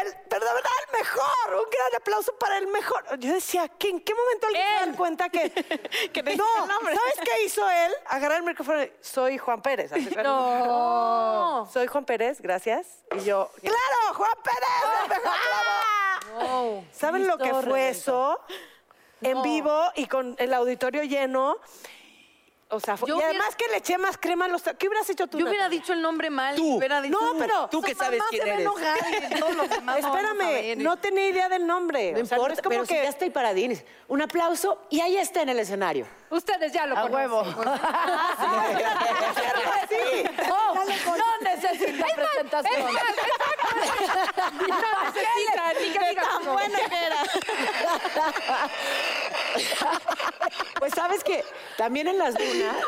el, 0.00 0.14
pero 0.28 0.44
de 0.46 0.52
verdad, 0.54 0.70
el 0.86 0.98
mejor. 0.98 1.54
Un 1.54 1.70
gran 1.70 1.94
aplauso 2.00 2.34
para 2.38 2.58
el 2.58 2.66
mejor. 2.68 3.18
Yo 3.18 3.32
decía, 3.32 3.68
¿qué- 3.68 3.90
¿en 3.90 4.00
qué 4.00 4.14
momento 4.14 4.46
alguien 4.46 4.64
se 4.80 4.86
da 4.90 4.96
cuenta 4.96 5.28
que... 5.28 5.48
no, 6.36 6.44
¿sabes 6.66 7.20
qué 7.24 7.44
hizo 7.44 7.68
él? 7.68 7.92
Agarrar 8.06 8.38
el 8.38 8.44
micrófono 8.44 8.82
y, 8.82 8.92
soy 9.00 9.38
Juan 9.38 9.60
Pérez. 9.62 9.90
Que- 9.92 10.22
No. 10.22 11.68
Soy 11.72 11.86
Juan 11.86 12.04
Pérez, 12.04 12.40
gracias. 12.40 12.86
Y 13.16 13.24
yo, 13.24 13.50
¡claro, 13.60 14.14
Juan 14.14 14.32
Pérez! 14.42 15.02
el 15.02 15.08
mejor 15.08 15.32
bravo". 16.32 16.84
¿Saben 16.92 17.26
lo 17.26 17.38
que 17.38 17.52
fue 17.54 17.88
eso? 17.90 18.40
En 19.20 19.40
vivo 19.42 19.84
y 19.94 20.06
con 20.06 20.34
el 20.38 20.52
auditorio 20.54 21.02
lleno. 21.04 21.58
O 22.74 22.80
sea, 22.80 22.96
fue- 22.96 23.06
Yo 23.06 23.14
y 23.14 23.18
hubiera- 23.18 23.32
además 23.32 23.54
que 23.54 23.68
le 23.68 23.76
eché 23.76 23.98
más 23.98 24.16
crema 24.16 24.46
a 24.46 24.48
los... 24.48 24.62
ta- 24.62 24.72
¿Qué 24.72 24.88
hubieras 24.88 25.06
hecho 25.10 25.26
tú? 25.26 25.36
Yo 25.38 25.44
hubiera 25.44 25.64
Natalia? 25.64 25.78
dicho 25.80 25.92
el 25.92 26.00
nombre 26.00 26.30
mal. 26.30 26.56
Tú. 26.56 26.76
hubiera 26.78 27.02
dicho, 27.02 27.18
No, 27.20 27.34
pero... 27.38 27.68
Tú 27.70 27.82
que 27.82 27.94
sabes 27.94 28.22
quién 28.30 28.48
eres. 28.48 28.66
Espérame, 29.98 30.76
no 30.78 30.96
tenía 30.96 31.28
idea 31.28 31.50
del 31.50 31.66
nombre. 31.66 32.12
No 32.12 32.22
O 32.22 32.26
sea, 32.26 32.38
no 32.38 32.44
importa, 32.44 32.54
es 32.54 32.62
como 32.62 32.70
pero 32.70 32.86
si 32.86 32.94
que... 32.94 33.02
ya 33.02 33.10
estoy 33.10 33.28
paradín. 33.28 33.78
Un 34.08 34.22
aplauso 34.22 34.78
y 34.88 35.00
ahí 35.00 35.18
está 35.18 35.42
en 35.42 35.50
el 35.50 35.58
escenario. 35.58 36.06
Ustedes 36.30 36.72
ya 36.72 36.86
lo 36.86 36.96
A 36.96 37.02
conocen. 37.02 37.30
huevo. 37.30 37.44
Sí. 39.92 40.24
No, 40.48 40.74
no 40.74 40.84
necesita 41.42 42.06
presentación. 42.14 42.82
No 44.68 45.04
necesitan 45.04 45.72
ni 45.82 45.90
que 45.90 45.98
digan 46.08 46.24
Tan 46.24 46.44
no. 46.46 46.56
Pues 50.78 50.94
sabes 50.94 51.22
que 51.22 51.44
también 51.76 52.08
en 52.08 52.18
las 52.18 52.34
dunas... 52.34 52.76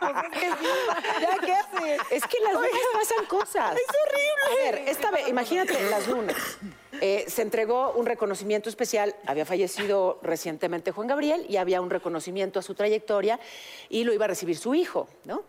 ¿A 0.00 0.22
quién 0.30 0.50
les 0.50 0.60
digo? 0.60 0.74
¿Ya 1.20 1.38
qué 1.38 1.52
hace? 1.52 1.98
Es 2.10 2.26
que 2.26 2.38
en 2.38 2.44
las 2.44 2.54
dunas 2.54 2.70
pasan 2.92 3.26
cosas. 3.26 3.76
Es 3.76 3.86
horrible. 4.04 4.42
A 4.50 4.54
ver, 4.64 4.88
esta 4.88 5.10
vez, 5.10 5.28
imagínate 5.28 5.78
en 5.78 5.90
las 5.90 6.06
dunas. 6.06 6.36
Eh, 7.00 7.24
se 7.28 7.42
entregó 7.42 7.92
un 7.92 8.06
reconocimiento 8.06 8.68
especial. 8.68 9.14
Había 9.26 9.46
fallecido 9.46 10.18
recientemente 10.22 10.92
Juan 10.92 11.06
Gabriel 11.06 11.46
y 11.48 11.56
había 11.56 11.80
un 11.80 11.90
reconocimiento 11.90 12.58
a 12.58 12.62
su 12.62 12.74
trayectoria 12.74 13.38
y 13.88 14.04
lo 14.04 14.12
iba 14.12 14.24
a 14.24 14.28
recibir 14.28 14.56
su 14.56 14.74
hijo, 14.74 15.08
¿no? 15.24 15.44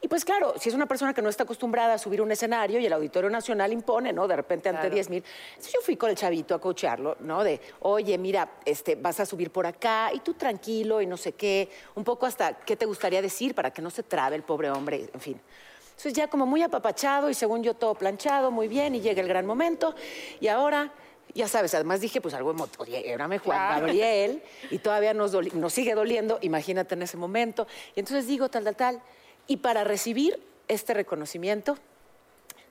Y 0.00 0.08
pues 0.08 0.24
claro, 0.24 0.54
si 0.60 0.68
es 0.68 0.74
una 0.74 0.86
persona 0.86 1.14
que 1.14 1.22
no 1.22 1.28
está 1.28 1.44
acostumbrada 1.44 1.94
a 1.94 1.98
subir 1.98 2.20
un 2.20 2.30
escenario 2.30 2.78
y 2.78 2.86
el 2.86 2.92
Auditorio 2.92 3.30
Nacional 3.30 3.72
impone, 3.72 4.12
¿no? 4.12 4.28
De 4.28 4.36
repente 4.36 4.68
ante 4.68 4.88
10 4.90 5.10
mil. 5.10 5.24
Entonces 5.50 5.72
yo 5.72 5.80
fui 5.80 5.96
con 5.96 6.10
el 6.10 6.16
chavito 6.16 6.54
a 6.54 6.60
coacharlo, 6.60 7.16
¿no? 7.20 7.42
De, 7.42 7.60
oye, 7.80 8.16
mira, 8.18 8.48
este, 8.64 8.94
vas 8.94 9.18
a 9.20 9.26
subir 9.26 9.50
por 9.50 9.66
acá 9.66 10.10
y 10.12 10.20
tú 10.20 10.34
tranquilo 10.34 11.00
y 11.00 11.06
no 11.06 11.16
sé 11.16 11.32
qué. 11.32 11.70
Un 11.94 12.04
poco 12.04 12.26
hasta 12.26 12.54
qué 12.58 12.76
te 12.76 12.84
gustaría 12.84 13.22
decir 13.22 13.54
para 13.54 13.72
que 13.72 13.80
no 13.80 13.90
se 13.90 14.02
trabe 14.02 14.36
el 14.36 14.42
pobre 14.42 14.70
hombre, 14.70 15.08
en 15.12 15.20
fin. 15.20 15.40
Entonces 15.88 16.12
ya 16.12 16.28
como 16.28 16.44
muy 16.44 16.62
apapachado 16.62 17.30
y 17.30 17.34
según 17.34 17.62
yo 17.62 17.72
todo 17.72 17.94
planchado, 17.94 18.50
muy 18.50 18.68
bien, 18.68 18.94
y 18.94 19.00
llega 19.00 19.22
el 19.22 19.28
gran 19.28 19.46
momento. 19.46 19.94
Y 20.40 20.48
ahora, 20.48 20.92
ya 21.34 21.48
sabes, 21.48 21.74
además 21.74 22.02
dije, 22.02 22.20
pues 22.20 22.34
algo 22.34 22.52
emo- 22.52 22.68
oye, 22.78 23.10
érame 23.10 23.38
Juan 23.38 23.58
Gabriel, 23.80 24.42
y 24.70 24.78
todavía 24.78 25.14
nos, 25.14 25.32
nos 25.54 25.72
sigue 25.72 25.94
doliendo, 25.94 26.38
imagínate 26.42 26.94
en 26.94 27.02
ese 27.02 27.16
momento. 27.16 27.66
Y 27.94 28.00
entonces 28.00 28.26
digo 28.26 28.50
tal, 28.50 28.62
tal, 28.64 28.76
tal. 28.76 29.02
Y 29.46 29.58
para 29.58 29.84
recibir 29.84 30.42
este 30.68 30.94
reconocimiento, 30.94 31.76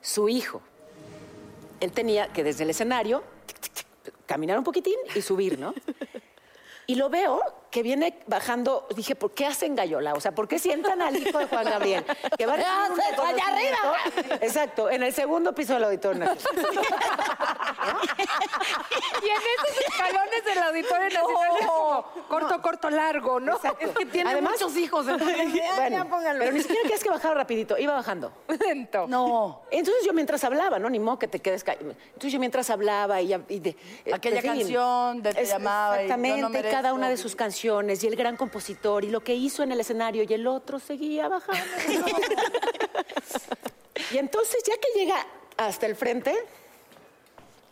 su 0.00 0.28
hijo, 0.28 0.62
él 1.80 1.92
tenía 1.92 2.32
que 2.32 2.44
desde 2.44 2.64
el 2.64 2.70
escenario 2.70 3.22
caminar 4.26 4.58
un 4.58 4.64
poquitín 4.64 4.96
y 5.14 5.22
subir, 5.22 5.58
¿no? 5.58 5.74
Y 6.88 6.94
lo 6.94 7.10
veo 7.10 7.42
que 7.76 7.82
viene 7.82 8.14
bajando, 8.26 8.86
dije, 8.96 9.14
¿por 9.14 9.32
qué 9.32 9.44
hacen 9.44 9.74
gallola? 9.76 10.14
O 10.14 10.20
sea, 10.20 10.32
¿por 10.32 10.48
qué 10.48 10.58
sientan 10.58 11.02
al 11.02 11.14
hijo 11.14 11.38
de 11.38 11.44
Juan 11.44 11.64
Gabriel? 11.66 12.06
Que 12.38 12.46
va 12.46 12.54
a 12.54 12.56
recibir 12.56 12.74
un 12.90 13.00
¡Haces 13.00 13.18
allá 13.18 13.44
reconocimiento? 13.54 14.34
Exacto, 14.46 14.88
en 14.90 15.02
el 15.02 15.12
segundo 15.12 15.54
piso 15.54 15.74
del 15.74 15.84
Auditorio. 15.84 16.24
Y 19.22 19.28
en 19.28 19.36
esos 19.36 19.78
escalones 19.88 20.44
del 20.44 20.58
Auditorio 20.58 21.04
Nacional 21.04 21.56
es 21.60 21.66
como 21.66 22.04
corto, 22.28 22.62
corto, 22.62 22.90
largo, 22.90 23.40
¿no? 23.40 23.56
Exacto. 23.56 23.86
Es 23.86 23.90
que 23.96 24.06
tiene 24.06 24.30
Además- 24.30 24.52
muchos 24.54 24.76
hijos. 24.76 25.06
entonces, 25.08 25.36
Bueno, 25.76 26.06
pero 26.38 26.52
ni 26.52 26.60
siquiera 26.60 26.82
quieres 26.82 27.02
que 27.02 27.10
bajara 27.10 27.34
rapidito, 27.34 27.76
iba 27.78 27.94
bajando. 27.94 28.32
Lento. 28.48 29.06
No. 29.08 29.62
Entonces 29.70 30.04
yo 30.04 30.12
mientras 30.12 30.42
hablaba, 30.44 30.78
¿no? 30.78 30.88
Ni 30.90 30.98
modo 30.98 31.18
que 31.18 31.28
te 31.28 31.40
quedes 31.40 31.62
callado. 31.64 31.90
Entonces 32.06 32.32
yo 32.32 32.38
mientras 32.38 32.68
hablaba 32.70 33.20
y, 33.20 33.28
ya- 33.28 33.40
y 33.48 33.60
de... 33.60 33.76
Aquella 34.12 34.42
canción 34.42 35.22
de 35.22 35.32
Te 35.34 35.42
Es- 35.42 35.48
llamaba 35.50 36.02
y 36.02 36.08
Yo 36.08 36.16
no 36.16 36.24
Exactamente, 36.24 36.68
y 36.68 36.72
cada 36.72 36.92
una 36.94 37.08
de 37.08 37.16
sus 37.16 37.34
canciones 37.36 37.65
y 37.66 38.06
el 38.06 38.14
gran 38.14 38.36
compositor 38.36 39.04
y 39.04 39.10
lo 39.10 39.18
que 39.20 39.34
hizo 39.34 39.64
en 39.64 39.72
el 39.72 39.80
escenario 39.80 40.22
y 40.22 40.32
el 40.32 40.46
otro 40.46 40.78
seguía 40.78 41.26
bajando. 41.28 41.64
y 44.12 44.18
entonces 44.18 44.62
ya 44.64 44.74
que 44.78 44.86
llega 44.96 45.26
hasta 45.56 45.86
el 45.86 45.96
frente, 45.96 46.32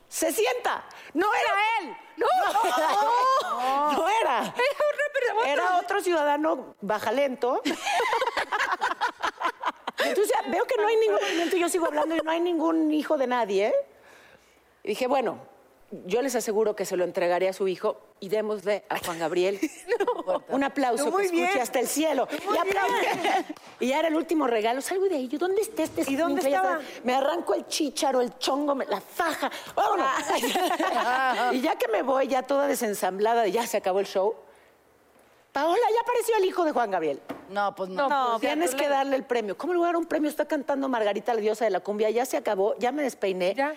se 0.08 0.32
sienta. 0.32 0.84
No 1.12 1.28
era 1.32 1.52
él. 1.80 1.96
No, 2.16 2.26
no, 3.52 3.92
no 3.92 4.08
era. 4.08 4.52
Era 5.46 5.78
otro 5.78 6.00
ciudadano 6.00 6.74
bajalento. 6.80 7.62
Entonces 9.98 10.32
veo 10.48 10.64
que 10.64 10.76
no 10.76 10.88
hay 10.88 10.96
ningún 10.96 11.20
movimiento 11.20 11.56
y 11.56 11.60
yo 11.60 11.68
sigo 11.68 11.86
hablando 11.86 12.16
y 12.16 12.18
no 12.18 12.32
hay 12.32 12.40
ningún 12.40 12.92
hijo 12.92 13.16
de 13.16 13.28
nadie. 13.28 13.72
Y 14.82 14.88
dije, 14.88 15.06
bueno, 15.06 15.53
yo 16.06 16.22
les 16.22 16.34
aseguro 16.34 16.74
que 16.76 16.84
se 16.84 16.96
lo 16.96 17.04
entregaré 17.04 17.48
a 17.48 17.52
su 17.52 17.68
hijo 17.68 18.00
y 18.20 18.28
démosle 18.28 18.84
a 18.88 18.98
Juan 18.98 19.18
Gabriel 19.18 19.58
un 20.48 20.64
aplauso 20.64 21.10
Muy 21.10 21.22
que 21.22 21.26
escuche 21.26 21.46
bien. 21.52 21.60
hasta 21.60 21.80
el 21.80 21.86
cielo. 21.88 22.28
Y. 22.30 23.54
Y 23.84 23.88
ya 23.88 23.98
era 23.98 24.08
el 24.08 24.14
último 24.14 24.46
regalo. 24.46 24.80
Salgo 24.80 25.06
de 25.08 25.16
ahí. 25.16 25.28
Yo, 25.28 25.38
¿dónde 25.38 25.60
está 25.60 25.82
este 25.82 26.04
¿Y 26.10 26.16
dónde 26.16 26.40
estaba? 26.40 26.78
Me 27.02 27.14
arranco 27.14 27.54
el 27.54 27.66
chícharo, 27.66 28.20
el 28.20 28.38
chongo, 28.38 28.74
me- 28.74 28.86
la 28.86 29.00
faja. 29.00 29.50
¡Vámonos! 29.74 30.06
y 31.52 31.60
ya 31.60 31.76
que 31.76 31.88
me 31.88 32.02
voy, 32.02 32.28
ya 32.28 32.42
toda 32.42 32.66
desensamblada, 32.66 33.46
ya 33.48 33.66
se 33.66 33.76
acabó 33.76 34.00
el 34.00 34.06
show. 34.06 34.34
Paola, 35.52 35.82
ya 35.92 36.00
apareció 36.00 36.36
el 36.36 36.44
hijo 36.46 36.64
de 36.64 36.72
Juan 36.72 36.90
Gabriel. 36.90 37.20
No, 37.50 37.74
pues 37.74 37.90
no. 37.90 38.08
No, 38.08 38.40
tienes 38.40 38.74
que 38.74 38.88
darle 38.88 39.16
el 39.16 39.24
premio. 39.24 39.56
¿Cómo 39.56 39.72
le 39.72 39.78
voy 39.78 39.86
a 39.86 39.88
dar 39.88 39.96
un 39.96 40.06
premio? 40.06 40.28
Está 40.30 40.46
cantando 40.46 40.88
Margarita, 40.88 41.32
la 41.34 41.40
diosa 41.40 41.64
de 41.64 41.70
la 41.70 41.80
cumbia. 41.80 42.10
Ya 42.10 42.24
se 42.26 42.36
acabó, 42.36 42.74
ya 42.78 42.90
me 42.90 43.02
despeiné. 43.02 43.54
Ya. 43.54 43.74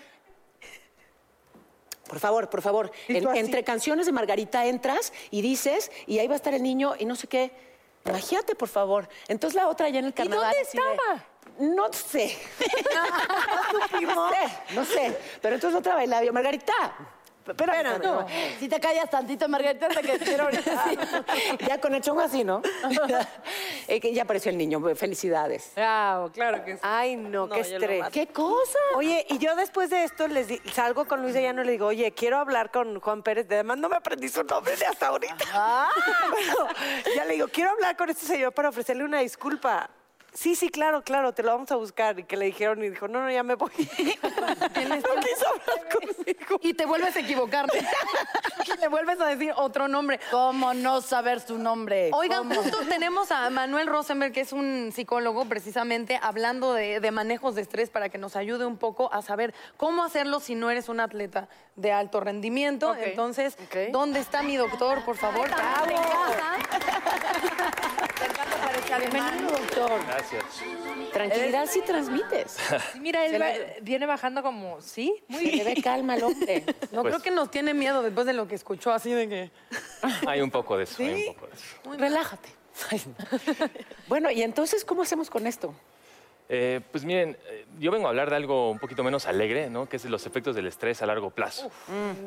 Por 2.08 2.18
favor, 2.18 2.50
por 2.50 2.62
favor. 2.62 2.90
¿Y 3.06 3.16
En- 3.16 3.36
entre 3.36 3.62
canciones 3.64 4.06
de 4.06 4.12
Margarita 4.12 4.66
entras 4.66 5.12
y 5.30 5.42
dices, 5.42 5.90
y 6.06 6.18
ahí 6.18 6.26
va 6.26 6.34
a 6.34 6.36
estar 6.36 6.54
el 6.54 6.62
niño 6.62 6.94
y 6.98 7.04
no 7.04 7.14
sé 7.16 7.26
qué. 7.28 7.52
Imagínate, 8.06 8.54
por 8.54 8.68
favor. 8.68 9.08
Entonces 9.28 9.54
la 9.54 9.68
otra 9.68 9.88
ya 9.90 9.98
en 9.98 10.06
el 10.06 10.14
carnaval. 10.14 10.46
dónde 10.46 10.60
así 10.60 10.78
de, 10.78 10.84
estaba? 10.84 11.24
no 11.58 11.92
sé. 11.92 12.36
no 14.00 14.30
sé, 14.30 14.74
no 14.74 14.84
sé. 14.84 15.18
Pero 15.42 15.54
entonces 15.56 15.78
otra 15.78 15.94
bailaba 15.94 16.24
yo, 16.24 16.32
Margarita. 16.32 16.72
Espérame. 17.52 17.98
No. 18.02 18.26
Si 18.58 18.68
te 18.68 18.78
callas 18.80 19.10
tantito, 19.10 19.48
Margarita, 19.48 19.88
te 19.88 20.00
que 20.02 20.18
quiero 20.18 20.44
ahorita. 20.44 20.84
Ya 21.66 21.80
con 21.80 21.94
el 21.94 22.02
chongo 22.02 22.20
así, 22.20 22.44
¿no? 22.44 22.62
Eh, 23.88 24.00
que 24.00 24.12
ya 24.12 24.22
apareció 24.24 24.50
el 24.50 24.58
niño. 24.58 24.80
Felicidades. 24.94 25.70
Claro, 25.74 26.30
claro 26.32 26.64
que 26.64 26.74
sí. 26.74 26.80
Ay, 26.82 27.16
no, 27.16 27.48
qué 27.48 27.62
yo 27.62 27.70
lo 27.70 27.76
estrés. 27.76 28.00
mato. 28.00 28.12
¿Qué 28.12 28.26
cosa? 28.28 28.78
Oye, 28.96 29.24
y 29.30 29.38
yo 29.38 29.56
después 29.56 29.88
de 29.90 30.04
esto 30.04 30.28
les 30.28 30.48
di- 30.48 30.60
salgo 30.72 31.06
con 31.06 31.22
Luis 31.22 31.34
de 31.34 31.42
Llano 31.42 31.62
y 31.62 31.66
le 31.66 31.72
digo, 31.72 31.86
oye, 31.86 32.12
quiero 32.12 32.38
hablar 32.38 32.70
con 32.70 33.00
Juan 33.00 33.22
Pérez. 33.22 33.46
Además, 33.50 33.78
no 33.78 33.88
me 33.88 33.96
aprendí 33.96 34.28
su 34.28 34.42
nombre 34.44 34.76
de 34.76 34.86
hasta 34.86 35.06
ahorita. 35.08 35.36
Bueno, 36.30 36.68
ya 37.16 37.24
le 37.24 37.34
digo, 37.34 37.48
quiero 37.48 37.70
hablar 37.70 37.96
con 37.96 38.10
este 38.10 38.26
señor 38.26 38.52
para 38.52 38.68
ofrecerle 38.68 39.04
una 39.04 39.20
disculpa. 39.20 39.88
Sí, 40.38 40.54
sí, 40.54 40.68
claro, 40.68 41.02
claro, 41.02 41.32
te 41.32 41.42
lo 41.42 41.50
vamos 41.50 41.72
a 41.72 41.74
buscar. 41.74 42.16
Y 42.20 42.22
que 42.22 42.36
le 42.36 42.44
dijeron 42.44 42.80
y 42.84 42.90
dijo, 42.90 43.08
no, 43.08 43.24
no, 43.24 43.28
ya 43.28 43.42
me 43.42 43.56
voy. 43.56 43.72
no 43.76 43.84
quiso 43.84 45.48
hablar 45.48 45.88
conmigo. 45.92 46.60
Y 46.62 46.74
te 46.74 46.86
vuelves 46.86 47.16
a 47.16 47.20
equivocar. 47.20 47.66
y 48.64 48.80
le 48.80 48.86
vuelves 48.86 49.20
a 49.20 49.26
decir 49.26 49.52
otro 49.56 49.88
nombre. 49.88 50.20
¿Cómo 50.30 50.74
no 50.74 51.00
saber 51.00 51.40
su 51.40 51.58
nombre? 51.58 52.10
Oigan, 52.12 52.46
¿Cómo? 52.46 52.62
justo 52.62 52.78
tenemos 52.88 53.32
a 53.32 53.50
Manuel 53.50 53.88
Rosenberg, 53.88 54.32
que 54.32 54.42
es 54.42 54.52
un 54.52 54.92
psicólogo, 54.94 55.46
precisamente 55.46 56.20
hablando 56.22 56.72
de, 56.72 57.00
de 57.00 57.10
manejos 57.10 57.56
de 57.56 57.62
estrés 57.62 57.90
para 57.90 58.08
que 58.08 58.18
nos 58.18 58.36
ayude 58.36 58.64
un 58.64 58.76
poco 58.76 59.12
a 59.12 59.22
saber 59.22 59.52
cómo 59.76 60.04
hacerlo 60.04 60.38
si 60.38 60.54
no 60.54 60.70
eres 60.70 60.88
un 60.88 61.00
atleta 61.00 61.48
de 61.74 61.90
alto 61.90 62.20
rendimiento. 62.20 62.94
Entonces. 62.94 63.56
¿dónde 63.90 64.20
está 64.20 64.42
mi 64.42 64.56
doctor, 64.56 65.04
por 65.04 65.16
favor? 65.16 65.48
Bienvenido, 68.98 69.50
doctor. 69.50 70.00
Gracias. 70.06 70.27
Tranquilidad 71.12 71.66
sí 71.66 71.80
transmites. 71.86 72.56
Sí, 72.92 73.00
mira, 73.00 73.24
él 73.24 73.32
Se 73.32 73.38
va- 73.38 73.48
le- 73.50 73.78
viene 73.82 74.06
bajando 74.06 74.42
como, 74.42 74.80
sí, 74.80 75.14
muy 75.28 75.50
Se 75.50 75.56
le 75.56 75.64
ve 75.64 75.82
calma 75.82 76.14
al 76.14 76.22
hombre. 76.24 76.64
No 76.92 77.02
Pues- 77.02 77.14
creo 77.14 77.22
que 77.22 77.30
nos 77.30 77.50
tiene 77.50 77.74
miedo 77.74 78.02
después 78.02 78.26
de 78.26 78.32
lo 78.32 78.46
que 78.48 78.54
escuchó, 78.54 78.92
así 78.92 79.12
de 79.12 79.28
que... 79.28 79.50
Hay 80.28 80.40
un 80.40 80.50
poco 80.50 80.76
de 80.76 80.84
eso, 80.84 81.02
hay 81.02 81.28
un 81.28 81.34
poco 81.34 81.46
de 81.46 81.54
eso. 81.54 81.98
Relájate. 81.98 82.48
bueno, 84.06 84.30
y 84.30 84.42
entonces, 84.42 84.84
¿cómo 84.84 85.02
hacemos 85.02 85.28
con 85.30 85.46
esto? 85.46 85.74
Eh, 86.50 86.80
pues 86.92 87.04
miren, 87.04 87.36
eh, 87.50 87.66
yo 87.78 87.90
vengo 87.90 88.06
a 88.06 88.10
hablar 88.10 88.30
de 88.30 88.36
algo 88.36 88.70
un 88.70 88.78
poquito 88.78 89.02
menos 89.04 89.26
alegre, 89.26 89.68
¿no? 89.68 89.86
Que 89.88 89.96
es 89.96 90.04
los 90.06 90.24
efectos 90.26 90.54
del 90.56 90.66
estrés 90.66 91.02
a 91.02 91.06
largo 91.06 91.28
plazo. 91.30 91.70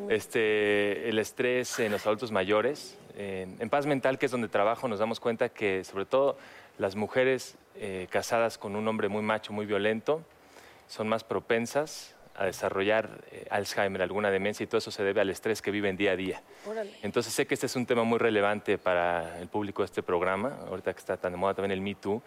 Este, 0.09 1.09
el 1.09 1.17
estrés 1.17 1.79
en 1.79 1.91
los 1.91 2.05
adultos 2.05 2.31
mayores. 2.31 2.97
En, 3.17 3.57
en 3.59 3.69
paz 3.69 3.85
mental, 3.87 4.19
que 4.19 4.25
es 4.27 4.31
donde 4.31 4.47
trabajo, 4.47 4.87
nos 4.87 4.99
damos 4.99 5.19
cuenta 5.19 5.49
que 5.49 5.83
sobre 5.83 6.05
todo 6.05 6.37
las 6.77 6.95
mujeres 6.95 7.55
eh, 7.75 8.07
casadas 8.09 8.57
con 8.57 8.75
un 8.75 8.87
hombre 8.87 9.07
muy 9.07 9.21
macho, 9.21 9.53
muy 9.53 9.65
violento, 9.65 10.23
son 10.87 11.07
más 11.07 11.23
propensas 11.23 12.15
a 12.35 12.45
desarrollar 12.45 13.21
eh, 13.31 13.45
Alzheimer, 13.49 14.01
alguna 14.01 14.31
demencia, 14.31 14.63
y 14.63 14.67
todo 14.67 14.77
eso 14.79 14.91
se 14.91 15.03
debe 15.03 15.21
al 15.21 15.29
estrés 15.29 15.61
que 15.61 15.69
viven 15.71 15.97
día 15.97 16.11
a 16.11 16.15
día. 16.15 16.41
Entonces 17.03 17.33
sé 17.33 17.45
que 17.45 17.53
este 17.53 17.65
es 17.65 17.75
un 17.75 17.85
tema 17.85 18.03
muy 18.03 18.17
relevante 18.19 18.77
para 18.77 19.39
el 19.39 19.47
público 19.47 19.81
de 19.81 19.87
este 19.87 20.01
programa, 20.03 20.57
ahorita 20.67 20.93
que 20.93 20.99
está 20.99 21.17
tan 21.17 21.33
de 21.33 21.37
moda 21.37 21.53
también 21.53 21.71
el 21.71 21.81
Me 21.81 21.95
Too. 21.95 22.21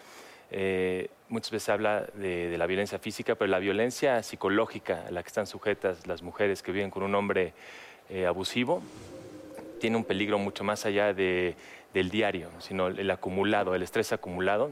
Eh, 0.50 1.08
muchas 1.30 1.50
veces 1.50 1.64
se 1.64 1.72
habla 1.72 2.06
de, 2.14 2.48
de 2.50 2.58
la 2.58 2.66
violencia 2.66 2.98
física, 2.98 3.34
pero 3.34 3.50
la 3.50 3.58
violencia 3.58 4.22
psicológica 4.22 5.04
a 5.08 5.10
la 5.10 5.22
que 5.22 5.28
están 5.28 5.46
sujetas 5.46 6.06
las 6.06 6.22
mujeres 6.22 6.62
que 6.62 6.70
viven 6.70 6.90
con 6.90 7.02
un 7.02 7.14
hombre 7.14 7.54
eh, 8.10 8.26
abusivo 8.26 8.82
tiene 9.80 9.96
un 9.96 10.04
peligro 10.04 10.38
mucho 10.38 10.62
más 10.62 10.84
allá 10.86 11.12
de- 11.14 11.56
del 11.94 12.10
diario, 12.10 12.50
sino 12.58 12.88
el 12.88 13.10
acumulado, 13.10 13.74
el 13.74 13.82
estrés 13.82 14.12
acumulado, 14.12 14.70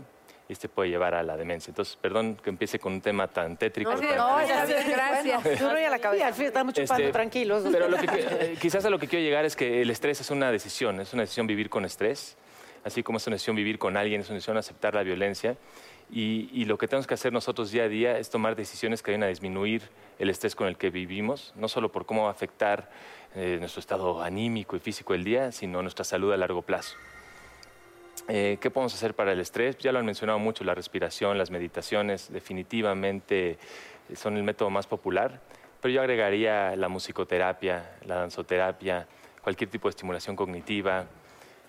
y 0.49 0.53
este 0.53 0.69
puede 0.69 0.91
llevar 0.91 1.15
a 1.15 1.23
la 1.23 1.37
demencia. 1.37 1.71
Entonces, 1.71 1.97
perdón 1.97 2.37
que 2.43 2.51
empiece 2.51 2.79
con 2.79 2.93
un 2.95 3.01
tema 3.01 3.29
tan 3.29 3.57
tétrico. 3.57 3.91
tan- 3.95 4.01
No, 4.17 4.37
bien, 4.39 4.49
gracias. 4.91 5.61
Duro 5.61 5.81
y 5.81 5.85
a 5.85 5.91
la 5.91 5.99
cabeza. 6.01 6.27
al 6.27 6.35
fin 6.35 6.47
estamos 6.47 6.75
chupando 6.75 7.05
Este, 7.05 7.13
tranquilos. 7.13 7.65
Pero 7.71 7.89
lo 7.89 7.97
que, 7.97 8.07
eh, 8.13 8.57
quizás 8.61 8.85
a 8.85 8.91
lo 8.91 8.99
que 8.99 9.07
quiero 9.07 9.25
llegar 9.25 9.45
es 9.45 9.55
que 9.57 9.81
el 9.83 9.89
estrés 9.91 10.21
es 10.21 10.31
una 10.31 10.51
decisión, 10.51 11.01
es 11.01 11.13
una 11.15 11.23
decisión 11.23 11.47
vivir 11.47 11.71
con 11.71 11.85
estrés, 11.85 12.37
así 12.85 13.03
como 13.05 13.19
es 13.19 13.27
una 13.29 13.35
decisión 13.37 13.55
vivir 13.57 13.79
con 13.79 13.97
alguien, 13.97 14.21
es 14.21 14.29
una 14.29 14.35
decisión 14.35 14.57
aceptar 14.59 14.95
la 14.95 15.05
violencia. 15.05 15.57
Y, 16.11 16.51
y 16.53 16.67
lo 16.67 16.77
que 16.77 16.89
tenemos 16.89 17.07
que 17.07 17.15
hacer 17.15 17.33
nosotros 17.33 17.71
día 17.71 17.85
a 17.85 17.89
día 17.89 18.19
es 18.19 18.29
tomar 18.29 18.55
decisiones 18.57 19.01
que 19.03 19.13
vayan 19.13 19.23
a 19.23 19.29
disminuir 19.29 19.83
el 20.19 20.29
estrés 20.29 20.55
con 20.55 20.67
el 20.67 20.77
que 20.77 20.91
vivimos, 20.91 21.55
no 21.57 21.69
solo 21.69 21.91
por 21.91 22.05
cómo 22.05 22.25
va 22.25 22.29
a 22.29 22.33
afectar 22.33 22.91
eh, 23.35 23.57
nuestro 23.59 23.81
estado 23.81 24.23
anímico 24.23 24.77
y 24.77 24.81
físico 24.81 25.13
del 25.13 25.25
día, 25.25 25.53
sino 25.53 25.83
nuestra 25.83 26.05
salud 26.05 26.33
a 26.33 26.37
largo 26.37 26.63
plazo. 26.63 26.97
Eh, 28.29 28.59
¿Qué 28.61 28.71
podemos 28.71 28.95
hacer 28.95 29.15
para 29.15 29.33
el 29.33 29.41
estrés? 29.41 29.79
Ya 29.79 29.91
lo 29.91 29.99
han 29.99 30.07
mencionado 30.07 30.39
mucho, 30.39 30.65
la 30.65 30.75
respiración, 30.75 31.39
las 31.39 31.51
meditaciones, 31.51 32.31
definitivamente 32.33 33.59
son 34.15 34.37
el 34.37 34.43
método 34.43 34.71
más 34.71 34.87
popular, 34.87 35.41
pero 35.81 35.93
yo 35.93 36.01
agregaría 36.01 36.77
la 36.77 36.89
musicoterapia, 36.89 37.97
la 38.07 38.17
danzoterapia, 38.17 39.07
cualquier 39.43 39.71
tipo 39.71 39.89
de 39.89 39.91
estimulación 39.91 40.37
cognitiva. 40.37 41.07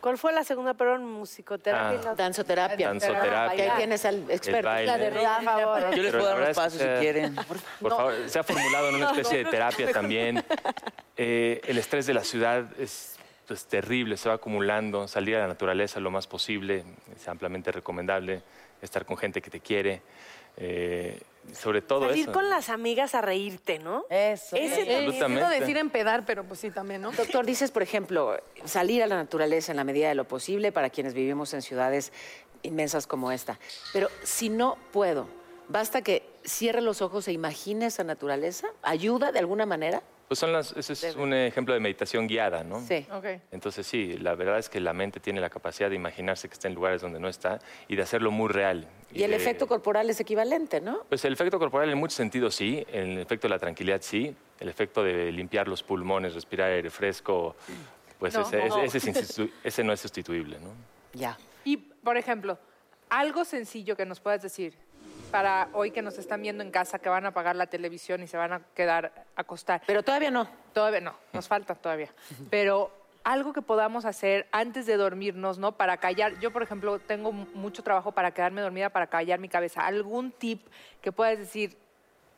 ¿Cuál 0.03 0.17
fue 0.17 0.33
la 0.33 0.43
segunda, 0.43 0.73
perdón? 0.73 1.05
Musicoterapia. 1.05 1.97
y 2.01 2.03
la- 2.03 2.13
Danzoterapia. 2.13 2.87
Danzoterapia. 2.89 3.55
Que 3.55 3.71
ahí 3.71 3.77
tienes 3.77 4.03
al 4.03 4.29
experto. 4.29 4.69
La 4.69 4.97
de 4.97 5.11
favor. 5.45 5.95
Yo 5.95 6.03
les 6.03 6.11
puedo 6.11 6.25
dar 6.25 6.35
unos 6.35 6.49
es 6.49 6.55
que 6.57 6.61
pasos 6.61 6.81
si 6.81 6.87
quieren. 6.99 7.35
Por 7.79 7.89
favor, 7.89 8.13
se 8.27 8.37
ha 8.37 8.43
formulado 8.43 8.89
en 8.89 8.95
una 8.95 9.05
especie 9.11 9.45
de 9.45 9.49
terapia 9.49 9.93
también. 9.93 10.43
Eh, 11.15 11.61
el 11.65 11.77
estrés 11.77 12.05
de 12.05 12.13
la 12.13 12.25
ciudad 12.25 12.65
es 12.77 13.15
pues, 13.47 13.65
terrible, 13.65 14.17
se 14.17 14.27
va 14.27 14.35
acumulando. 14.35 15.07
Salir 15.07 15.37
a 15.37 15.39
la 15.39 15.47
naturaleza 15.47 16.01
lo 16.01 16.11
más 16.11 16.27
posible, 16.27 16.83
es 17.15 17.25
ampliamente 17.29 17.71
recomendable. 17.71 18.41
Estar 18.81 19.05
con 19.05 19.15
gente 19.15 19.41
que 19.41 19.49
te 19.49 19.61
quiere. 19.61 20.01
eh, 20.57 21.17
sobre 21.51 21.81
todo 21.81 22.07
Salir 22.07 22.23
eso. 22.23 22.31
con 22.31 22.49
las 22.49 22.69
amigas 22.69 23.15
a 23.15 23.21
reírte, 23.21 23.79
¿no? 23.79 24.05
Eso. 24.09 24.55
Ese 24.55 24.81
Eh, 24.81 25.05
Absolutamente. 25.05 25.59
Decir 25.59 25.77
empedar, 25.77 26.25
pero 26.25 26.43
pues 26.43 26.59
sí 26.61 26.71
también, 26.71 27.01
¿no? 27.01 27.11
Doctor, 27.11 27.45
dices, 27.45 27.71
por 27.71 27.83
ejemplo, 27.83 28.39
salir 28.65 29.03
a 29.03 29.07
la 29.07 29.15
naturaleza 29.15 29.71
en 29.71 29.77
la 29.77 29.83
medida 29.83 30.07
de 30.09 30.15
lo 30.15 30.27
posible 30.27 30.71
para 30.71 30.89
quienes 30.89 31.13
vivimos 31.13 31.53
en 31.53 31.61
ciudades 31.61 32.11
inmensas 32.63 33.07
como 33.07 33.31
esta. 33.31 33.59
Pero 33.91 34.09
si 34.23 34.49
no 34.49 34.77
puedo, 34.91 35.27
basta 35.67 36.01
que 36.01 36.27
cierre 36.45 36.81
los 36.81 37.01
ojos 37.01 37.27
e 37.27 37.33
imagine 37.33 37.85
esa 37.87 38.03
naturaleza. 38.03 38.67
¿Ayuda 38.81 39.31
de 39.31 39.39
alguna 39.39 39.65
manera? 39.65 40.01
Pues 40.33 40.39
son 40.39 40.51
las, 40.51 40.71
ese 40.75 40.93
es 40.93 41.15
un 41.15 41.31
ejemplo 41.31 41.75
de 41.75 41.79
meditación 41.79 42.25
guiada, 42.25 42.63
¿no? 42.63 42.81
Sí. 42.87 43.05
Entonces 43.51 43.85
sí, 43.85 44.17
la 44.17 44.33
verdad 44.33 44.57
es 44.57 44.67
que 44.67 44.79
la 44.79 44.91
mente 44.91 45.19
tiene 45.19 45.39
la 45.39 45.51
capacidad 45.51 45.91
de 45.91 45.95
imaginarse 45.95 46.47
que 46.47 46.53
está 46.55 46.67
en 46.67 46.73
lugares 46.73 47.03
donde 47.03 47.19
no 47.19 47.27
está 47.27 47.59
y 47.87 47.95
de 47.95 48.01
hacerlo 48.01 48.31
muy 48.31 48.49
real. 48.51 48.87
Y 49.13 49.21
el 49.21 49.29
de- 49.29 49.37
efecto 49.37 49.67
corporal 49.67 50.09
es 50.09 50.19
equivalente, 50.19 50.81
¿no? 50.81 51.03
Pues 51.07 51.23
el 51.25 51.33
efecto 51.33 51.59
corporal 51.59 51.87
en 51.91 51.99
muchos 51.99 52.15
sentidos 52.15 52.55
sí, 52.55 52.83
el 52.91 53.19
efecto 53.19 53.45
de 53.47 53.49
la 53.53 53.59
tranquilidad 53.59 54.01
sí, 54.01 54.35
el 54.59 54.69
efecto 54.69 55.03
de 55.03 55.31
limpiar 55.31 55.67
los 55.67 55.83
pulmones, 55.83 56.33
respirar 56.33 56.71
aire 56.71 56.89
fresco, 56.89 57.55
pues 58.17 58.33
No. 58.33 58.41
ese, 58.41 58.65
ese- 58.65 58.85
ese 58.85 58.97
es 58.97 59.07
institu- 59.07 59.51
ese 59.63 59.83
no 59.83 59.93
es 59.93 59.99
sustituible, 59.99 60.57
¿no? 60.59 60.69
Ya. 61.13 61.37
Y, 61.63 61.77
por 61.77 62.17
ejemplo, 62.17 62.57
algo 63.07 63.45
sencillo 63.45 63.95
que 63.95 64.07
nos 64.07 64.19
puedas 64.19 64.41
decir 64.41 64.73
para 65.33 65.67
hoy 65.73 65.89
que 65.89 66.03
nos 66.03 66.19
están 66.19 66.43
viendo 66.43 66.63
en 66.63 66.69
casa, 66.69 66.99
que 66.99 67.09
van 67.09 67.25
a 67.25 67.29
apagar 67.29 67.55
la 67.55 67.65
televisión 67.65 68.21
y 68.21 68.27
se 68.27 68.37
van 68.37 68.53
a 68.53 68.61
quedar 68.75 69.25
a 69.35 69.41
acostar. 69.41 69.81
Pero 69.87 70.03
todavía 70.03 70.29
no. 70.29 70.47
Todavía 70.73 71.01
no, 71.01 71.15
nos 71.33 71.47
falta 71.47 71.73
todavía. 71.73 72.09
Pero 72.51 72.91
algo 73.23 73.51
que 73.51 73.63
podamos 73.63 74.05
hacer 74.05 74.45
antes 74.51 74.85
de 74.85 74.95
dormirnos, 74.95 75.57
¿no? 75.57 75.71
Para 75.71 75.97
callar. 75.97 76.39
Yo, 76.39 76.51
por 76.51 76.61
ejemplo, 76.61 76.99
tengo 76.99 77.31
mu- 77.31 77.47
mucho 77.55 77.81
trabajo 77.81 78.11
para 78.11 78.29
quedarme 78.29 78.61
dormida, 78.61 78.91
para 78.91 79.07
callar 79.07 79.39
mi 79.39 79.49
cabeza. 79.49 79.81
¿Algún 79.87 80.29
tip 80.31 80.67
que 81.01 81.11
puedas 81.11 81.39
decir, 81.39 81.77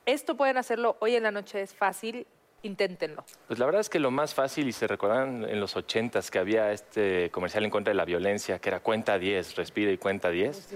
esto 0.05 0.37
pueden 0.37 0.55
hacerlo 0.57 0.95
hoy 1.01 1.17
en 1.17 1.23
la 1.23 1.31
noche, 1.31 1.61
es 1.61 1.73
fácil, 1.75 2.25
inténtenlo? 2.61 3.25
Pues 3.47 3.59
la 3.59 3.65
verdad 3.65 3.81
es 3.81 3.89
que 3.89 3.99
lo 3.99 4.09
más 4.09 4.33
fácil, 4.33 4.69
y 4.69 4.71
se 4.71 4.87
recordarán 4.87 5.43
en 5.43 5.59
los 5.59 5.75
ochentas 5.75 6.31
que 6.31 6.39
había 6.39 6.71
este 6.71 7.29
comercial 7.31 7.65
en 7.65 7.71
contra 7.71 7.91
de 7.91 7.95
la 7.97 8.05
violencia, 8.05 8.57
que 8.59 8.69
era 8.69 8.79
cuenta 8.79 9.19
10, 9.19 9.55
respira 9.55 9.91
y 9.91 9.97
cuenta 9.97 10.29
10. 10.29 10.69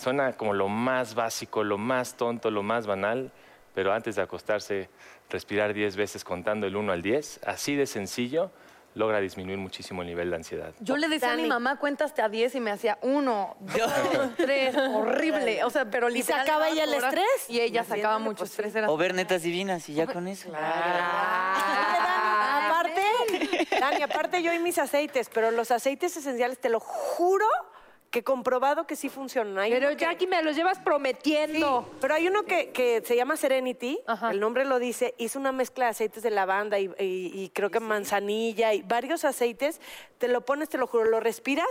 Suena 0.00 0.32
como 0.32 0.54
lo 0.54 0.68
más 0.68 1.14
básico, 1.14 1.62
lo 1.62 1.76
más 1.76 2.14
tonto, 2.14 2.50
lo 2.50 2.62
más 2.62 2.86
banal, 2.86 3.30
pero 3.74 3.92
antes 3.92 4.16
de 4.16 4.22
acostarse, 4.22 4.88
respirar 5.28 5.74
10 5.74 5.94
veces 5.96 6.24
contando 6.24 6.66
el 6.66 6.74
1 6.74 6.90
al 6.90 7.02
10, 7.02 7.40
así 7.44 7.76
de 7.76 7.84
sencillo, 7.86 8.50
logra 8.94 9.20
disminuir 9.20 9.58
muchísimo 9.58 10.00
el 10.00 10.08
nivel 10.08 10.30
de 10.30 10.36
ansiedad. 10.36 10.72
Yo 10.80 10.96
le 10.96 11.06
decía 11.06 11.32
a 11.32 11.36
mi 11.36 11.46
mamá, 11.46 11.76
cuéntaste 11.76 12.22
a 12.22 12.30
10 12.30 12.54
y 12.54 12.60
me 12.60 12.70
hacía 12.70 12.96
uno, 13.02 13.56
dos, 13.60 13.92
tres, 14.38 14.74
horrible. 14.74 15.64
O 15.64 15.70
sea, 15.70 15.84
pero 15.90 16.08
¿Y 16.08 16.14
literal. 16.14 16.46
sacaba 16.46 16.70
llevaba 16.70 16.86
ella 16.86 16.96
el 16.96 17.04
estrés? 17.04 17.50
Y 17.50 17.60
ella 17.60 17.84
sacaba 17.84 18.18
mucho 18.18 18.38
pues, 18.38 18.52
estrés. 18.52 18.74
Era 18.74 18.90
O 18.90 18.96
ver 18.96 19.12
netas 19.12 19.42
divinas 19.42 19.86
y 19.90 19.94
ya 19.94 20.06
con 20.06 20.28
eso. 20.28 20.50
Aparte, 22.64 23.02
Dani, 23.78 24.00
aparte 24.02 24.42
yo 24.42 24.50
y 24.54 24.58
mis 24.60 24.78
aceites, 24.78 25.28
pero 25.28 25.50
los 25.50 25.70
aceites 25.70 26.16
esenciales, 26.16 26.58
te 26.58 26.70
lo 26.70 26.80
juro 26.80 27.44
que 28.10 28.24
comprobado 28.24 28.86
que 28.88 28.96
sí 28.96 29.08
funcionan. 29.08 29.58
Hay 29.58 29.70
Pero 29.70 29.88
uno 29.88 29.96
que- 29.96 30.04
Jackie, 30.04 30.26
me 30.26 30.42
los 30.42 30.56
llevas 30.56 30.78
Sí, 30.78 30.82
prometiendo. 30.84 31.88
pero 32.00 32.14
hay 32.14 32.26
uno 32.26 32.42
que, 32.44 32.70
que 32.70 33.02
se 33.04 33.14
llama 33.14 33.36
Serenity, 33.36 34.00
Ajá. 34.06 34.30
el 34.32 34.40
nombre 34.40 34.64
lo 34.64 34.78
dice, 34.80 35.14
hizo 35.18 35.38
una 35.38 35.52
mezcla 35.52 35.84
de 35.84 35.90
aceites 35.92 36.22
de 36.24 36.30
lavanda 36.30 36.78
y, 36.80 36.86
y- 36.98 37.30
y 37.34 37.50
creo 37.50 37.70
que 37.70 37.78
manzanilla 37.78 38.74
y 38.74 38.82
varios 38.82 39.24
aceites, 39.24 39.80
te 40.18 40.26
lo 40.26 40.40
pones, 40.44 40.68
te 40.68 40.76
lo 40.78 40.86
juro, 40.88 41.04
lo 41.04 41.20
respiras 41.20 41.68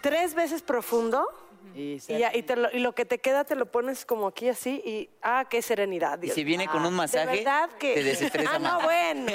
tres 0.00 0.34
veces 0.34 0.62
profundo 0.62 1.26
Y 1.74 1.94
y, 2.08 2.18
ya- 2.18 2.34
y 2.34 2.42
te 2.42 2.56
lo, 2.56 2.68
y 2.72 2.78
lo 2.80 2.94
que 2.94 3.04
te 3.04 3.18
queda 3.18 3.44
te 3.44 3.54
lo 3.54 3.66
pones 3.66 4.04
como 4.04 4.26
aquí 4.28 4.48
así 4.48 4.82
y, 4.84 5.10
ah, 5.22 5.46
qué 5.48 5.62
serenidad. 5.62 6.20
Y 6.22 6.30
si 6.30 6.42
viene 6.42 6.66
con 6.66 6.78
un 6.84 6.90
De 6.92 6.96
masaje, 6.96 7.36
verdad 7.36 7.70
que... 7.78 7.94
te 7.94 8.02
desestresa 8.02 8.50
Ah, 8.54 8.58
no, 8.58 8.80
bueno. 8.80 9.30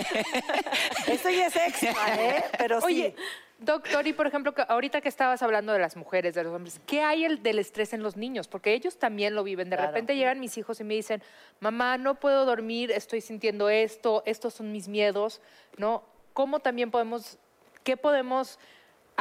Eso 1.08 1.30
ya 1.30 1.48
es 1.48 1.56
extra, 1.56 2.16
¿eh? 2.20 2.44
Pero 2.58 2.80
Oye, 2.80 3.14
sí. 3.18 3.24
Doctor, 3.62 4.06
y 4.08 4.14
por 4.14 4.28
ejemplo, 4.28 4.54
ahorita 4.68 5.02
que 5.02 5.10
estabas 5.10 5.42
hablando 5.42 5.72
de 5.72 5.80
las 5.80 5.96
mujeres, 5.96 6.36
de 6.36 6.44
los 6.44 6.54
hombres, 6.54 6.82
¿qué 6.86 7.02
hay 7.02 7.24
el 7.24 7.42
del 7.42 7.60
estrés 7.60 7.94
en 7.94 8.04
los 8.04 8.18
niños? 8.18 8.48
Porque 8.48 8.74
ellos 8.74 8.98
también 8.98 9.36
lo 9.36 9.44
viven. 9.44 9.70
De 9.70 9.78
repente 9.78 10.16
llegan 10.16 10.40
mis 10.40 10.58
hijos 10.58 10.80
y 10.82 10.84
me 10.84 10.96
dicen, 10.96 11.22
mamá, 11.60 11.98
no 11.98 12.16
puedo 12.16 12.46
dormir, 12.46 12.92
estoy 12.92 13.22
sintiendo 13.22 13.70
esto, 13.70 14.24
estos 14.26 14.56
son 14.56 14.72
mis 14.72 14.88
miedos, 14.88 15.42
¿no? 15.78 16.04
¿Cómo 16.34 16.60
también 16.60 16.92
podemos, 16.92 17.38
qué 17.84 17.98
podemos 17.98 18.60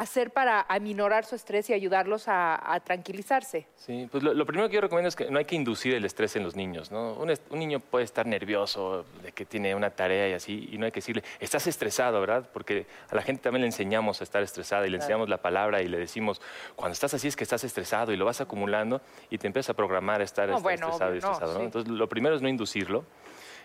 hacer 0.00 0.30
para 0.30 0.62
aminorar 0.68 1.24
su 1.24 1.34
estrés 1.34 1.68
y 1.70 1.72
ayudarlos 1.74 2.26
a, 2.28 2.72
a 2.72 2.80
tranquilizarse? 2.80 3.66
Sí, 3.76 4.08
pues 4.10 4.22
lo, 4.22 4.32
lo 4.34 4.46
primero 4.46 4.68
que 4.68 4.76
yo 4.76 4.80
recomiendo 4.80 5.08
es 5.08 5.16
que 5.16 5.30
no 5.30 5.38
hay 5.38 5.44
que 5.44 5.54
inducir 5.56 5.94
el 5.94 6.04
estrés 6.04 6.36
en 6.36 6.42
los 6.42 6.56
niños, 6.56 6.90
¿no? 6.90 7.14
Un, 7.14 7.32
un 7.50 7.58
niño 7.58 7.80
puede 7.80 8.04
estar 8.04 8.26
nervioso 8.26 9.04
de 9.22 9.32
que 9.32 9.44
tiene 9.44 9.74
una 9.74 9.90
tarea 9.90 10.28
y 10.28 10.32
así, 10.32 10.68
y 10.72 10.78
no 10.78 10.86
hay 10.86 10.92
que 10.92 11.00
decirle, 11.00 11.22
estás 11.38 11.66
estresado, 11.66 12.20
¿verdad? 12.20 12.48
Porque 12.52 12.86
a 13.10 13.14
la 13.14 13.22
gente 13.22 13.42
también 13.42 13.60
le 13.62 13.66
enseñamos 13.68 14.20
a 14.20 14.24
estar 14.24 14.42
estresada 14.42 14.86
y 14.86 14.90
le 14.90 14.96
enseñamos 14.96 15.28
la 15.28 15.38
palabra 15.38 15.82
y 15.82 15.88
le 15.88 15.98
decimos, 15.98 16.40
cuando 16.76 16.92
estás 16.94 17.12
así 17.14 17.28
es 17.28 17.36
que 17.36 17.44
estás 17.44 17.62
estresado 17.64 18.12
y 18.12 18.16
lo 18.16 18.24
vas 18.24 18.40
acumulando 18.40 19.00
y 19.28 19.38
te 19.38 19.46
empiezas 19.46 19.70
a 19.70 19.74
programar 19.74 20.20
a 20.20 20.24
estar 20.24 20.48
No, 20.48 20.60
bueno, 20.60 20.86
estresado 20.86 21.14
y 21.14 21.18
obvio, 21.18 21.26
no, 21.28 21.32
estresado, 21.32 21.52
¿no? 21.54 21.58
sí. 21.60 21.64
Entonces, 21.66 21.92
lo 21.92 22.08
primero 22.08 22.34
es 22.36 22.42
no 22.42 22.48
inducirlo. 22.48 23.04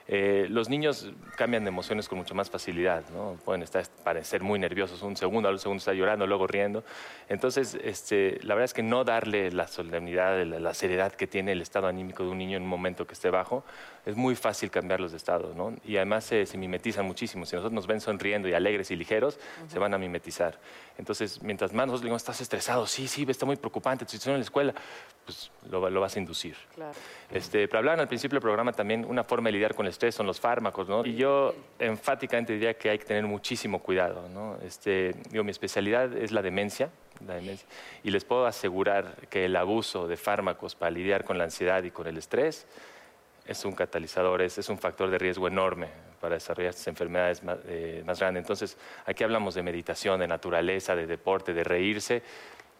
Eh, 0.08 0.46
los 0.50 0.70
niños 0.70 1.12
cambian 1.36 1.64
de 1.64 1.70
emociones 1.70 2.08
con 2.08 2.20
mucho 2.20 2.36
más 2.36 2.50
facilidad, 2.50 3.04
¿no? 3.12 3.38
Pueden 3.44 3.64
estar, 3.64 3.86
parecer 4.04 4.44
muy 4.44 4.60
nerviosos 4.60 5.02
un 5.02 5.16
segundo, 5.18 5.50
al 5.50 5.60
segundo 5.60 5.80
está 5.80 5.94
llorando, 5.94 6.28
luego 6.28 6.46
riendo. 6.46 6.84
Entonces, 7.28 7.78
este, 7.84 8.40
la 8.44 8.54
verdad 8.54 8.66
es 8.66 8.74
que 8.74 8.84
no 8.84 9.04
darle 9.04 9.52
la 9.52 9.68
solemnidad, 9.68 10.44
la, 10.46 10.60
la 10.60 10.74
seriedad 10.76 11.12
que 11.12 11.26
tiene 11.26 11.54
el 11.54 11.62
estado 11.62 11.88
anímico 11.88 12.24
de 12.24 12.30
un 12.30 12.38
niño 12.38 12.58
en 12.58 12.64
un 12.64 12.70
momento 12.70 13.08
que 13.08 13.14
esté 13.14 13.32
bajo, 13.32 13.64
es 14.06 14.16
muy 14.16 14.36
fácil 14.36 14.70
cambiarlos 14.70 15.12
de 15.12 15.18
estado, 15.18 15.54
¿no? 15.56 15.74
Y 15.84 15.98
además 15.98 16.26
se, 16.26 16.46
se 16.46 16.58
mimetizan 16.58 17.06
muchísimo. 17.06 17.46
Si 17.46 17.56
nosotros 17.56 17.74
nos 17.74 17.88
ven 17.88 18.00
sonriendo 18.00 18.48
y 18.48 18.54
alegres 18.54 18.92
y 18.92 18.96
ligeros, 18.96 19.40
se 19.68 19.80
van 19.80 19.94
a 19.94 19.98
mimetizar. 19.98 20.60
Entonces, 20.98 21.42
mientras 21.42 21.74
más 21.74 21.88
nosotros 21.88 22.02
le 22.02 22.06
digamos, 22.08 22.22
estás 22.22 22.40
estresado, 22.40 22.86
sí, 22.86 23.08
sí, 23.08 23.26
está 23.28 23.46
muy 23.46 23.56
preocupante, 23.56 24.06
tu 24.06 24.12
situación 24.12 24.36
en 24.36 24.42
la 24.42 24.46
escuela, 24.46 24.74
pues 25.26 25.52
lo, 25.70 25.90
lo 25.90 26.02
vas 26.02 26.16
a 26.16 26.20
inducir. 26.20 26.56
Este, 27.32 27.68
pero 27.68 27.80
hablaban 27.80 28.00
al 28.00 28.08
principio 28.08 28.36
del 28.36 28.42
programa 28.42 28.72
también, 28.72 29.06
una 29.06 29.24
forma 29.24 29.50
de 29.50 29.54
lidiar 29.54 29.74
con 29.74 29.86
el 29.88 29.90
estrés 29.90 30.14
son 30.14 30.28
los 30.28 30.40
fármacos, 30.40 30.88
¿no? 30.88 31.06
Y 31.06 31.16
yo 31.16 31.56
enfáticamente 31.80 32.54
diría 32.54 32.76
que 32.76 32.92
hay 32.92 33.00
que 33.00 33.06
tener 33.06 33.26
muchísimo 33.26 33.80
cuidado, 33.80 34.30
¿no? 34.30 34.58
Este, 34.64 35.16
digo, 35.32 35.44
mi 35.44 35.52
especialidad 35.52 36.16
es 36.16 36.32
la 36.32 36.44
demencia, 36.44 36.92
la 37.26 37.36
demencia. 37.36 37.68
Y 38.04 38.12
les 38.12 38.24
puedo 38.24 38.46
asegurar 38.46 39.28
que 39.30 39.46
el 39.46 39.56
abuso 39.56 40.08
de 40.08 40.16
fármacos 40.16 40.76
para 40.76 40.92
lidiar 40.92 41.24
con 41.24 41.38
la 41.38 41.46
ansiedad 41.46 41.84
y 41.84 41.92
con 41.92 42.08
el 42.08 42.18
estrés 42.18 42.68
es 43.46 43.64
un 43.66 43.74
catalizador, 43.74 44.42
es, 44.42 44.58
es 44.58 44.70
un 44.70 44.78
factor 44.78 45.10
de 45.10 45.18
riesgo 45.18 45.48
enorme 45.48 45.88
para 46.20 46.36
desarrollar 46.36 46.72
estas 46.72 46.88
enfermedades 46.88 47.44
más, 47.44 47.60
eh, 47.68 48.04
más 48.06 48.20
grandes. 48.20 48.42
Entonces, 48.42 48.78
aquí 49.06 49.24
hablamos 49.24 49.54
de 49.54 49.62
meditación, 49.62 50.20
de 50.20 50.28
naturaleza, 50.28 50.96
de 50.96 51.06
deporte, 51.06 51.54
de 51.54 51.64
reírse. 51.64 52.24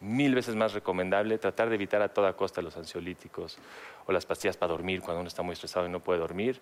Mil 0.02 0.36
veces 0.36 0.56
más 0.56 0.74
recomendable 0.74 1.38
tratar 1.38 1.70
de 1.70 1.76
evitar 1.76 2.02
a 2.02 2.10
toda 2.10 2.34
costa 2.34 2.62
los 2.62 2.76
ansiolíticos 2.76 3.58
o 4.08 4.12
las 4.12 4.26
pastillas 4.26 4.58
para 4.58 4.72
dormir 4.72 5.02
cuando 5.02 5.22
uno 5.22 5.28
está 5.28 5.42
muy 5.42 5.54
estresado 5.54 5.86
y 5.86 5.90
no 5.90 6.00
puede 6.00 6.20
dormir. 6.20 6.60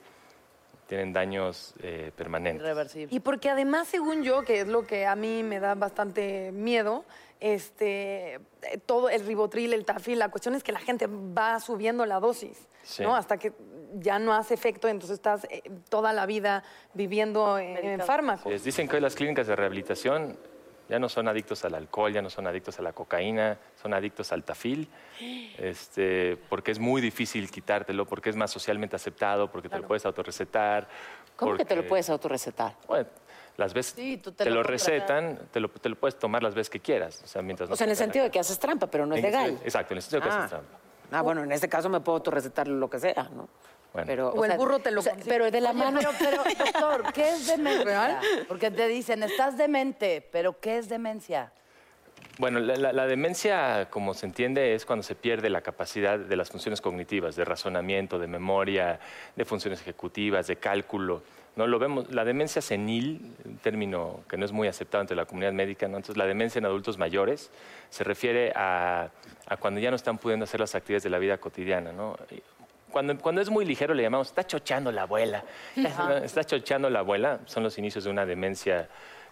Tienen 0.87 1.13
daños 1.13 1.73
eh, 1.81 2.11
permanentes. 2.15 2.61
Irreversible. 2.61 3.15
Y 3.15 3.19
porque 3.21 3.49
además, 3.49 3.87
según 3.87 4.23
yo, 4.23 4.43
que 4.43 4.59
es 4.59 4.67
lo 4.67 4.85
que 4.85 5.05
a 5.05 5.15
mí 5.15 5.41
me 5.41 5.59
da 5.59 5.75
bastante 5.75 6.51
miedo, 6.51 7.05
este, 7.43 8.39
todo 8.85 9.09
el 9.09 9.25
ribotril, 9.25 9.73
el 9.73 9.83
tafil, 9.83 10.17
la 10.17 10.29
cuestión 10.29 10.55
es 10.55 10.63
que 10.63 10.71
la 10.71 10.79
gente 10.79 11.07
va 11.07 11.59
subiendo 11.59 12.05
la 12.05 12.21
dosis, 12.21 12.57
Sí. 12.83 13.03
¿no? 13.03 13.15
Hasta 13.17 13.37
que 13.37 13.51
ya 13.95 14.17
no 14.17 14.33
hace 14.33 14.53
efecto, 14.53 14.87
entonces 14.87 15.15
estás 15.15 15.45
eh, 15.49 15.61
toda 15.89 16.13
la 16.13 16.25
vida 16.25 16.63
viviendo 16.93 17.57
en, 17.57 17.77
en 17.77 17.99
fármacos. 17.99 18.49
Les 18.49 18.63
dicen 18.63 18.87
que 18.87 18.95
hoy 18.95 19.01
las 19.01 19.15
clínicas 19.15 19.45
de 19.47 19.57
rehabilitación 19.57 20.37
ya 20.87 20.99
no 20.99 21.09
son 21.09 21.27
adictos 21.27 21.65
al 21.65 21.75
alcohol, 21.75 22.13
ya 22.13 22.21
no 22.21 22.29
son 22.29 22.47
adictos 22.47 22.79
a 22.79 22.81
la 22.81 22.93
cocaína, 22.93 23.57
son 23.81 23.93
adictos 23.93 24.31
al 24.31 24.43
tafil, 24.45 24.87
este, 25.57 26.37
porque 26.49 26.71
es 26.71 26.79
muy 26.79 27.01
difícil 27.01 27.49
quitártelo, 27.51 28.05
porque 28.05 28.29
es 28.29 28.35
más 28.37 28.51
socialmente 28.51 28.95
aceptado, 28.95 29.49
porque 29.51 29.69
te 29.69 29.79
lo 29.79 29.87
puedes 29.87 30.05
autorrecetar. 30.05 30.87
¿Cómo 31.35 31.55
que 31.57 31.65
te 31.65 31.75
lo 31.75 31.85
puedes 31.87 32.09
autorrecetar? 32.09 32.75
Bueno, 32.87 33.07
las 33.57 33.73
veces 33.73 33.93
Sí, 33.95 34.17
te, 34.17 34.31
te 34.31 34.49
lo, 34.49 34.63
recetan, 34.63 35.37
te 35.51 35.59
lo, 35.59 35.69
te 35.69 35.89
lo 35.89 35.95
puedes 35.95 36.17
tomar 36.17 36.41
las 36.43 36.55
veces 36.55 36.69
que 36.69 36.79
quieras. 36.79 37.21
O 37.23 37.27
sea, 37.27 37.41
mientras 37.41 37.69
no 37.69 37.73
O 37.73 37.77
sea, 37.77 37.85
en 37.85 37.91
el 37.91 37.97
sentido 37.97 38.25
de 38.25 38.31
que 38.31 38.39
haces 38.39 38.57
trampa, 38.59 38.87
pero 38.87 39.05
no 39.05 39.15
es 39.15 39.19
en 39.23 39.25
ese- 39.29 39.37
legal. 39.37 39.59
Exacto, 39.63 39.93
en 39.93 39.97
el 39.97 40.01
sentido 40.03 40.21
de 40.21 40.27
que 40.27 40.33
Ah. 40.33 40.37
haces 40.39 40.49
trampa. 40.49 40.77
Ah, 41.11 41.21
bueno, 41.21 41.43
en 41.43 41.51
este 41.51 41.69
caso 41.69 41.89
me 41.89 41.99
puedo 41.99 42.17
autorrecetar 42.17 42.67
lo 42.67 42.89
que 42.89 42.99
sea, 42.99 43.29
¿no? 43.35 43.47
Bueno. 43.93 44.07
Pero, 44.07 44.29
O 44.29 44.43
el 44.43 44.57
burro 44.57 44.79
te 44.79 44.89
lo 44.89 45.01
o 45.01 45.03
sea. 45.03 45.15
Pero 45.27 45.51
de 45.51 45.61
la 45.61 45.69
Oye, 45.69 45.77
mano. 45.79 45.99
pero, 45.99 46.11
pero, 46.17 46.43
doctor, 46.65 47.13
¿qué 47.13 47.29
es 47.29 47.45
demencia? 47.47 48.19
Porque 48.47 48.71
te 48.71 48.87
dicen, 48.87 49.21
estás 49.21 49.55
demente, 49.55 50.27
pero 50.31 50.59
¿qué 50.59 50.79
es 50.79 50.89
demencia? 50.89 51.51
Bueno, 52.39 52.59
la, 52.59 52.75
la- 52.77 52.91
la 52.93 53.05
demencia, 53.05 53.87
como 53.91 54.15
se 54.15 54.25
entiende, 54.25 54.73
es 54.73 54.87
cuando 54.87 55.03
se 55.03 55.13
pierde 55.13 55.51
la 55.51 55.61
capacidad 55.61 56.17
de 56.17 56.35
las 56.35 56.49
funciones 56.49 56.81
cognitivas, 56.81 57.35
de 57.35 57.45
razonamiento, 57.45 58.17
de 58.17 58.25
memoria, 58.25 58.99
de 59.35 59.45
funciones 59.45 59.79
ejecutivas, 59.81 60.47
de 60.47 60.55
cálculo. 60.55 61.21
¿No? 61.55 61.67
Lo 61.67 61.79
vemos, 61.79 62.11
la 62.11 62.25
demencia 62.25 62.61
senil, 62.61 63.35
un 63.45 63.57
término 63.57 64.21
que 64.27 64.37
no 64.37 64.45
es 64.45 64.51
muy 64.51 64.67
aceptado 64.67 65.01
entre 65.01 65.15
la 65.15 65.25
comunidad 65.25 65.53
médica, 65.53 65.87
¿no? 65.87 65.97
entonces 65.97 66.17
la 66.17 66.25
demencia 66.25 66.59
en 66.59 66.65
adultos 66.65 66.97
mayores 66.97 67.51
se 67.89 68.03
refiere 68.03 68.51
a, 68.55 69.09
a 69.47 69.57
cuando 69.57 69.79
ya 69.79 69.89
no 69.89 69.95
están 69.95 70.17
pudiendo 70.17 70.45
hacer 70.45 70.59
las 70.59 70.75
actividades 70.75 71.03
de 71.03 71.09
la 71.09 71.19
vida 71.19 71.37
cotidiana. 71.37 71.91
¿no? 71.91 72.17
Cuando, 72.91 73.17
cuando 73.17 73.41
es 73.41 73.49
muy 73.49 73.65
ligero 73.65 73.93
le 73.93 74.03
llamamos, 74.03 74.27
está 74.27 74.45
chochando 74.45 74.91
la 74.91 75.03
abuela. 75.03 75.43
Está 76.23 76.43
chochando 76.43 76.89
la 76.89 76.99
abuela, 76.99 77.39
son 77.45 77.63
los 77.63 77.77
inicios 77.77 78.03
de 78.03 78.09
una 78.09 78.25
demencia 78.25 78.87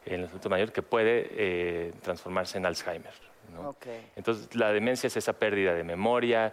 en 0.06 0.22
los 0.22 0.30
adultos 0.32 0.50
mayores 0.50 0.74
que 0.74 0.82
puede 0.82 1.28
eh, 1.32 1.94
transformarse 2.02 2.58
en 2.58 2.66
Alzheimer. 2.66 3.14
¿no? 3.54 3.70
Ok. 3.70 3.86
Entonces, 4.16 4.56
la 4.56 4.72
demencia 4.72 5.08
es 5.08 5.18
esa 5.18 5.34
pérdida 5.34 5.74
de 5.74 5.84
memoria, 5.84 6.52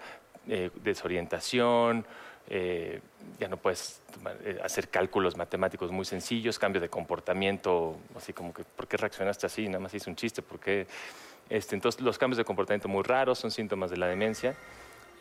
eh, 0.48 0.70
desorientación, 0.82 2.04
eh, 2.50 3.00
ya 3.38 3.48
no 3.48 3.56
puedes 3.56 4.00
eh, 4.44 4.58
hacer 4.62 4.88
cálculos 4.88 5.36
matemáticos 5.36 5.90
muy 5.90 6.04
sencillos, 6.04 6.58
cambios 6.58 6.82
de 6.82 6.88
comportamiento, 6.88 7.96
así 8.16 8.32
como 8.32 8.52
que, 8.52 8.64
¿por 8.64 8.86
qué 8.86 8.96
reaccionaste 8.96 9.46
así? 9.46 9.66
Nada 9.68 9.80
más 9.80 9.94
hice 9.94 10.10
un 10.10 10.16
chiste, 10.16 10.42
¿por 10.42 10.58
qué? 10.60 10.86
Este, 11.48 11.74
entonces, 11.74 12.00
los 12.00 12.18
cambios 12.18 12.38
de 12.38 12.44
comportamiento 12.44 12.88
muy 12.88 13.02
raros 13.02 13.38
son 13.38 13.50
síntomas 13.50 13.90
de 13.90 13.96
la 13.96 14.06
demencia. 14.06 14.54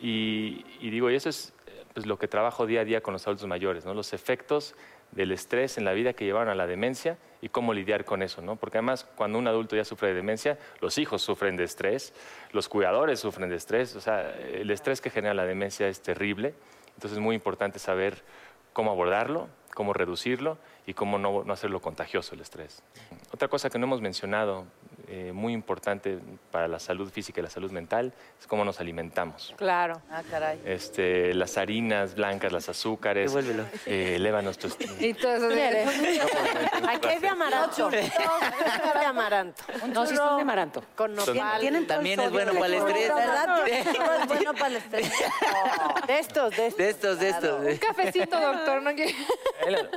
Y, 0.00 0.62
digo, 0.80 1.10
y 1.10 1.16
eso 1.16 1.28
es 1.28 1.52
pues, 1.94 2.06
lo 2.06 2.18
que 2.18 2.28
trabajo 2.28 2.66
día 2.66 2.82
a 2.82 2.84
día 2.84 3.00
con 3.00 3.12
los 3.12 3.26
adultos 3.26 3.48
mayores, 3.48 3.84
¿no? 3.84 3.94
los 3.94 4.12
efectos 4.12 4.74
del 5.12 5.32
estrés 5.32 5.78
en 5.78 5.84
la 5.84 5.92
vida 5.92 6.12
que 6.12 6.24
llevaron 6.24 6.50
a 6.50 6.54
la 6.54 6.66
demencia 6.66 7.16
y 7.40 7.48
cómo 7.48 7.72
lidiar 7.72 8.04
con 8.04 8.22
eso, 8.22 8.42
¿no? 8.42 8.56
Porque 8.56 8.78
además, 8.78 9.06
cuando 9.16 9.38
un 9.38 9.46
adulto 9.48 9.74
ya 9.74 9.84
sufre 9.84 10.08
de 10.08 10.14
demencia, 10.14 10.58
los 10.80 10.98
hijos 10.98 11.22
sufren 11.22 11.56
de 11.56 11.64
estrés, 11.64 12.12
los 12.52 12.68
cuidadores 12.68 13.20
sufren 13.20 13.48
de 13.48 13.56
estrés, 13.56 13.96
o 13.96 14.00
sea, 14.00 14.36
el 14.36 14.70
estrés 14.70 15.00
que 15.00 15.08
genera 15.08 15.32
la 15.32 15.46
demencia 15.46 15.88
es 15.88 16.02
terrible, 16.02 16.54
entonces 16.98 17.18
es 17.18 17.22
muy 17.22 17.36
importante 17.36 17.78
saber 17.78 18.24
cómo 18.72 18.90
abordarlo, 18.90 19.46
cómo 19.72 19.92
reducirlo 19.92 20.58
y 20.84 20.94
cómo 20.94 21.16
no, 21.16 21.44
no 21.44 21.52
hacerlo 21.52 21.80
contagioso 21.80 22.34
el 22.34 22.40
estrés. 22.40 22.82
Otra 23.32 23.46
cosa 23.46 23.70
que 23.70 23.78
no 23.78 23.86
hemos 23.86 24.00
mencionado, 24.00 24.64
eh, 25.10 25.32
muy 25.32 25.52
importante 25.52 26.18
para 26.50 26.68
la 26.68 26.78
salud 26.78 27.10
física 27.10 27.40
y 27.40 27.42
la 27.44 27.50
salud 27.50 27.70
mental, 27.70 28.12
es 28.40 28.46
cómo 28.46 28.64
nos 28.64 28.78
alimentamos. 28.80 29.54
Claro. 29.56 30.00
Ah, 30.10 30.22
caray. 30.30 30.60
Este, 30.64 31.32
las 31.34 31.56
harinas 31.58 32.14
blancas, 32.14 32.52
los 32.52 32.68
azúcares, 32.68 33.32
Devuélvelo. 33.32 33.64
eh, 33.86 34.14
elevan 34.16 34.44
nuestros... 34.44 34.76
Y 35.00 35.14
todo 35.14 35.50
eso. 35.50 35.90
Aquí 36.88 37.08
es 37.08 37.20
de 37.22 37.28
amaranto. 37.28 37.90
Es 37.90 38.12
de 39.00 39.06
amaranto. 39.06 39.62
No, 39.92 40.06
sí 40.06 40.14
son 40.16 40.36
de 40.36 40.42
amaranto. 40.42 40.84
Con 40.94 41.14
nopal. 41.14 41.60
Tienen 41.60 41.86
También 41.86 42.20
es 42.20 42.30
bueno 42.30 42.52
para 42.54 42.66
el 42.66 42.74
estrés. 42.74 43.10
es 44.20 44.26
bueno 44.28 44.52
para 44.54 44.66
el 44.68 44.76
estrés. 44.76 45.12
De 46.06 46.18
estos, 46.18 46.56
de 46.56 46.66
estos. 46.66 46.76
De 46.78 46.88
estos, 46.90 47.18
de 47.20 47.28
estos. 47.30 47.62
de- 47.62 47.78
Cafecito, 47.78 48.40
doctor, 48.40 48.82
¿no? 48.82 48.90
El, 49.66 49.88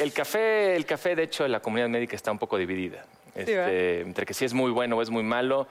el 0.00 0.12
café, 0.12 0.76
el 0.76 0.84
café, 0.84 1.14
de 1.16 1.22
hecho, 1.24 1.46
la 1.48 1.60
comunidad 1.60 1.88
médica 1.88 2.16
está 2.16 2.30
un 2.32 2.38
poco 2.38 2.56
dividida. 2.58 3.04
Este, 3.36 4.00
entre 4.00 4.26
que 4.26 4.34
si 4.34 4.44
es 4.44 4.54
muy 4.54 4.70
bueno 4.70 4.96
o 4.96 5.02
es 5.02 5.10
muy 5.10 5.22
malo, 5.22 5.66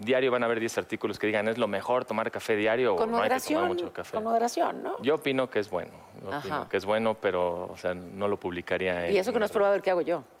diario 0.00 0.30
van 0.30 0.42
a 0.42 0.46
haber 0.46 0.60
10 0.60 0.78
artículos 0.78 1.18
que 1.18 1.26
digan 1.26 1.48
es 1.48 1.58
lo 1.58 1.68
mejor 1.68 2.04
tomar 2.04 2.30
café 2.30 2.56
diario 2.56 2.96
Con 2.96 3.08
o 3.14 3.18
no 3.18 3.22
hay 3.22 3.30
que 3.30 3.40
tomar 3.40 3.64
mucho 3.66 3.92
café. 3.92 4.14
Con 4.14 4.24
moderación, 4.24 4.82
¿no? 4.82 5.00
Yo 5.02 5.16
opino 5.16 5.50
que 5.50 5.58
es 5.60 5.70
bueno, 5.70 5.92
yo 6.22 6.28
Ajá. 6.28 6.38
opino 6.38 6.68
que 6.68 6.76
es 6.76 6.84
bueno, 6.84 7.14
pero 7.14 7.66
o 7.70 7.76
sea, 7.76 7.94
no 7.94 8.28
lo 8.28 8.38
publicaría. 8.38 9.06
en 9.06 9.14
Y 9.14 9.18
eso 9.18 9.32
que 9.32 9.38
no 9.38 9.44
has 9.44 9.52
probado 9.52 9.74
el 9.74 9.82
que 9.82 9.90
hago 9.90 10.00
yo. 10.00 10.24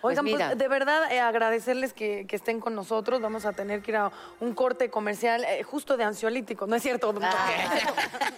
Oigan, 0.00 0.24
pues, 0.24 0.34
mira. 0.36 0.54
de 0.54 0.68
verdad 0.68 1.10
eh, 1.10 1.18
agradecerles 1.20 1.92
que, 1.92 2.26
que 2.28 2.36
estén 2.36 2.60
con 2.60 2.74
nosotros. 2.74 3.20
Vamos 3.20 3.44
a 3.44 3.52
tener 3.52 3.82
que 3.82 3.90
ir 3.90 3.96
a 3.96 4.12
un 4.40 4.54
corte 4.54 4.90
comercial 4.90 5.44
eh, 5.44 5.62
justo 5.64 5.96
de 5.96 6.04
ansiolíticos. 6.04 6.68
No 6.68 6.76
es 6.76 6.82
cierto, 6.82 7.12
doctor. 7.12 7.30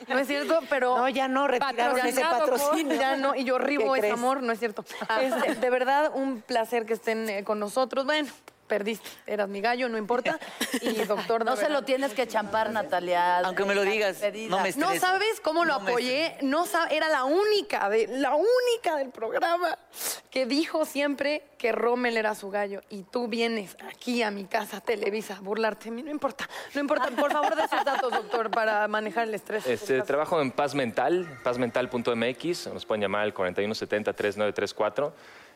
No 0.08 0.18
es 0.18 0.26
cierto, 0.26 0.58
pero... 0.68 0.96
No, 0.96 1.08
ya 1.08 1.28
no, 1.28 1.46
retiraron 1.46 1.98
ese 2.04 2.22
patrocinio. 2.22 2.96
Ya 2.96 3.16
no, 3.16 3.36
y 3.36 3.44
yo 3.44 3.58
ribo 3.58 3.92
¿Qué 3.92 4.00
ese 4.00 4.08
crees? 4.08 4.14
amor, 4.14 4.42
no 4.42 4.52
es 4.52 4.58
cierto. 4.58 4.84
Este, 5.20 5.54
de 5.54 5.70
verdad, 5.70 6.10
un 6.14 6.40
placer 6.42 6.84
que 6.84 6.94
estén 6.94 7.28
eh, 7.28 7.44
con 7.44 7.60
nosotros. 7.60 8.04
Bueno, 8.04 8.28
perdiste, 8.70 9.10
eras 9.26 9.48
mi 9.48 9.60
gallo, 9.60 9.88
no 9.88 9.98
importa. 9.98 10.38
Y 10.80 10.94
doctor, 11.04 11.44
No 11.44 11.56
se 11.56 11.68
lo 11.68 11.82
tienes 11.82 12.14
que 12.14 12.26
champar, 12.26 12.70
Natalia. 12.70 13.40
Aunque 13.40 13.64
me 13.64 13.74
lo 13.74 13.82
digas, 13.82 14.22
no 14.48 14.60
me 14.60 14.72
No 14.72 14.94
sabes 14.98 15.40
cómo 15.42 15.64
lo 15.64 15.74
No 15.80 15.88
apoyé, 15.88 16.36
no 16.40 16.64
era 16.90 17.08
la 17.08 17.24
única, 17.24 17.88
de, 17.88 18.06
la 18.06 18.34
única 18.34 18.96
del 18.96 19.10
programa 19.10 19.76
que 20.30 20.46
dijo 20.46 20.84
siempre 20.84 21.42
que 21.58 21.72
Rommel 21.72 22.16
era 22.16 22.34
su 22.34 22.50
gallo 22.50 22.80
y 22.88 23.02
tú 23.02 23.26
vienes 23.26 23.76
aquí 23.92 24.22
a 24.22 24.30
mi 24.30 24.44
casa, 24.44 24.80
Televisa, 24.80 25.36
a 25.36 25.40
burlarte 25.40 25.86
de 25.86 25.90
mí, 25.90 26.02
no 26.02 26.10
importa, 26.10 26.48
no 26.74 26.80
importa, 26.80 27.10
por 27.10 27.32
favor 27.32 27.56
de 27.56 27.62
sus 27.68 27.84
datos, 27.84 28.12
doctor, 28.12 28.50
para 28.50 28.86
manejar 28.88 29.28
el 29.28 29.34
estrés. 29.34 29.66
Este, 29.66 30.00
trabajo 30.02 30.40
en 30.40 30.52
Paz 30.52 30.74
Mental, 30.74 31.40
pazmental.mx, 31.42 32.68
nos 32.68 32.86
pueden 32.86 33.02
llamar 33.02 33.22
al 33.22 33.34
4170-3934. 33.34 35.12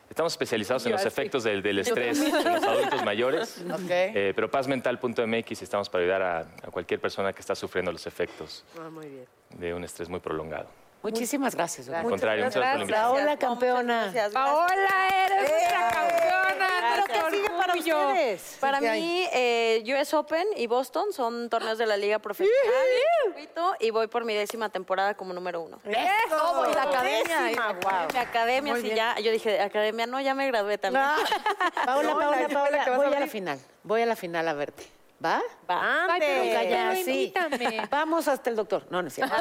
Estamos 0.09 0.33
especializados 0.33 0.85
en 0.85 0.91
los 0.93 1.05
efectos 1.05 1.43
del, 1.43 1.61
del 1.61 1.79
estrés 1.79 2.21
en 2.21 2.31
los 2.53 2.63
adultos 2.63 3.03
mayores. 3.03 3.61
Eh, 3.89 4.33
pero 4.35 4.49
pazmental.mx 4.49 5.61
estamos 5.61 5.89
para 5.89 6.03
ayudar 6.03 6.21
a, 6.21 6.39
a 6.39 6.71
cualquier 6.71 6.99
persona 6.99 7.33
que 7.33 7.39
está 7.41 7.55
sufriendo 7.55 7.91
los 7.91 8.05
efectos 8.07 8.63
Ah, 8.79 8.89
muy 8.89 9.07
bien. 9.07 9.25
de 9.57 9.73
un 9.73 9.83
estrés 9.83 10.07
muy 10.09 10.19
prolongado. 10.19 10.67
Muchísimas 11.11 11.55
gracias. 11.55 11.89
Al 11.89 12.03
contrario, 12.03 12.45
muchas 12.45 12.61
gracias 12.61 12.89
la. 12.89 13.01
Paola, 13.01 13.37
campeona. 13.37 14.01
Gracias. 14.03 14.33
Paola, 14.33 15.07
eres 15.25 15.51
una 15.71 15.89
campeona. 15.89 16.67
¿Pero 16.95 17.05
qué 17.07 17.35
sigue 17.35 17.49
para 17.49 17.73
ustedes? 17.73 18.57
Para 18.59 18.81
mí, 18.81 19.27
eh, 19.31 19.83
US 19.85 20.13
Open 20.13 20.47
y 20.55 20.67
Boston 20.67 21.13
son 21.13 21.49
torneos 21.49 21.77
de 21.77 21.85
la 21.85 21.97
liga 21.97 22.19
profesional 22.19 22.55
y 23.79 23.89
voy 23.91 24.07
por 24.07 24.25
mi 24.25 24.33
décima 24.33 24.69
temporada 24.69 25.15
como 25.15 25.33
número 25.33 25.61
uno. 25.61 25.79
Eso, 25.85 26.53
voy 26.55 26.71
a 26.71 26.75
la 26.75 26.83
academia. 26.83 27.77
Guau. 27.81 28.07
Mi 28.13 28.19
academia, 28.19 28.73
Muy 28.73 28.81
sí, 28.81 28.95
ya. 28.95 29.15
Yo 29.19 29.31
dije, 29.31 29.61
academia, 29.61 30.07
no, 30.07 30.19
ya 30.21 30.33
me 30.33 30.47
gradué 30.47 30.77
también. 30.77 31.05
Paola, 31.85 32.13
No, 32.13 32.19
la 32.19 32.25
Paola, 32.25 32.47
Paola, 32.49 32.83
que 32.83 32.89
vas 32.89 32.99
a 32.99 33.03
voy 33.03 33.13
a 33.13 33.19
la 33.19 33.27
final. 33.27 33.59
Voy 33.83 34.01
a 34.01 34.05
la 34.05 34.15
final 34.15 34.47
a 34.47 34.53
verte. 34.53 34.83
¿Va? 35.25 35.41
Calla, 35.67 36.15
pero 36.19 36.95
sí. 37.03 37.11
invítame. 37.11 37.87
Vamos 37.91 38.27
hasta 38.27 38.49
el 38.49 38.55
doctor. 38.55 38.85
No, 38.89 39.01
no 39.01 39.07
es 39.07 39.15
cierto. 39.15 39.35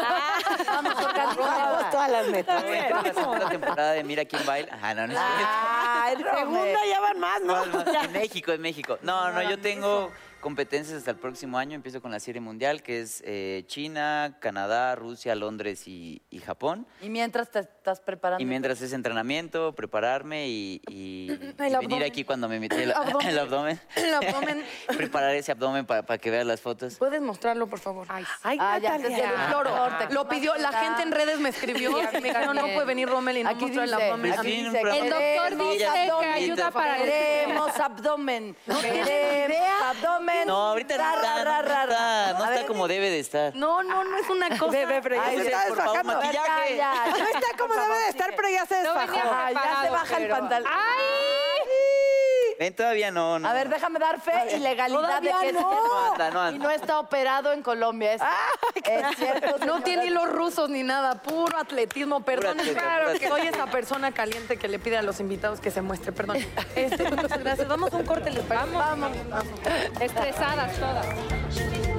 Vamos, 0.67 0.95
organizada. 1.05 1.73
Vamos 1.73 1.91
todas 1.91 2.11
las 2.11 2.29
metas. 2.29 2.63
Voy 2.63 2.77
a 2.77 3.03
la 3.03 3.15
segunda 3.15 3.49
temporada 3.49 3.93
de 3.93 4.05
Mira 4.05 4.25
quién 4.25 4.45
baila. 4.47 4.79
Ah, 4.83 4.95
no, 4.95 5.07
no 5.07 5.13
es 5.13 5.19
cierto. 5.19 5.45
Ay, 5.47 6.17
Segunda 6.17 6.87
ya 6.87 7.01
van 7.01 7.21
más, 7.21 7.43
¿no? 7.43 7.63
En 8.03 8.13
México, 8.13 8.53
en 8.53 8.61
México. 8.61 8.99
No, 9.03 9.31
no, 9.33 9.43
yo 9.43 9.59
tengo 9.59 10.11
competencias 10.45 10.99
hasta 10.99 11.11
el 11.13 11.17
próximo 11.17 11.57
año. 11.57 11.75
Empiezo 11.75 12.03
con 12.03 12.11
la 12.11 12.21
serie 12.21 12.39
mundial, 12.43 12.83
que 12.83 13.01
es 13.01 13.23
eh, 13.25 13.65
China, 13.67 14.37
Canadá, 14.41 14.95
Rusia, 14.95 15.35
Londres 15.35 15.89
y, 15.89 16.21
y 16.29 16.39
Japón. 16.41 16.87
Y 17.01 17.09
mientras 17.09 17.51
te 17.51 17.61
estás 17.61 18.01
preparando. 18.03 18.43
Y 18.43 18.45
mientras 18.47 18.83
es 18.83 18.93
entrenamiento, 18.93 19.73
prepararme 19.75 20.47
y, 20.49 20.83
y- 20.87 21.33
y 21.59 21.87
venir 21.87 22.05
aquí 22.05 22.25
cuando 22.25 22.47
me 22.47 22.61
metí 22.61 22.77
el, 22.83 22.93
Abdomen. 22.93 23.27
el 23.29 23.39
abdomen. 23.39 23.81
El 23.97 24.15
abdomen. 24.15 24.65
Preparar 24.99 25.35
ese 25.35 25.51
abdomen 25.53 25.87
para 25.87 26.19
que 26.19 26.31
vean 26.31 26.47
las 26.47 26.61
fotos. 26.61 26.97
¿Puedes 26.97 27.23
mostrarlo, 27.23 27.67
por 27.67 27.79
favor? 27.79 28.07
Ay, 28.11 28.25
Ay, 28.43 28.59
Ah, 28.61 28.79
ya, 28.79 28.97
el 28.97 29.03
Floro, 29.49 29.71
corte, 29.75 30.13
lo 30.13 30.29
pidió, 30.29 30.55
la 30.57 30.73
gente 30.73 31.03
en 31.03 31.13
redes 31.13 31.39
me 31.41 31.49
escribió 31.49 31.91
y 32.03 32.21
me 32.21 32.29
dijeron, 32.29 32.55
no 32.55 32.63
puede 32.63 32.85
venir 32.85 33.09
Rommel 33.09 33.39
y 33.39 33.45
no 33.45 33.49
Aquí 33.51 33.65
mostrar 33.65 33.85
el 33.85 33.91
dice, 33.91 34.05
abdomen. 34.05 34.33
aquí 34.33 34.41
Aquí 34.41 34.63
dice, 34.65 34.81
el 34.81 35.11
doctor 35.11 35.71
dice 35.73 35.89
que 36.21 36.27
ayuda 36.27 36.71
para 36.71 36.97
Queremos 36.99 37.81
abdomen. 37.81 38.57
Queremos 38.67 39.83
abdomen. 39.83 40.34
No, 40.47 40.69
ahorita 40.69 40.97
no 40.97 41.03
Ra, 41.03 41.15
está, 41.15 41.45
ra, 41.45 41.63
ra, 41.63 41.87
no 41.87 41.93
está, 41.93 42.33
no 42.39 42.53
está 42.53 42.67
como 42.67 42.89
debe 42.89 43.11
de 43.11 43.21
estar. 43.21 43.55
No, 43.55 43.83
no, 43.83 44.05
no 44.05 44.19
es 44.19 44.29
una 44.29 44.49
cosa. 44.59 44.73
Bebé, 44.73 45.01
pero 45.03 45.15
ya 45.17 45.25
Ay, 45.25 45.37
se 45.39 45.43
está 45.45 45.65
por 45.69 45.77
favor, 45.77 45.93
desbajando. 45.97 46.23
maquillaje. 46.23 46.77
Ya, 46.77 46.93
ya. 47.07 47.11
No 47.19 47.27
está 47.27 47.57
como 47.59 47.75
debe 47.75 47.99
de 47.99 48.09
estar, 48.09 48.35
pero 48.37 48.49
ya 48.49 48.67
se 48.67 48.75
desbajó. 48.77 49.17
Ah, 49.25 49.51
ya 49.53 49.83
se 49.83 49.91
baja 49.91 50.17
el 50.19 50.29
pantalón. 50.29 50.71
Ven, 52.59 52.75
todavía 52.75 53.11
no, 53.11 53.39
no. 53.39 53.49
A 53.49 53.53
ver, 53.53 53.69
déjame 53.69 53.99
dar 53.99 54.21
fe 54.21 54.57
y 54.57 54.59
legalidad 54.59 55.21
de 55.23 55.33
que 55.41 55.53
no. 55.53 55.61
No 55.61 56.13
anda, 56.13 56.31
no 56.31 56.41
anda. 56.41 56.57
y 56.57 56.59
no 56.59 56.71
está 56.71 56.99
operado 56.99 57.53
en 57.53 57.63
Colombia. 57.63 58.15
Es, 58.15 58.23
es 58.85 59.17
cierto. 59.17 59.65
No 59.67 59.83
tiene 59.83 60.07
hilos 60.07 60.31
rusos 60.31 60.69
ni 60.71 60.83
nada, 60.83 61.23
puro 61.23 61.59
atletismo, 61.59 62.21
perdón. 62.21 62.59
atleta, 62.61 62.81
claro 62.81 63.07
puro 63.07 63.19
que 63.19 63.29
soy 63.29 63.47
esa 63.49 63.67
persona 63.67 64.13
caliente 64.13 64.57
que 64.57 64.69
le 64.69 64.79
pide 64.79 64.99
a 64.99 65.03
los 65.03 65.21
invitados 65.21 65.61
que 65.61 65.71
se 65.71 65.83
muestre, 65.83 66.13
perdón. 66.13 66.39
Este, 66.75 67.09
muchas 67.11 67.39
gracias. 67.39 67.69
Vamos 67.69 67.93
a 67.93 67.97
un 67.97 68.05
corte, 68.05 68.31
les 68.31 68.45
parece? 68.45 68.75
Vamos. 68.75 69.11
Estresadas 70.01 70.73
todas. 70.79 71.94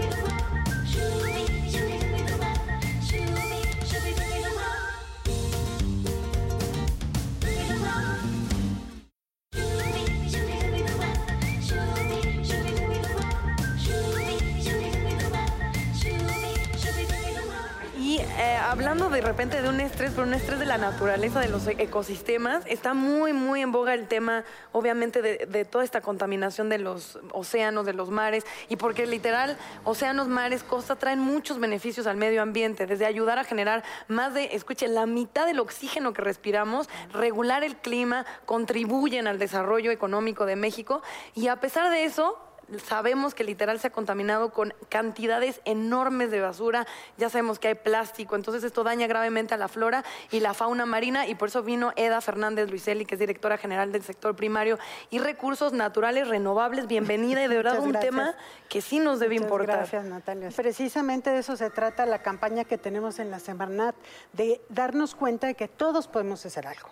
De 19.16 19.22
repente 19.22 19.62
de 19.62 19.70
un 19.70 19.80
estrés, 19.80 20.12
pero 20.12 20.28
un 20.28 20.34
estrés 20.34 20.60
de 20.60 20.66
la 20.66 20.78
naturaleza, 20.78 21.40
de 21.40 21.48
los 21.48 21.66
e- 21.68 21.78
ecosistemas, 21.80 22.66
está 22.66 22.94
muy, 22.94 23.32
muy 23.32 23.62
en 23.62 23.72
boga 23.72 23.94
el 23.94 24.10
tema, 24.10 24.44
obviamente, 24.74 25.22
de, 25.22 25.46
de 25.46 25.64
toda 25.64 25.86
esta 25.86 26.02
contaminación 26.02 26.68
de 26.68 26.80
los 26.80 27.18
océanos, 27.32 27.86
de 27.86 27.94
los 27.94 28.10
mares, 28.10 28.46
y 28.68 28.76
porque 28.76 29.06
literal, 29.06 29.56
océanos, 29.86 30.28
mares, 30.28 30.64
costa 30.64 30.98
traen 30.98 31.20
muchos 31.20 31.62
beneficios 31.62 32.08
al 32.08 32.18
medio 32.18 32.42
ambiente, 32.42 32.88
desde 32.88 33.06
ayudar 33.06 33.40
a 33.40 33.46
generar 33.46 33.86
más 34.10 34.34
de, 34.34 34.50
escuchen, 34.52 34.94
la 34.94 35.06
mitad 35.06 35.46
del 35.46 35.62
oxígeno 35.62 36.12
que 36.12 36.22
respiramos, 36.22 36.90
regular 37.14 37.64
el 37.64 37.78
clima, 37.78 38.26
contribuyen 38.46 39.28
al 39.28 39.40
desarrollo 39.40 39.92
económico 39.92 40.46
de 40.46 40.58
México, 40.58 41.02
y 41.36 41.48
a 41.48 41.56
pesar 41.62 41.90
de 41.90 42.04
eso, 42.04 42.38
sabemos 42.86 43.34
que 43.36 43.44
literal 43.44 43.80
se 43.80 43.88
ha 43.88 43.90
contaminado 43.92 44.52
con 44.52 44.74
cantidades 44.90 45.62
enormes 45.66 46.32
de 46.32 46.42
basura, 46.42 46.86
ya 47.18 47.30
sabemos 47.30 47.60
que 47.60 47.70
hay 47.70 47.76
plástico, 47.76 48.36
entonces 48.36 48.64
esto 48.64 48.84
daña 48.84 49.08
gravemente 49.08 49.54
a 49.54 49.58
la 49.58 49.68
flora 49.68 50.04
y 50.32 50.40
la 50.40 50.54
fauna 50.54 50.86
marina 50.86 51.28
y 51.28 51.36
por 51.36 51.50
eso 51.50 51.64
vino 51.64 51.94
Eda 51.96 52.22
Fernández 52.22 52.70
Luiselli, 52.70 53.06
que 53.06 53.16
es 53.16 53.20
directora 53.20 53.58
general 53.58 53.92
del 53.92 54.04
sector 54.04 54.36
primario 54.36 54.80
y 55.10 55.20
recursos 55.20 55.74
naturales 55.74 56.28
renovables. 56.28 56.88
Bienvenida 56.88 57.44
y 57.44 57.48
de 57.48 57.56
verdad 57.56 57.74
Muchas 57.74 57.86
un 57.86 57.92
gracias. 57.92 58.12
tema 58.12 58.36
que 58.70 58.82
sí 58.82 59.00
nos 59.00 59.20
debe 59.20 59.36
Muchas 59.36 59.46
importar. 59.46 59.78
Gracias, 59.78 60.06
Natalia. 60.06 60.50
Precisamente 60.56 61.30
de 61.30 61.40
eso 61.40 61.56
se 61.56 61.70
trata 61.70 62.06
la 62.06 62.22
campaña 62.22 62.64
que 62.64 62.78
tenemos 62.78 63.20
en 63.20 63.32
la 63.32 63.40
Semarnat, 63.40 63.96
de 64.34 64.62
darnos 64.70 65.16
cuenta 65.16 65.48
de 65.48 65.56
que 65.56 65.68
todos 65.68 66.08
podemos 66.08 66.46
hacer 66.46 66.68
algo. 66.68 66.90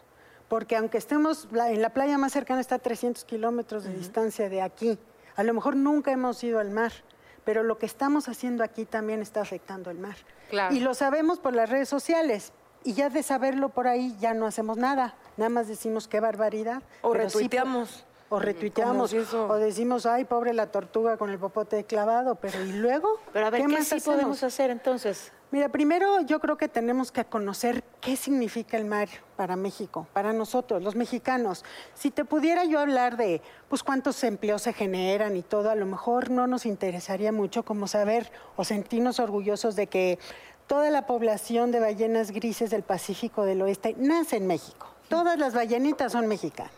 Porque 0.48 0.76
aunque 0.76 0.98
estemos, 0.98 1.48
en 1.52 1.82
la 1.82 1.90
playa 1.90 2.18
más 2.18 2.32
cercana 2.32 2.62
está 2.62 2.76
a 2.76 2.80
300 2.80 3.26
kilómetros 3.26 3.86
de 3.86 3.94
distancia 3.94 4.50
de 4.50 4.62
aquí, 4.62 5.00
a 5.36 5.44
lo 5.44 5.54
mejor 5.54 5.76
nunca 5.76 6.12
hemos 6.12 6.44
ido 6.44 6.60
al 6.60 6.70
mar, 6.70 6.92
pero 7.44 7.64
lo 7.64 7.78
que 7.78 7.86
estamos 7.86 8.30
haciendo 8.30 8.64
aquí 8.64 8.86
también 8.86 9.22
está 9.22 9.42
afectando 9.42 9.90
el 9.90 9.98
mar. 9.98 10.16
Claro. 10.50 10.74
Y 10.74 10.80
lo 10.80 10.94
sabemos 10.94 11.40
por 11.40 11.56
las 11.56 11.70
redes 11.70 11.90
sociales. 11.90 12.54
Y 12.86 12.94
ya 12.94 13.10
de 13.10 13.24
saberlo 13.24 13.70
por 13.70 13.88
ahí 13.88 14.16
ya 14.20 14.34
no 14.34 14.46
hacemos 14.46 14.78
nada, 14.78 15.16
nada 15.38 15.50
más 15.50 15.68
decimos 15.68 16.08
qué 16.08 16.20
barbaridad. 16.20 16.84
O 17.02 17.14
sí 17.14 17.20
retuiteamos. 17.20 18.06
o 18.28 18.40
retuiteamos, 18.40 19.14
o 19.14 19.56
decimos, 19.56 20.06
ay, 20.06 20.26
pobre 20.26 20.54
la 20.54 20.68
tortuga 20.68 21.16
con 21.16 21.30
el 21.30 21.40
popote 21.40 21.86
clavado, 21.86 22.36
pero 22.36 22.62
¿y 22.62 22.74
luego? 22.74 23.20
Pero 23.32 23.48
a 23.48 23.50
ver, 23.50 23.62
¿qué, 23.62 23.68
más 23.70 23.88
sí 23.88 23.96
hacemos? 23.96 24.16
podemos 24.18 24.44
hacer 24.44 24.70
entonces? 24.70 25.32
Mira, 25.54 25.70
primero 25.70 26.20
yo 26.22 26.40
creo 26.40 26.58
que 26.58 26.68
tenemos 26.68 27.12
que 27.12 27.26
conocer 27.26 27.84
qué 28.02 28.16
significa 28.16 28.76
el 28.76 28.86
mar 28.86 29.08
para 29.36 29.56
México, 29.56 30.08
para 30.12 30.34
nosotros, 30.34 30.82
los 30.82 30.96
mexicanos. 30.96 31.64
Si 31.94 32.10
te 32.10 32.26
pudiera 32.26 32.66
yo 32.66 32.80
hablar 32.80 33.18
de 33.18 33.40
pues 33.70 33.84
cuántos 33.84 34.24
empleos 34.24 34.64
se 34.64 34.74
generan 34.74 35.38
y 35.38 35.44
todo, 35.44 35.70
a 35.70 35.76
lo 35.76 35.86
mejor 35.86 36.32
no 36.32 36.48
nos 36.48 36.66
interesaría 36.66 37.32
mucho 37.32 37.62
como 37.62 37.86
saber 37.86 38.32
o 38.56 38.64
sentirnos 38.64 39.20
orgullosos 39.20 39.76
de 39.76 39.86
que 39.86 40.18
toda 40.66 40.90
la 40.90 41.06
población 41.06 41.70
de 41.70 41.82
ballenas 41.82 42.32
grises 42.32 42.72
del 42.72 42.82
Pacífico 42.82 43.46
del 43.46 43.62
Oeste 43.62 43.96
nace 44.00 44.38
en 44.38 44.48
México. 44.48 44.88
Todas 45.08 45.38
las 45.38 45.54
ballenitas 45.54 46.14
son 46.14 46.26
mexicanas. 46.26 46.74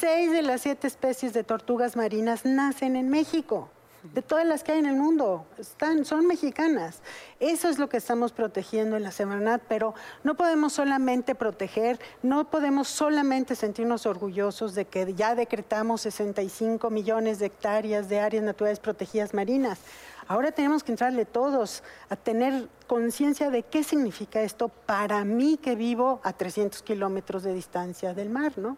Seis 0.00 0.32
de 0.32 0.40
las 0.40 0.62
siete 0.62 0.86
especies 0.86 1.34
de 1.34 1.44
tortugas 1.44 1.96
marinas 1.96 2.46
nacen 2.46 2.96
en 2.96 3.10
México. 3.10 3.68
De 4.12 4.20
todas 4.20 4.46
las 4.46 4.62
que 4.62 4.72
hay 4.72 4.80
en 4.80 4.86
el 4.86 4.96
mundo, 4.96 5.46
están, 5.56 6.04
son 6.04 6.26
mexicanas. 6.26 7.00
Eso 7.40 7.70
es 7.70 7.78
lo 7.78 7.88
que 7.88 7.96
estamos 7.96 8.32
protegiendo 8.32 8.98
en 8.98 9.02
la 9.02 9.10
Semarnat, 9.10 9.62
pero 9.66 9.94
no 10.24 10.34
podemos 10.36 10.74
solamente 10.74 11.34
proteger, 11.34 11.98
no 12.22 12.50
podemos 12.50 12.86
solamente 12.86 13.54
sentirnos 13.54 14.04
orgullosos 14.04 14.74
de 14.74 14.84
que 14.84 15.14
ya 15.14 15.34
decretamos 15.34 16.02
65 16.02 16.90
millones 16.90 17.38
de 17.38 17.46
hectáreas 17.46 18.10
de 18.10 18.20
áreas 18.20 18.44
naturales 18.44 18.78
protegidas 18.78 19.32
marinas. 19.32 19.78
Ahora 20.28 20.52
tenemos 20.52 20.84
que 20.84 20.92
entrarle 20.92 21.24
todos 21.24 21.82
a 22.10 22.16
tener 22.16 22.68
conciencia 22.86 23.48
de 23.48 23.62
qué 23.62 23.82
significa 23.84 24.42
esto 24.42 24.68
para 24.68 25.24
mí 25.24 25.56
que 25.56 25.76
vivo 25.76 26.20
a 26.24 26.34
300 26.34 26.82
kilómetros 26.82 27.42
de 27.42 27.54
distancia 27.54 28.12
del 28.12 28.28
mar, 28.28 28.52
¿no? 28.58 28.76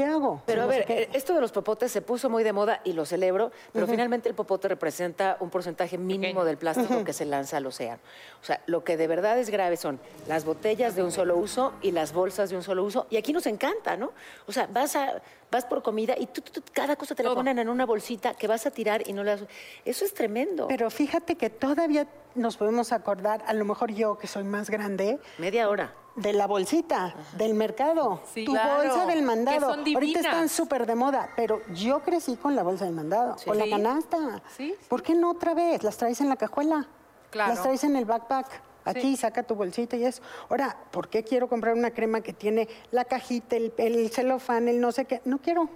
¿Qué 0.00 0.06
hago? 0.06 0.40
Pero 0.46 0.62
a 0.62 0.66
ver, 0.66 0.86
qué- 0.86 1.02
eh, 1.02 1.08
esto 1.12 1.34
de 1.34 1.42
los 1.42 1.52
popotes 1.52 1.92
se 1.92 2.00
puso 2.00 2.30
muy 2.30 2.42
de 2.42 2.54
moda 2.54 2.80
y 2.84 2.94
lo 2.94 3.04
celebro, 3.04 3.52
pero 3.70 3.86
finalmente 3.86 4.30
el 4.30 4.34
popote 4.34 4.66
representa 4.66 5.36
un 5.40 5.50
porcentaje 5.50 5.98
mínimo 5.98 6.42
del 6.46 6.56
plástico 6.56 7.04
que 7.04 7.12
se 7.12 7.26
lanza 7.26 7.58
al 7.58 7.66
océano. 7.66 8.00
O 8.40 8.44
sea, 8.46 8.62
lo 8.64 8.82
que 8.82 8.96
de 8.96 9.06
verdad 9.06 9.38
es 9.38 9.50
grave 9.50 9.76
son 9.76 10.00
las 10.26 10.46
botellas 10.46 10.96
de 10.96 11.02
un 11.02 11.12
solo 11.12 11.36
uso 11.36 11.74
y 11.82 11.90
las 11.90 12.14
bolsas 12.14 12.48
de 12.48 12.56
un 12.56 12.62
solo 12.62 12.82
uso. 12.82 13.08
Y 13.10 13.18
aquí 13.18 13.34
nos 13.34 13.46
encanta, 13.46 13.98
¿no? 13.98 14.12
O 14.46 14.52
sea, 14.52 14.66
vas, 14.72 14.96
a, 14.96 15.20
vas 15.50 15.64
por 15.64 15.82
comida 15.82 16.14
y 16.18 16.26
tú, 16.26 16.40
tú- 16.40 16.52
tú- 16.60 16.62
cada 16.72 16.96
cosa 16.96 17.14
te 17.14 17.22
la 17.22 17.34
ponen 17.34 17.58
en 17.58 17.68
una 17.68 17.84
bolsita 17.86 18.34
que 18.34 18.46
vas 18.46 18.66
a 18.66 18.70
tirar 18.70 19.06
y 19.08 19.12
no 19.12 19.24
la... 19.24 19.38
Eso 19.84 20.04
es 20.04 20.14
tremendo. 20.14 20.68
Pero 20.68 20.90
fíjate 20.90 21.34
que 21.36 21.50
todavía 21.50 22.06
nos 22.34 22.56
podemos 22.56 22.92
acordar, 22.92 23.42
a 23.46 23.52
lo 23.54 23.64
mejor 23.64 23.90
yo 23.92 24.16
que 24.18 24.26
soy 24.26 24.44
más 24.44 24.70
grande, 24.70 25.18
Media 25.38 25.68
hora. 25.68 25.92
de 26.14 26.32
la 26.32 26.46
bolsita, 26.46 27.14
del 27.36 27.54
mercado, 27.54 28.22
Sí, 28.32 28.44
tu 28.44 28.52
claro, 28.52 28.82
bolsa 28.84 29.06
del 29.06 29.18
que 29.20 29.24
mandado. 29.24 29.60
son 29.74 29.80
Ahorita 29.94 30.20
están 30.20 30.48
súper 30.48 30.86
de 30.86 30.94
moda, 30.94 31.30
pero 31.34 31.60
yo 31.74 32.00
crecí 32.00 32.36
con 32.36 32.54
la 32.54 32.62
bolsa 32.62 32.84
del 32.84 32.94
mandado, 32.94 33.36
con 33.44 33.58
la 33.58 33.64
Sí. 33.64 33.70
canasta. 33.70 34.42
Sí. 34.56 34.74
¿Por 34.88 35.02
qué 35.02 35.14
no 35.14 35.30
otra 35.30 35.54
vez? 35.54 35.82
Las 35.82 35.96
traes 35.96 36.20
en 36.20 36.28
la 36.28 36.36
cajuela, 36.36 36.86
Claro. 37.30 37.54
las 37.54 37.62
traes 37.62 37.82
en 37.84 37.96
el 37.96 38.04
backpack. 38.04 38.46
Aquí 38.84 39.16
saca 39.16 39.42
tu 39.42 39.54
bolsita 39.54 39.96
y 39.96 40.04
eso. 40.04 40.22
Ahora, 40.48 40.76
¿por 40.90 41.08
qué 41.08 41.22
quiero 41.22 41.48
comprar 41.48 41.74
una 41.74 41.90
crema 41.90 42.20
que 42.20 42.32
tiene 42.32 42.68
la 42.90 43.04
cajita, 43.04 43.56
el, 43.56 43.72
el 43.76 44.10
celofán, 44.10 44.68
el 44.68 44.80
no 44.80 44.90
sé 44.92 45.04
qué? 45.04 45.20
No 45.24 45.38
quiero. 45.38 45.68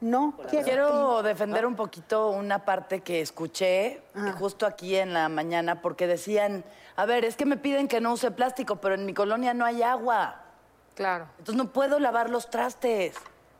No 0.00 0.34
quiero. 0.48 0.64
Quiero 0.64 1.22
defender 1.22 1.66
un 1.66 1.76
poquito 1.76 2.30
una 2.30 2.64
parte 2.64 3.00
que 3.00 3.20
escuché 3.20 4.02
Ah. 4.14 4.34
justo 4.38 4.64
aquí 4.66 4.96
en 4.96 5.12
la 5.12 5.28
mañana, 5.28 5.82
porque 5.82 6.06
decían, 6.06 6.64
a 6.96 7.04
ver, 7.04 7.24
es 7.24 7.36
que 7.36 7.44
me 7.44 7.56
piden 7.58 7.86
que 7.86 8.00
no 8.00 8.12
use 8.14 8.30
plástico, 8.30 8.76
pero 8.76 8.94
en 8.94 9.04
mi 9.04 9.12
colonia 9.12 9.52
no 9.52 9.64
hay 9.64 9.82
agua. 9.82 10.42
Claro. 10.94 11.26
Entonces 11.38 11.56
no 11.62 11.70
puedo 11.72 11.98
lavar 11.98 12.30
los 12.30 12.48
trastes. 12.48 13.14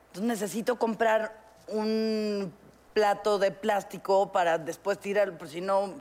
Entonces 0.09 0.23
necesito 0.29 0.79
comprar 0.79 1.37
un 1.68 2.53
plato 2.95 3.39
de 3.39 3.51
plástico 3.51 4.33
para 4.33 4.59
después 4.59 4.99
tirar, 4.99 5.37
por 5.37 5.49
si 5.49 5.61
no... 5.61 5.95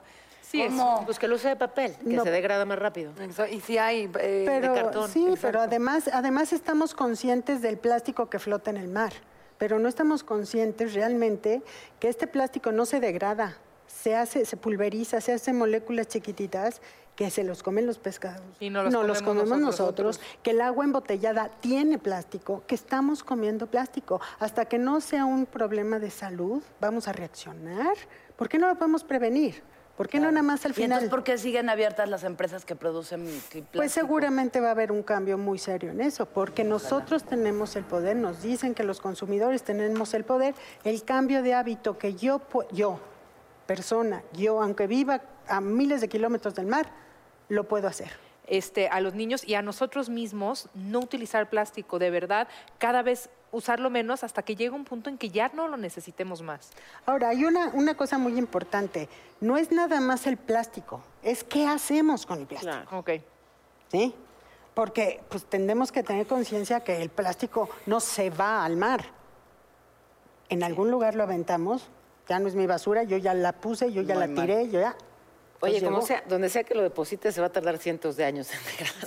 Sí, 0.50 0.64
es- 0.64 0.70
¿Cómo? 0.70 1.04
Pues 1.06 1.20
que 1.20 1.28
lo 1.28 1.36
use 1.36 1.48
de 1.50 1.56
papel, 1.56 1.96
que 1.98 2.16
No. 2.16 2.24
se 2.24 2.32
degrada 2.32 2.66
más 2.66 2.80
rápido. 2.80 3.12
Y 3.52 3.60
si 3.62 3.78
hay 3.78 4.10
eh, 4.20 4.44
pero, 4.48 4.74
de 4.74 4.82
cartón. 4.82 5.08
Sí, 5.08 5.22
exacto. 5.22 5.42
pero 5.48 5.62
además, 5.62 6.10
además 6.12 6.54
estamos 6.54 6.96
conscientes 6.96 7.62
del 7.62 7.78
plástico 7.78 8.32
que 8.32 8.40
flota 8.40 8.72
en 8.72 8.78
el 8.78 8.88
mar, 8.88 9.14
pero 9.60 9.78
no 9.78 9.88
estamos 9.88 10.24
conscientes 10.24 10.96
realmente 10.96 11.62
que 12.00 12.10
este 12.10 12.26
plástico 12.26 12.72
no 12.72 12.88
se 12.88 13.00
degrada, 13.00 13.58
se 13.86 14.16
hace, 14.16 14.44
se 14.46 14.58
pulveriza, 14.58 15.22
se 15.22 15.34
hace 15.34 15.54
moléculas 15.54 16.08
chiquititas 16.08 16.82
que 17.16 17.30
se 17.30 17.44
los 17.44 17.62
comen 17.62 17.86
los 17.86 18.00
pescados. 18.00 18.42
Y 18.60 18.72
no 18.72 18.82
los 18.82 19.22
comemos 19.22 19.60
nosotros. 19.60 20.18
nosotros, 20.18 20.22
que 20.42 20.52
el 20.52 20.62
agua 20.62 20.84
embotellada 20.86 21.50
tiene 21.60 22.00
plástico, 22.00 22.64
que 22.66 22.74
estamos 22.74 23.24
comiendo 23.24 23.68
plástico. 23.68 24.20
Hasta 24.40 24.66
que 24.66 24.80
no 24.80 25.00
sea 25.00 25.26
un 25.26 25.46
problema 25.46 26.00
de 26.00 26.10
salud, 26.10 26.64
vamos 26.80 27.08
a 27.08 27.12
reaccionar 27.12 27.94
¿Por 28.36 28.48
qué 28.48 28.58
no 28.58 28.70
lo 28.70 28.76
podemos 28.76 29.04
prevenir? 29.04 29.62
¿Por 30.00 30.08
qué 30.08 30.22
no 30.22 30.32
nada 30.32 30.44
más 30.44 30.64
al 30.64 30.72
¿Y 30.72 30.76
final? 30.76 30.92
entonces 30.92 31.10
por 31.10 31.26
qué 31.26 31.38
siguen 31.38 31.70
abiertas 31.70 32.08
las 32.08 32.24
empresas 32.24 32.64
que 32.64 32.74
producen 32.74 33.26
plástico? 33.26 33.68
Pues 33.74 33.92
seguramente 33.92 34.62
va 34.62 34.70
a 34.70 34.72
haber 34.72 34.94
un 34.94 35.04
cambio 35.04 35.38
muy 35.38 35.60
serio 35.60 35.92
en 35.92 36.00
eso, 36.00 36.26
porque 36.26 36.64
nosotros 36.64 37.26
tenemos 37.26 37.76
el 37.76 37.84
poder, 37.84 38.16
nos 38.16 38.42
dicen 38.42 38.74
que 38.74 38.84
los 38.84 39.02
consumidores 39.02 39.62
tenemos 39.64 40.14
el 40.14 40.24
poder, 40.24 40.56
el 40.86 41.04
cambio 41.04 41.44
de 41.44 41.54
hábito 41.54 41.98
que 41.98 42.14
yo, 42.14 42.40
yo, 42.72 43.02
persona, 43.66 44.24
yo, 44.32 44.62
aunque 44.64 44.88
viva 44.88 45.20
a 45.50 45.60
miles 45.60 46.00
de 46.00 46.08
kilómetros 46.08 46.56
del 46.56 46.68
mar, 46.68 46.90
lo 47.50 47.66
puedo 47.66 47.90
hacer. 47.90 48.29
Este, 48.50 48.90
a 48.90 49.00
los 49.00 49.14
niños 49.14 49.48
y 49.48 49.54
a 49.56 49.62
nosotros 49.62 50.10
mismos 50.10 50.68
no 50.74 51.00
utilizar 51.00 51.50
plástico, 51.50 52.00
de 52.00 52.10
verdad, 52.10 52.48
cada 52.78 53.02
vez 53.02 53.30
usarlo 53.52 53.90
menos 53.90 54.24
hasta 54.24 54.44
que 54.44 54.56
llegue 54.56 54.72
un 54.72 54.86
punto 54.86 55.10
en 55.10 55.18
que 55.18 55.30
ya 55.30 55.50
no 55.54 55.68
lo 55.68 55.78
necesitemos 55.78 56.42
más. 56.42 56.72
Ahora, 57.06 57.30
hay 57.30 57.46
una, 57.46 57.70
una 57.70 57.96
cosa 57.96 58.18
muy 58.18 58.38
importante, 58.38 59.08
no 59.40 59.58
es 59.58 59.72
nada 59.72 60.02
más 60.02 60.28
el 60.28 60.38
plástico, 60.38 61.02
es 61.24 61.44
qué 61.44 61.66
hacemos 61.68 62.26
con 62.26 62.40
el 62.40 62.48
plástico. 62.48 62.98
Ok. 62.98 63.12
¿Sí? 63.92 64.14
Porque 64.74 65.22
pues 65.30 65.46
tendemos 65.46 65.92
que 65.92 66.04
tener 66.04 66.28
conciencia 66.28 66.82
que 66.82 67.02
el 67.02 67.10
plástico 67.10 67.70
no 67.86 68.00
se 68.00 68.30
va 68.30 68.64
al 68.66 68.78
mar. 68.78 69.06
En 70.50 70.64
algún 70.64 70.90
lugar 70.90 71.16
lo 71.16 71.24
aventamos, 71.24 71.90
ya 72.28 72.40
no 72.40 72.48
es 72.48 72.56
mi 72.56 72.66
basura, 72.66 73.04
yo 73.04 73.18
ya 73.18 73.34
la 73.34 73.54
puse, 73.54 73.92
yo 73.92 74.02
ya 74.02 74.16
Muy 74.16 74.28
la 74.28 74.34
mal. 74.34 74.46
tiré, 74.46 74.70
yo 74.70 74.80
ya. 74.80 74.96
Oye, 75.62 75.74
Pues 75.74 75.84
como 75.84 75.98
llegó. 75.98 76.08
sea, 76.08 76.24
donde 76.28 76.50
sea 76.50 76.64
que 76.64 76.74
lo 76.74 76.84
deposites, 76.84 77.36
se 77.36 77.42
va 77.42 77.48
a 77.48 77.52
tardar 77.52 77.78
cientos 77.78 78.16
de 78.16 78.26
años 78.26 78.50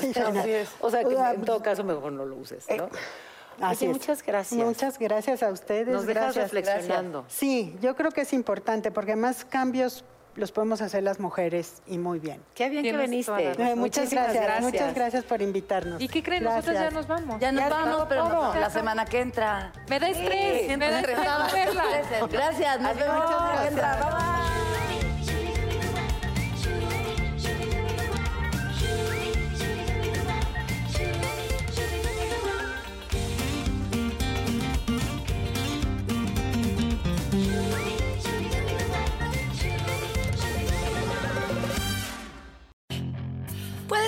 en 0.00 0.36
es. 0.48 0.68
O 0.80 0.90
sea, 0.90 1.00
que 1.00 1.06
O 1.14 1.16
sea, 1.18 1.32
en 1.32 1.44
todo 1.44 1.62
caso 1.62 1.82
mejor 1.84 2.12
no 2.12 2.24
lo 2.24 2.36
uses, 2.36 2.66
¿no? 2.76 2.88
Así 3.60 3.84
Oye, 3.84 3.92
es. 3.92 3.98
muchas 3.98 4.22
gracias. 4.22 4.60
Muchas 4.64 4.98
gracias 4.98 5.42
a 5.42 5.50
ustedes. 5.50 5.88
Nos 5.88 6.06
dejas 6.06 6.34
gracias. 6.34 6.44
reflexionando. 6.52 7.20
Gracias. 7.22 7.38
Sí, 7.38 7.76
yo 7.80 7.94
creo 7.96 8.10
que 8.10 8.22
es 8.22 8.32
importante 8.32 8.90
porque 8.90 9.14
más 9.16 9.44
cambios 9.44 10.04
los 10.34 10.50
podemos 10.50 10.80
hacer 10.80 11.02
las 11.02 11.20
mujeres 11.20 11.82
y 11.86 11.98
muy 11.98 12.18
bien. 12.18 12.42
Qué 12.54 12.70
bien 12.70 12.82
que 12.82 12.96
viniste. 12.96 13.52
Eh, 13.52 13.74
muchas 13.74 14.10
gracias, 14.10 14.42
gracias. 14.42 14.62
muchas 14.62 14.94
gracias 14.94 15.24
por 15.24 15.42
invitarnos. 15.42 16.00
¿Y 16.00 16.08
qué 16.08 16.22
creen? 16.22 16.44
Nosotros 16.44 16.74
ya 16.74 16.80
Gracias. 16.90 16.94
nos 16.94 17.06
vamos. 17.06 17.40
Ya 17.40 17.52
nos 17.52 17.68
vamos, 17.68 17.92
está 17.96 18.08
pero 18.08 18.28
no, 18.30 18.54
la 18.54 18.70
semana 18.70 19.04
que 19.04 19.20
entra. 19.20 19.72
Me 19.90 20.00
da 20.00 20.08
estrés, 20.08 20.78
me 20.78 20.88
da 20.90 21.00
estrés 21.00 21.18
verla. 21.18 22.26
Gracias, 22.30 22.80
nos 22.80 22.96
vemos 22.96 23.18
la 23.18 23.28
semana 23.28 23.60
que 23.62 23.68
entra. 23.68 23.96
Bye, 23.96 24.10
bye. 24.10 24.41